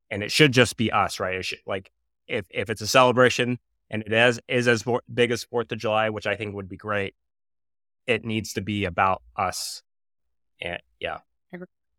and 0.10 0.24
it 0.24 0.32
should 0.32 0.52
just 0.52 0.78
be 0.78 0.92
us, 0.92 1.20
right? 1.20 1.44
Should, 1.44 1.60
like 1.66 1.92
if 2.28 2.46
if 2.50 2.70
it's 2.70 2.82
a 2.82 2.88
celebration 2.88 3.60
and 3.90 4.04
it 4.04 4.14
is 4.14 4.40
is 4.48 4.68
as 4.68 4.84
big 5.14 5.32
as 5.32 5.44
Fourth 5.44 5.72
of 5.72 5.78
July, 5.78 6.10
which 6.10 6.28
I 6.28 6.36
think 6.36 6.56
would 6.56 6.70
be 6.70 6.78
great, 6.78 7.16
it 8.08 8.26
needs 8.26 8.54
to 8.54 8.62
be 8.62 8.86
about 8.86 9.22
us. 9.36 9.82
And 10.62 10.82
yeah, 11.00 11.20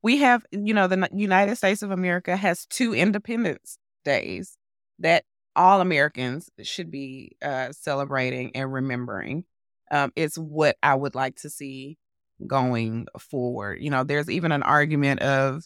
we 0.03 0.19
have 0.19 0.45
you 0.51 0.75
know 0.75 0.87
the 0.87 1.09
United 1.13 1.57
States 1.57 1.83
of 1.83 1.91
America 1.91 2.37
has 2.37 2.67
two 2.67 2.95
Independence 2.95 3.79
Days 4.05 4.57
that 4.99 5.25
all 5.57 5.81
Americans 5.81 6.49
should 6.63 6.91
be 6.91 7.37
uh, 7.43 7.73
celebrating 7.73 8.53
and 8.55 8.73
remembering. 8.73 9.45
Um, 9.91 10.13
it's 10.15 10.37
what 10.39 10.77
I 10.83 10.95
would 10.95 11.15
like 11.15 11.37
to 11.37 11.51
see 11.51 11.99
going 12.47 13.07
forward. 13.19 13.83
You 13.83 13.91
know, 13.91 14.05
there's 14.05 14.31
even 14.31 14.53
an 14.53 14.63
argument 14.63 15.21
of, 15.21 15.65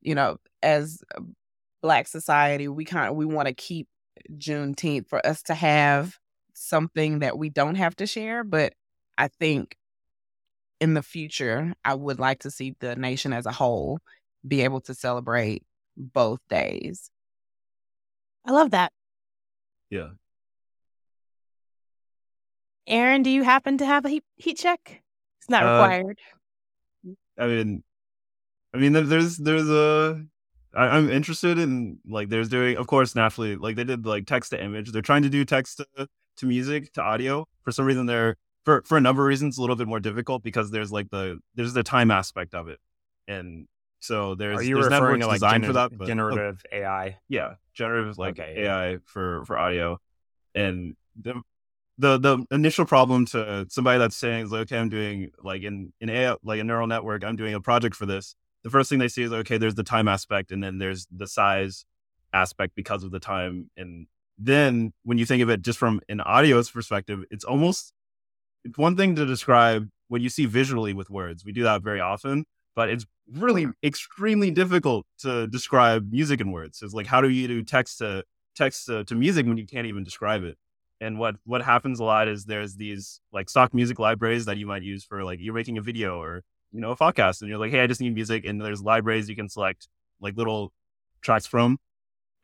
you 0.00 0.14
know, 0.14 0.38
as 0.66 1.00
Black 1.80 2.08
society, 2.08 2.68
we 2.68 2.84
kind 2.84 3.08
of 3.08 3.16
we 3.16 3.24
want 3.24 3.48
to 3.48 3.54
keep 3.54 3.88
Juneteenth 4.36 5.08
for 5.08 5.24
us 5.24 5.42
to 5.44 5.54
have 5.54 6.18
something 6.52 7.20
that 7.20 7.38
we 7.38 7.48
don't 7.48 7.76
have 7.76 7.94
to 7.96 8.06
share. 8.06 8.42
But 8.42 8.74
I 9.16 9.28
think 9.28 9.76
in 10.80 10.94
the 10.94 11.02
future, 11.02 11.72
I 11.84 11.94
would 11.94 12.18
like 12.18 12.40
to 12.40 12.50
see 12.50 12.74
the 12.80 12.96
nation 12.96 13.32
as 13.32 13.46
a 13.46 13.52
whole 13.52 14.00
be 14.46 14.62
able 14.62 14.80
to 14.82 14.94
celebrate 14.94 15.62
both 15.96 16.40
days. 16.48 17.10
I 18.44 18.52
love 18.52 18.72
that. 18.72 18.92
Yeah. 19.90 20.10
Aaron, 22.86 23.22
do 23.22 23.30
you 23.30 23.42
happen 23.42 23.78
to 23.78 23.86
have 23.86 24.04
a 24.04 24.08
heat, 24.08 24.24
heat 24.36 24.58
check? 24.58 25.02
It's 25.40 25.50
not 25.50 25.64
uh, 25.64 25.72
required. 25.72 26.18
I 27.38 27.46
mean, 27.46 27.82
I 28.74 28.78
mean, 28.78 28.92
there's 28.92 29.36
there's 29.36 29.68
a 29.68 30.24
I, 30.76 30.98
am 30.98 31.10
interested 31.10 31.58
in 31.58 31.98
like 32.06 32.28
there's 32.28 32.48
doing 32.48 32.76
of 32.76 32.86
course 32.86 33.14
naturally 33.14 33.56
like 33.56 33.76
they 33.76 33.84
did 33.84 34.04
like 34.06 34.26
text 34.26 34.50
to 34.50 34.62
image. 34.62 34.92
They're 34.92 35.02
trying 35.02 35.22
to 35.22 35.30
do 35.30 35.44
text 35.44 35.78
to, 35.78 36.08
to 36.36 36.46
music 36.46 36.92
to 36.94 37.02
audio. 37.02 37.48
For 37.62 37.72
some 37.72 37.86
reason, 37.86 38.06
they're 38.06 38.36
for 38.64 38.82
for 38.84 38.98
a 38.98 39.00
number 39.00 39.22
of 39.22 39.28
reasons 39.28 39.58
a 39.58 39.60
little 39.62 39.76
bit 39.76 39.88
more 39.88 40.00
difficult 40.00 40.42
because 40.42 40.70
there's 40.70 40.92
like 40.92 41.08
the 41.10 41.38
there's 41.54 41.72
the 41.72 41.82
time 41.82 42.10
aspect 42.10 42.54
of 42.54 42.68
it, 42.68 42.78
and 43.26 43.66
so 44.00 44.34
there's 44.34 44.58
are 44.58 44.62
you 44.62 44.74
there's 44.74 44.88
referring 44.90 45.20
to 45.20 45.26
like 45.26 45.36
design 45.36 45.62
gener- 45.62 45.66
for 45.66 45.72
that 45.72 45.96
but, 45.96 46.04
oh, 46.04 46.06
generative 46.06 46.62
oh, 46.70 46.76
AI? 46.76 47.18
Yeah, 47.28 47.54
generative 47.74 48.18
like 48.18 48.38
okay, 48.38 48.64
AI 48.64 48.98
for 49.06 49.44
for 49.46 49.58
audio, 49.58 49.98
and 50.54 50.94
the 51.18 51.40
the 51.98 52.18
the 52.18 52.44
initial 52.50 52.84
problem 52.84 53.24
to 53.26 53.66
somebody 53.70 53.98
that's 53.98 54.16
saying 54.16 54.44
is 54.44 54.52
like, 54.52 54.62
okay, 54.62 54.78
I'm 54.78 54.90
doing 54.90 55.30
like 55.42 55.62
in 55.62 55.92
in 56.00 56.10
AI 56.10 56.36
like 56.44 56.60
a 56.60 56.64
neural 56.64 56.86
network, 56.86 57.24
I'm 57.24 57.36
doing 57.36 57.54
a 57.54 57.60
project 57.60 57.96
for 57.96 58.04
this 58.04 58.36
the 58.66 58.70
first 58.70 58.90
thing 58.90 58.98
they 58.98 59.06
see 59.06 59.22
is 59.22 59.32
okay, 59.32 59.58
there's 59.58 59.76
the 59.76 59.84
time 59.84 60.08
aspect, 60.08 60.50
and 60.50 60.60
then 60.60 60.78
there's 60.78 61.06
the 61.16 61.28
size 61.28 61.84
aspect 62.32 62.74
because 62.74 63.04
of 63.04 63.12
the 63.12 63.20
time. 63.20 63.70
And 63.76 64.08
then 64.38 64.92
when 65.04 65.18
you 65.18 65.24
think 65.24 65.40
of 65.40 65.48
it 65.48 65.62
just 65.62 65.78
from 65.78 66.00
an 66.08 66.20
audio's 66.20 66.68
perspective, 66.68 67.22
it's 67.30 67.44
almost 67.44 67.92
it's 68.64 68.76
one 68.76 68.96
thing 68.96 69.14
to 69.14 69.24
describe 69.24 69.88
what 70.08 70.20
you 70.20 70.28
see 70.28 70.46
visually 70.46 70.92
with 70.92 71.10
words. 71.10 71.44
We 71.44 71.52
do 71.52 71.62
that 71.62 71.82
very 71.82 72.00
often, 72.00 72.44
but 72.74 72.88
it's 72.88 73.06
really 73.32 73.68
extremely 73.84 74.50
difficult 74.50 75.06
to 75.18 75.46
describe 75.46 76.10
music 76.10 76.40
in 76.40 76.50
words. 76.50 76.82
It's 76.82 76.92
like 76.92 77.06
how 77.06 77.20
do 77.20 77.28
you 77.28 77.46
do 77.46 77.62
text 77.62 77.98
to 77.98 78.24
text 78.56 78.86
to, 78.86 79.04
to 79.04 79.14
music 79.14 79.46
when 79.46 79.58
you 79.58 79.66
can't 79.66 79.86
even 79.86 80.02
describe 80.02 80.42
it? 80.42 80.58
And 81.00 81.20
what 81.20 81.36
what 81.44 81.62
happens 81.62 82.00
a 82.00 82.04
lot 82.04 82.26
is 82.26 82.46
there's 82.46 82.74
these 82.74 83.20
like 83.30 83.48
stock 83.48 83.72
music 83.72 84.00
libraries 84.00 84.46
that 84.46 84.56
you 84.56 84.66
might 84.66 84.82
use 84.82 85.04
for 85.04 85.22
like 85.22 85.38
you're 85.40 85.54
making 85.54 85.78
a 85.78 85.82
video 85.82 86.20
or 86.20 86.42
you 86.72 86.80
know, 86.80 86.90
a 86.90 86.96
podcast 86.96 87.40
and 87.40 87.48
you're 87.48 87.58
like, 87.58 87.70
hey, 87.70 87.80
I 87.80 87.86
just 87.86 88.00
need 88.00 88.14
music. 88.14 88.44
And 88.44 88.60
there's 88.60 88.82
libraries 88.82 89.28
you 89.28 89.36
can 89.36 89.48
select 89.48 89.88
like 90.20 90.36
little 90.36 90.72
tracks 91.22 91.46
from. 91.46 91.78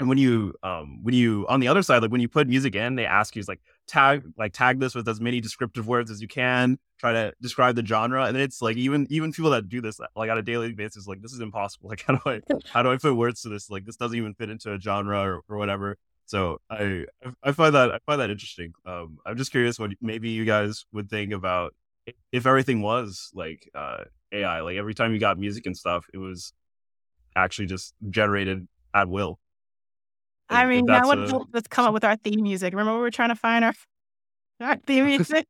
And 0.01 0.09
when 0.09 0.19
you, 0.19 0.55
um, 0.65 0.99
when 1.05 1.15
you, 1.15 1.47
on 1.49 1.61
the 1.61 1.69
other 1.69 1.83
side, 1.83 2.03
like 2.03 2.11
when 2.11 2.21
you 2.21 2.29
put 2.29 2.49
music 2.49 2.75
in, 2.75 2.97
they 2.97 3.07
ask 3.07 3.37
you, 3.37 3.43
like, 3.47 3.61
tag, 3.87 4.25
like, 4.37 4.53
tag 4.53 4.81
this 4.81 4.97
with 4.97 5.07
as 5.07 5.21
many 5.21 5.41
descriptive 5.41 5.87
words 5.87 6.11
as 6.11 6.21
you 6.21 6.27
can, 6.27 6.77
try 6.99 7.13
to 7.13 7.33
describe 7.41 7.77
the 7.77 7.87
genre. 7.87 8.25
And 8.25 8.37
it's 8.37 8.61
like, 8.61 8.77
even, 8.77 9.07
even 9.11 9.33
people 9.33 9.53
that 9.53 9.69
do 9.69 9.81
this, 9.81 10.01
like, 10.17 10.29
on 10.29 10.39
a 10.39 10.43
daily 10.43 10.73
basis, 10.73 11.07
like, 11.07 11.23
this 11.23 11.33
is 11.33 11.41
impossible. 11.41 11.89
Like, 11.91 12.03
how 12.05 12.15
do 12.15 12.21
I, 12.27 12.41
how 12.73 12.83
do 12.83 12.91
I 12.91 12.97
put 12.97 13.15
words 13.15 13.43
to 13.43 13.49
this? 13.49 13.71
Like, 13.71 13.85
this 13.85 13.95
doesn't 13.97 14.17
even 14.17 14.35
fit 14.35 14.51
into 14.51 14.73
a 14.73 14.81
genre 14.81 15.21
or, 15.21 15.43
or 15.49 15.57
whatever. 15.57 15.99
So 16.27 16.61
I, 16.69 17.05
I 17.45 17.53
find 17.53 17.75
that, 17.75 17.93
I 17.93 17.99
find 18.05 18.21
that 18.21 18.31
interesting. 18.31 18.73
Um, 18.85 19.19
I'm 19.25 19.37
just 19.37 19.53
curious 19.53 19.79
what 19.79 19.93
maybe 20.01 20.31
you 20.31 20.45
guys 20.45 20.85
would 20.93 21.11
think 21.11 21.33
about 21.33 21.75
if 22.33 22.47
everything 22.47 22.83
was 22.83 23.31
like, 23.35 23.69
uh, 23.75 24.05
AI. 24.33 24.61
Like 24.61 24.77
every 24.77 24.95
time 24.95 25.13
you 25.13 25.19
got 25.19 25.39
music 25.39 25.67
and 25.67 25.77
stuff, 25.77 26.07
it 26.13 26.19
was 26.19 26.53
actually 27.37 27.67
just 27.67 27.95
generated 28.11 28.67
at 28.95 29.09
will. 29.09 29.39
I 30.49 30.67
mean, 30.67 30.87
that 30.87 31.07
would 31.07 31.19
a... 31.19 31.41
let's 31.53 31.69
come 31.69 31.87
up 31.87 31.95
with 31.95 32.05
our 32.05 32.17
theme 32.17 32.43
music. 32.43 32.73
Remember, 32.73 32.95
we 32.95 33.01
were 33.01 33.11
trying 33.11 33.31
to 33.31 33.37
find 33.37 33.65
our 33.65 33.75
our 34.61 34.77
theme 34.77 35.07
music 35.07 35.47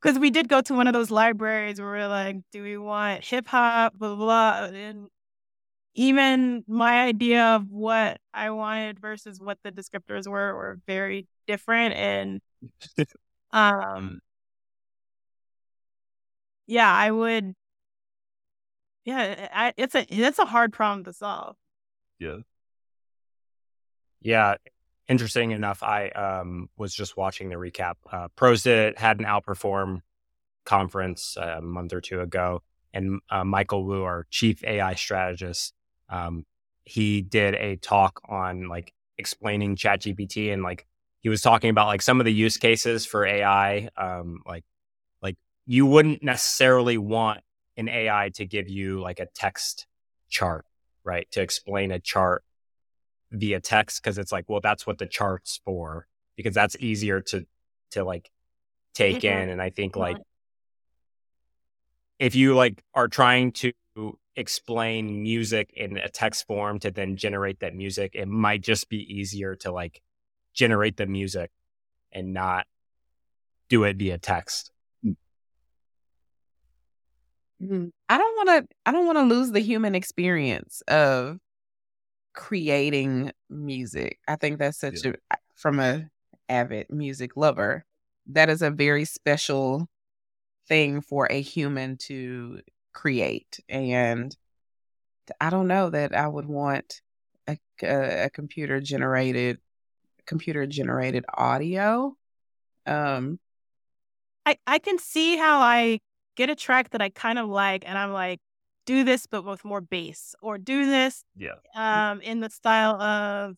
because 0.00 0.18
we 0.18 0.30
did 0.30 0.48
go 0.48 0.60
to 0.62 0.74
one 0.74 0.86
of 0.86 0.92
those 0.92 1.10
libraries 1.10 1.80
where 1.80 1.92
we 1.92 1.98
are 2.00 2.08
like, 2.08 2.36
do 2.52 2.62
we 2.62 2.76
want 2.76 3.24
hip 3.24 3.46
hop, 3.46 3.94
blah, 3.96 4.14
blah 4.14 4.68
blah, 4.68 4.76
and 4.76 5.08
even 5.94 6.64
my 6.66 7.04
idea 7.04 7.44
of 7.44 7.70
what 7.70 8.18
I 8.32 8.50
wanted 8.50 8.98
versus 8.98 9.38
what 9.40 9.58
the 9.62 9.70
descriptors 9.70 10.26
were 10.26 10.54
were 10.54 10.78
very 10.86 11.26
different, 11.46 11.94
and 11.94 12.40
um, 13.50 14.20
yeah, 16.72 16.90
I 16.90 17.10
would 17.10 17.54
yeah, 19.04 19.48
I, 19.52 19.74
it's 19.76 19.94
a 19.94 20.06
it's 20.08 20.38
a 20.38 20.46
hard 20.46 20.72
problem 20.72 21.04
to 21.04 21.12
solve. 21.12 21.56
Yeah. 22.18 22.38
Yeah. 24.22 24.54
Interesting 25.08 25.50
enough, 25.50 25.82
I 25.82 26.08
um, 26.10 26.70
was 26.78 26.94
just 26.94 27.16
watching 27.16 27.50
the 27.50 27.56
recap. 27.56 27.94
Uh, 28.10 28.28
had 28.96 29.20
an 29.20 29.26
outperform 29.26 30.00
conference 30.64 31.36
uh, 31.36 31.56
a 31.58 31.60
month 31.60 31.92
or 31.92 32.00
two 32.00 32.20
ago, 32.20 32.62
and 32.94 33.20
uh, 33.28 33.44
Michael 33.44 33.84
Wu, 33.84 34.04
our 34.04 34.26
chief 34.30 34.64
AI 34.64 34.94
strategist, 34.94 35.74
um, 36.08 36.46
he 36.84 37.20
did 37.20 37.54
a 37.56 37.76
talk 37.76 38.22
on 38.28 38.68
like 38.68 38.94
explaining 39.18 39.76
ChatGPT 39.76 40.52
and 40.52 40.62
like 40.62 40.86
he 41.20 41.28
was 41.28 41.42
talking 41.42 41.68
about 41.68 41.88
like 41.88 42.00
some 42.00 42.20
of 42.20 42.24
the 42.24 42.32
use 42.32 42.56
cases 42.56 43.04
for 43.04 43.26
AI, 43.26 43.88
um, 43.96 44.40
like 44.46 44.64
you 45.66 45.86
wouldn't 45.86 46.22
necessarily 46.22 46.98
want 46.98 47.40
an 47.76 47.88
AI 47.88 48.30
to 48.34 48.44
give 48.44 48.68
you 48.68 49.00
like 49.00 49.20
a 49.20 49.26
text 49.34 49.86
chart, 50.28 50.64
right? 51.04 51.30
To 51.32 51.40
explain 51.40 51.90
a 51.90 51.98
chart 51.98 52.44
via 53.30 53.60
text 53.60 54.02
because 54.02 54.18
it's 54.18 54.32
like, 54.32 54.44
well, 54.48 54.60
that's 54.60 54.86
what 54.86 54.98
the 54.98 55.06
chart's 55.06 55.60
for 55.64 56.06
because 56.36 56.54
that's 56.54 56.76
easier 56.78 57.20
to 57.20 57.46
to 57.92 58.04
like 58.04 58.30
take 58.94 59.18
mm-hmm. 59.18 59.42
in. 59.42 59.48
And 59.50 59.62
I 59.62 59.70
think 59.70 59.96
like 59.96 60.18
if 62.18 62.34
you 62.34 62.54
like 62.54 62.82
are 62.94 63.08
trying 63.08 63.52
to 63.52 63.72
explain 64.36 65.22
music 65.22 65.72
in 65.76 65.98
a 65.98 66.08
text 66.08 66.46
form 66.46 66.78
to 66.80 66.90
then 66.90 67.16
generate 67.16 67.60
that 67.60 67.74
music, 67.74 68.12
it 68.14 68.26
might 68.26 68.62
just 68.62 68.88
be 68.88 68.98
easier 68.98 69.56
to 69.56 69.72
like 69.72 70.00
generate 70.54 70.96
the 70.96 71.06
music 71.06 71.50
and 72.10 72.32
not 72.32 72.66
do 73.68 73.84
it 73.84 73.96
via 73.96 74.18
text. 74.18 74.70
Mm-hmm. 77.62 77.86
I 78.08 78.18
don't 78.18 78.36
want 78.36 78.48
to. 78.48 78.76
I 78.86 78.92
don't 78.92 79.06
want 79.06 79.18
to 79.18 79.34
lose 79.34 79.52
the 79.52 79.60
human 79.60 79.94
experience 79.94 80.82
of 80.88 81.38
creating 82.34 83.32
music. 83.48 84.18
I 84.26 84.36
think 84.36 84.58
that's 84.58 84.78
such 84.78 85.04
yeah. 85.04 85.12
a 85.30 85.36
from 85.54 85.78
a 85.78 86.08
avid 86.48 86.90
music 86.90 87.36
lover. 87.36 87.84
That 88.26 88.50
is 88.50 88.62
a 88.62 88.70
very 88.70 89.04
special 89.04 89.88
thing 90.68 91.02
for 91.02 91.26
a 91.30 91.40
human 91.40 91.98
to 91.98 92.60
create, 92.92 93.60
and 93.68 94.36
I 95.40 95.50
don't 95.50 95.68
know 95.68 95.90
that 95.90 96.14
I 96.16 96.26
would 96.26 96.46
want 96.46 97.00
a, 97.46 97.58
a, 97.82 98.24
a 98.24 98.30
computer 98.30 98.80
generated 98.80 99.58
computer 100.26 100.66
generated 100.66 101.24
audio. 101.32 102.16
Um, 102.86 103.38
I 104.44 104.56
I 104.66 104.80
can 104.80 104.98
see 104.98 105.36
how 105.36 105.60
I 105.60 106.00
get 106.36 106.50
a 106.50 106.54
track 106.54 106.90
that 106.90 107.02
I 107.02 107.08
kind 107.08 107.38
of 107.38 107.48
like, 107.48 107.84
and 107.86 107.96
I'm 107.96 108.12
like, 108.12 108.40
do 108.86 109.04
this 109.04 109.26
but 109.26 109.44
with 109.44 109.64
more 109.64 109.80
bass, 109.80 110.34
or 110.42 110.58
do 110.58 110.86
this, 110.86 111.24
yeah, 111.36 111.54
um, 111.74 112.20
in 112.20 112.40
the 112.40 112.50
style 112.50 113.00
of, 113.00 113.54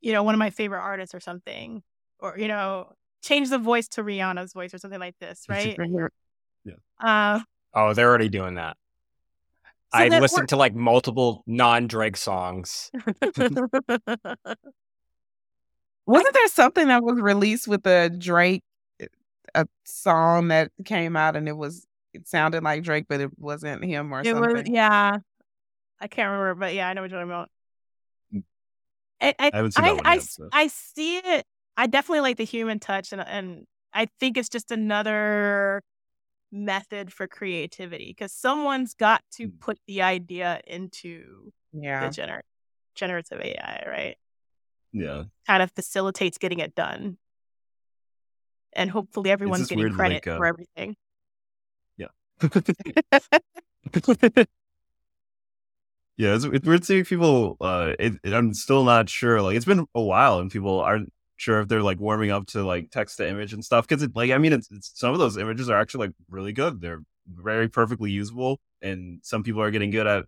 you 0.00 0.12
know, 0.12 0.22
one 0.22 0.34
of 0.34 0.38
my 0.38 0.50
favorite 0.50 0.80
artists 0.80 1.14
or 1.14 1.20
something, 1.20 1.82
or 2.18 2.38
you 2.38 2.48
know, 2.48 2.92
change 3.22 3.50
the 3.50 3.58
voice 3.58 3.88
to 3.88 4.02
Rihanna's 4.02 4.52
voice 4.52 4.74
or 4.74 4.78
something 4.78 5.00
like 5.00 5.18
this, 5.18 5.44
right? 5.48 5.76
yeah. 6.64 6.74
Uh, 7.00 7.40
oh, 7.74 7.94
they're 7.94 8.08
already 8.08 8.28
doing 8.28 8.56
that. 8.56 8.76
So 9.92 9.98
I 10.00 10.08
listened 10.08 10.48
to 10.50 10.56
like 10.56 10.74
multiple 10.74 11.44
non 11.46 11.86
Drake 11.86 12.16
songs. 12.16 12.90
Wasn't 16.06 16.34
there 16.34 16.48
something 16.48 16.88
that 16.88 17.02
was 17.02 17.20
released 17.20 17.66
with 17.66 17.86
a 17.86 18.08
Drake, 18.10 18.62
a 19.56 19.66
song 19.84 20.48
that 20.48 20.70
came 20.84 21.16
out 21.16 21.34
and 21.36 21.48
it 21.48 21.56
was 21.56 21.86
it 22.12 22.28
sounded 22.28 22.62
like 22.62 22.82
Drake, 22.82 23.06
but 23.08 23.20
it 23.20 23.30
wasn't 23.38 23.84
him 23.84 24.12
or 24.14 24.20
It 24.20 24.26
something? 24.26 24.54
was 24.56 24.68
yeah. 24.68 25.18
I 26.00 26.08
can't 26.08 26.30
remember, 26.30 26.54
but 26.54 26.74
yeah, 26.74 26.88
I 26.88 26.92
know 26.92 27.02
what 27.02 27.10
you're 27.10 27.20
talking 27.20 27.30
about. 27.30 27.50
I 29.20 29.34
I 29.38 29.50
I 29.54 29.58
I, 29.58 29.62
that 29.62 30.00
I, 30.04 30.14
yet. 30.14 30.22
So. 30.22 30.48
I 30.52 30.66
see 30.68 31.16
it. 31.18 31.44
I 31.76 31.86
definitely 31.86 32.20
like 32.20 32.36
the 32.36 32.44
human 32.44 32.78
touch, 32.78 33.12
and 33.12 33.20
and 33.20 33.66
I 33.92 34.08
think 34.20 34.36
it's 34.36 34.48
just 34.50 34.70
another 34.70 35.82
method 36.52 37.12
for 37.12 37.26
creativity 37.26 38.06
because 38.08 38.32
someone's 38.32 38.94
got 38.94 39.22
to 39.32 39.48
Mm. 39.48 39.60
put 39.60 39.78
the 39.86 40.02
idea 40.02 40.60
into 40.66 41.52
yeah. 41.72 42.08
the 42.08 42.14
gener- 42.14 42.42
generative 42.94 43.40
AI, 43.40 43.84
right? 43.86 44.16
Yeah. 44.92 45.24
Kind 45.46 45.62
of 45.62 45.70
facilitates 45.72 46.38
getting 46.38 46.60
it 46.60 46.74
done, 46.74 47.18
and 48.72 48.90
hopefully 48.90 49.30
everyone's 49.30 49.68
getting 49.68 49.92
credit 49.92 50.26
uh, 50.26 50.36
for 50.36 50.46
everything. 50.46 50.96
Yeah. 51.96 52.08
Yeah, 56.18 56.34
it's, 56.34 56.44
it's 56.44 56.66
weird 56.66 56.84
seeing 56.84 57.04
people. 57.04 57.56
Uh, 57.60 57.92
it, 57.98 58.14
it- 58.24 58.32
I'm 58.32 58.54
still 58.54 58.84
not 58.84 59.08
sure. 59.08 59.42
Like, 59.42 59.56
it's 59.56 59.66
been 59.66 59.86
a 59.94 60.02
while, 60.02 60.38
and 60.38 60.50
people 60.50 60.80
aren't 60.80 61.12
sure 61.36 61.60
if 61.60 61.68
they're 61.68 61.82
like 61.82 62.00
warming 62.00 62.30
up 62.30 62.46
to 62.48 62.64
like 62.64 62.90
text 62.90 63.18
to 63.18 63.28
image 63.28 63.52
and 63.52 63.64
stuff. 63.64 63.86
Because 63.86 64.02
it, 64.02 64.16
like, 64.16 64.30
I 64.30 64.38
mean, 64.38 64.52
it's, 64.54 64.68
it's 64.70 64.92
some 64.94 65.12
of 65.12 65.18
those 65.18 65.36
images 65.36 65.68
are 65.68 65.78
actually 65.78 66.06
like 66.06 66.16
really 66.30 66.52
good. 66.52 66.80
They're 66.80 67.02
very 67.28 67.68
perfectly 67.68 68.10
usable, 68.10 68.60
and 68.80 69.20
some 69.22 69.42
people 69.42 69.60
are 69.60 69.70
getting 69.70 69.90
good 69.90 70.06
at 70.06 70.24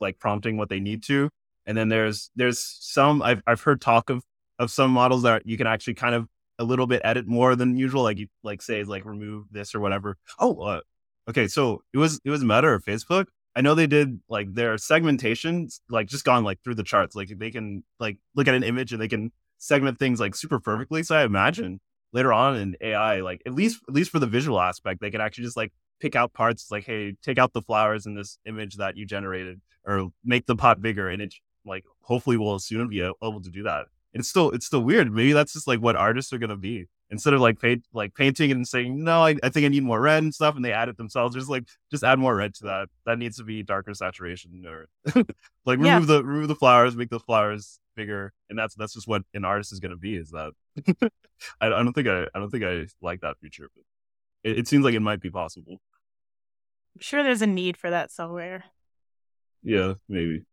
like 0.00 0.18
prompting 0.18 0.56
what 0.56 0.68
they 0.70 0.80
need 0.80 1.04
to. 1.04 1.30
And 1.66 1.76
then 1.76 1.88
there's 1.88 2.30
there's 2.34 2.58
some 2.80 3.22
I've 3.22 3.42
I've 3.46 3.60
heard 3.60 3.80
talk 3.80 4.10
of 4.10 4.24
of 4.58 4.72
some 4.72 4.90
models 4.90 5.22
that 5.22 5.46
you 5.46 5.56
can 5.56 5.68
actually 5.68 5.94
kind 5.94 6.16
of 6.16 6.26
a 6.58 6.64
little 6.64 6.86
bit 6.86 7.02
edit 7.04 7.26
more 7.26 7.56
than 7.56 7.76
usual. 7.76 8.02
Like 8.02 8.18
you 8.18 8.28
like 8.42 8.62
say 8.62 8.82
like 8.84 9.04
remove 9.04 9.46
this 9.50 9.74
or 9.74 9.80
whatever. 9.80 10.16
Oh, 10.38 10.60
uh, 10.60 10.80
okay. 11.28 11.48
So 11.48 11.82
it 11.92 11.98
was 11.98 12.20
it 12.24 12.30
was 12.30 12.42
Meta 12.42 12.68
or 12.68 12.80
Facebook. 12.80 13.26
I 13.56 13.60
know 13.60 13.74
they 13.74 13.86
did 13.86 14.20
like 14.28 14.54
their 14.54 14.78
segmentation, 14.78 15.68
like 15.88 16.06
just 16.06 16.24
gone 16.24 16.44
like 16.44 16.62
through 16.62 16.76
the 16.76 16.84
charts. 16.84 17.16
Like 17.16 17.30
they 17.36 17.50
can 17.50 17.82
like 17.98 18.18
look 18.34 18.48
at 18.48 18.54
an 18.54 18.62
image 18.62 18.92
and 18.92 19.00
they 19.00 19.08
can 19.08 19.32
segment 19.58 19.98
things 19.98 20.20
like 20.20 20.34
super 20.34 20.60
perfectly. 20.60 21.02
So 21.02 21.16
I 21.16 21.24
imagine 21.24 21.80
later 22.12 22.32
on 22.32 22.56
in 22.56 22.76
AI, 22.80 23.20
like 23.20 23.42
at 23.46 23.54
least 23.54 23.80
at 23.88 23.94
least 23.94 24.10
for 24.10 24.18
the 24.18 24.26
visual 24.26 24.60
aspect, 24.60 25.00
they 25.00 25.10
can 25.10 25.20
actually 25.20 25.44
just 25.44 25.56
like 25.56 25.72
pick 26.00 26.16
out 26.16 26.32
parts 26.32 26.70
like, 26.70 26.84
hey, 26.84 27.14
take 27.22 27.38
out 27.38 27.52
the 27.52 27.62
flowers 27.62 28.06
in 28.06 28.14
this 28.14 28.38
image 28.46 28.76
that 28.76 28.96
you 28.96 29.04
generated, 29.06 29.60
or 29.84 30.10
make 30.24 30.46
the 30.46 30.56
pot 30.56 30.80
bigger, 30.80 31.08
and 31.08 31.22
it 31.22 31.34
like 31.64 31.84
hopefully 32.02 32.36
will 32.36 32.58
soon 32.58 32.88
be 32.88 33.00
able 33.00 33.42
to 33.42 33.50
do 33.50 33.64
that. 33.64 33.86
And 34.14 34.20
it's 34.20 34.28
still 34.28 34.50
it's 34.50 34.66
still 34.66 34.82
weird. 34.82 35.12
Maybe 35.12 35.32
that's 35.32 35.52
just 35.52 35.66
like 35.66 35.80
what 35.80 35.96
artists 35.96 36.32
are 36.32 36.38
gonna 36.38 36.56
be 36.56 36.86
instead 37.10 37.34
of 37.34 37.40
like 37.40 37.58
paint 37.58 37.84
like 37.92 38.14
painting 38.14 38.50
and 38.50 38.66
saying 38.66 39.02
no, 39.04 39.22
I, 39.22 39.36
I 39.42 39.48
think 39.48 39.64
I 39.64 39.68
need 39.68 39.82
more 39.84 40.00
red 40.00 40.22
and 40.22 40.34
stuff, 40.34 40.56
and 40.56 40.64
they 40.64 40.72
add 40.72 40.88
it 40.88 40.96
themselves. 40.96 41.34
Just 41.34 41.48
like 41.48 41.64
just 41.90 42.04
add 42.04 42.18
more 42.18 42.34
red 42.34 42.54
to 42.56 42.64
that. 42.64 42.88
That 43.06 43.18
needs 43.18 43.36
to 43.36 43.44
be 43.44 43.62
darker 43.62 43.94
saturation 43.94 44.64
or 44.66 44.88
like 45.66 45.78
remove 45.78 45.84
Yeah. 45.84 45.98
the 46.00 46.24
remove 46.24 46.48
the 46.48 46.54
flowers, 46.54 46.96
make 46.96 47.10
the 47.10 47.20
flowers 47.20 47.80
bigger, 47.96 48.32
and 48.48 48.58
that's 48.58 48.74
that's 48.74 48.94
just 48.94 49.08
what 49.08 49.22
an 49.34 49.44
artist 49.44 49.72
is 49.72 49.80
gonna 49.80 49.96
be. 49.96 50.16
Is 50.16 50.30
that 50.30 50.52
I, 51.60 51.66
I 51.66 51.68
don't 51.68 51.92
think 51.92 52.08
I 52.08 52.24
I 52.34 52.38
don't 52.38 52.50
think 52.50 52.64
I 52.64 52.86
like 53.02 53.20
that 53.20 53.38
future, 53.40 53.68
but 53.74 53.84
it, 54.50 54.60
it 54.60 54.68
seems 54.68 54.84
like 54.84 54.94
it 54.94 55.00
might 55.00 55.20
be 55.20 55.30
possible. 55.30 55.80
I'm 56.94 57.00
sure 57.02 57.22
there's 57.22 57.42
a 57.42 57.46
need 57.46 57.76
for 57.76 57.90
that 57.90 58.10
somewhere. 58.10 58.64
Yeah, 59.62 59.94
maybe. 60.08 60.44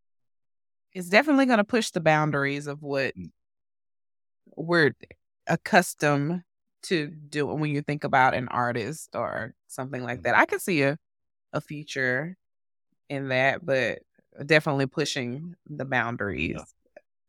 It's 0.94 1.10
definitely 1.10 1.46
going 1.46 1.58
to 1.58 1.64
push 1.64 1.92
the 1.92 2.00
boundaries 2.00 2.68
of 2.68 2.82
what 2.82 3.16
mm. 3.18 3.32
We're 4.56 4.94
accustomed 5.48 6.44
to 6.84 7.08
doing 7.08 7.60
when 7.60 7.72
you 7.72 7.82
think 7.82 8.04
about 8.04 8.34
an 8.34 8.48
artist 8.50 9.10
or 9.16 9.54
something 9.68 10.04
like 10.04 10.24
that. 10.24 10.34
Mm-hmm. 10.34 10.42
I 10.42 10.46
can 10.46 10.60
see 10.60 10.84
a, 10.84 10.98
a 11.54 11.62
future 11.62 12.38
in 13.10 13.30
that, 13.30 13.66
but 13.66 14.00
definitely 14.46 14.86
pushing 14.86 15.56
the 15.68 15.86
boundaries 15.86 16.62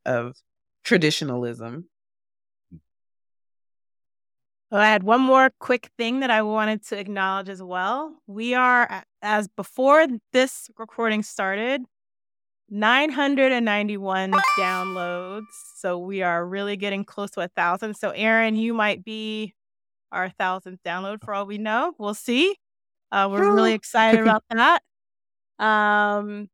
of 0.05 0.37
traditionalism. 0.85 1.89
Well, 4.70 4.81
I 4.81 4.89
had 4.89 5.05
one 5.05 5.20
more 5.20 5.51
quick 5.61 5.91
thing 5.97 6.20
that 6.20 6.31
I 6.31 6.43
wanted 6.43 6.85
to 6.87 6.99
acknowledge 6.99 7.49
as 7.49 7.62
well. 7.62 8.16
We 8.27 8.55
are, 8.55 9.05
as 9.22 9.47
before 9.47 10.09
this 10.33 10.68
recording 10.77 11.22
started, 11.22 11.83
991 12.69 14.33
downloads. 14.59 15.45
So 15.77 15.99
we 15.99 16.23
are 16.23 16.45
really 16.45 16.77
getting 16.77 17.05
close 17.05 17.31
to 17.33 17.41
a 17.41 17.49
thousand. 17.49 17.95
So, 17.95 18.11
Aaron, 18.11 18.57
you 18.57 18.75
might 18.75 19.05
be 19.05 19.55
our 20.12 20.31
thousandth 20.31 20.81
download 20.85 21.23
for 21.23 21.35
all 21.35 21.47
we 21.47 21.59
know. 21.59 21.95
We'll 21.99 22.14
see. 22.14 22.57
Uh, 23.12 23.29
we're 23.31 23.55
really 23.55 23.73
excited 23.73 24.21
about 24.21 24.43
that. 24.51 24.83
Um, 25.59 26.49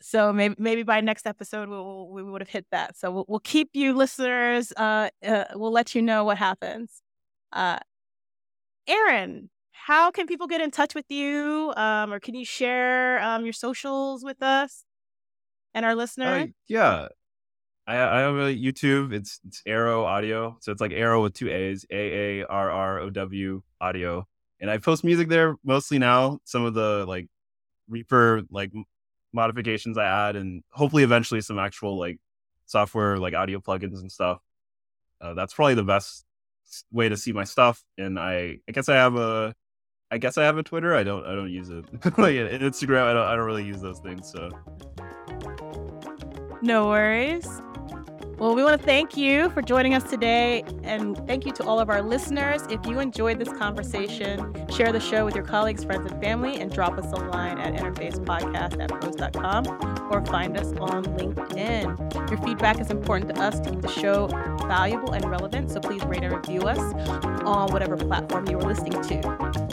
so 0.00 0.32
maybe 0.32 0.54
maybe 0.58 0.82
by 0.82 1.00
next 1.00 1.26
episode 1.26 1.68
we'll, 1.68 2.08
we 2.08 2.22
would 2.22 2.40
have 2.40 2.48
hit 2.48 2.66
that. 2.72 2.96
So 2.96 3.10
we'll, 3.10 3.24
we'll 3.28 3.40
keep 3.40 3.70
you 3.72 3.94
listeners. 3.94 4.72
Uh, 4.76 5.10
uh, 5.24 5.44
we'll 5.54 5.72
let 5.72 5.94
you 5.94 6.02
know 6.02 6.24
what 6.24 6.38
happens. 6.38 7.02
Uh, 7.52 7.78
Aaron, 8.86 9.50
how 9.72 10.10
can 10.10 10.26
people 10.26 10.46
get 10.46 10.60
in 10.60 10.70
touch 10.70 10.94
with 10.94 11.06
you? 11.08 11.72
Um, 11.76 12.12
or 12.12 12.20
can 12.20 12.34
you 12.34 12.44
share 12.44 13.22
um, 13.22 13.44
your 13.44 13.52
socials 13.52 14.24
with 14.24 14.42
us 14.42 14.84
and 15.74 15.84
our 15.84 15.92
Uh, 15.92 15.96
listeners? 15.96 16.48
yeah. 16.68 17.08
I 17.86 17.96
I 17.96 18.20
have 18.20 18.34
a 18.36 18.54
YouTube. 18.54 19.12
It's 19.12 19.40
it's 19.46 19.62
Aarrow 19.66 20.04
Audio. 20.04 20.56
So 20.60 20.70
it's 20.70 20.80
like 20.80 20.92
Arrow 20.92 21.22
with 21.22 21.34
two 21.34 21.50
A's, 21.50 21.84
A 21.90 22.40
A 22.40 22.46
R 22.46 22.70
R 22.70 23.00
O 23.00 23.10
W 23.10 23.62
Audio. 23.80 24.26
And 24.60 24.70
I 24.70 24.78
post 24.78 25.02
music 25.02 25.28
there 25.28 25.56
mostly 25.64 25.98
now. 25.98 26.38
Some 26.44 26.64
of 26.64 26.74
the 26.74 27.04
like 27.08 27.28
Reaper 27.88 28.42
like 28.50 28.70
modifications 29.32 29.98
I 29.98 30.04
add, 30.28 30.36
and 30.36 30.62
hopefully 30.70 31.02
eventually 31.02 31.40
some 31.40 31.58
actual 31.58 31.98
like 31.98 32.18
software 32.66 33.18
like 33.18 33.34
audio 33.34 33.58
plugins 33.58 33.98
and 34.00 34.12
stuff. 34.12 34.38
Uh, 35.20 35.34
that's 35.34 35.52
probably 35.52 35.74
the 35.74 35.82
best 35.82 36.24
way 36.92 37.08
to 37.08 37.16
see 37.16 37.32
my 37.32 37.44
stuff. 37.44 37.82
And 37.98 38.16
I 38.18 38.58
I 38.68 38.72
guess 38.72 38.88
I 38.88 38.94
have 38.94 39.16
a 39.16 39.54
I 40.12 40.18
guess 40.18 40.38
I 40.38 40.44
have 40.44 40.56
a 40.56 40.62
Twitter. 40.62 40.94
I 40.94 41.02
don't 41.02 41.26
I 41.26 41.34
don't 41.34 41.50
use 41.50 41.68
it. 41.68 41.84
like 42.16 42.36
Instagram. 42.36 43.02
I 43.08 43.12
don't 43.12 43.26
I 43.26 43.34
don't 43.34 43.46
really 43.46 43.64
use 43.66 43.80
those 43.82 43.98
things. 43.98 44.30
So 44.30 44.50
No 46.62 46.86
worries. 46.86 47.48
Well, 48.38 48.54
we 48.54 48.62
want 48.62 48.80
to 48.80 48.86
thank 48.86 49.16
you 49.16 49.50
for 49.50 49.62
joining 49.62 49.94
us 49.94 50.08
today, 50.08 50.64
and 50.84 51.16
thank 51.26 51.44
you 51.44 51.52
to 51.52 51.64
all 51.64 51.80
of 51.80 51.90
our 51.90 52.02
listeners. 52.02 52.62
If 52.70 52.86
you 52.86 53.00
enjoyed 53.00 53.38
this 53.40 53.48
conversation, 53.48 54.66
share 54.68 54.92
the 54.92 55.00
show 55.00 55.24
with 55.24 55.34
your 55.34 55.44
colleagues, 55.44 55.84
friends, 55.84 56.10
and 56.10 56.20
family, 56.22 56.60
and 56.60 56.70
drop 56.72 56.96
us 56.98 57.12
a 57.12 57.16
line 57.16 57.58
at 57.58 57.74
interfacepodcast 57.74 58.80
at 58.80 59.00
pros.com 59.00 59.66
or 60.10 60.24
find 60.26 60.56
us 60.56 60.72
on 60.78 61.04
LinkedIn. 61.04 62.30
Your 62.30 62.38
feedback 62.42 62.80
is 62.80 62.90
important 62.90 63.34
to 63.34 63.40
us 63.40 63.58
to 63.60 63.70
keep 63.70 63.80
the 63.80 63.88
show 63.88 64.28
valuable 64.66 65.12
and 65.12 65.24
relevant, 65.28 65.70
so 65.70 65.80
please 65.80 66.04
rate 66.04 66.22
and 66.22 66.32
review 66.32 66.62
us 66.62 66.78
on 67.44 67.72
whatever 67.72 67.96
platform 67.96 68.48
you 68.48 68.58
are 68.58 68.62
listening 68.62 69.00
to. 69.02 69.71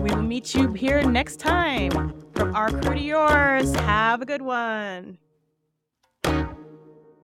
We 0.00 0.10
will 0.10 0.22
meet 0.22 0.54
you 0.54 0.72
here 0.72 1.02
next 1.02 1.36
time. 1.40 1.90
From 2.34 2.56
our 2.56 2.70
crew 2.70 2.94
to 2.94 3.00
yours, 3.00 3.74
have 3.76 4.22
a 4.22 4.24
good 4.24 4.40
one. 4.40 5.18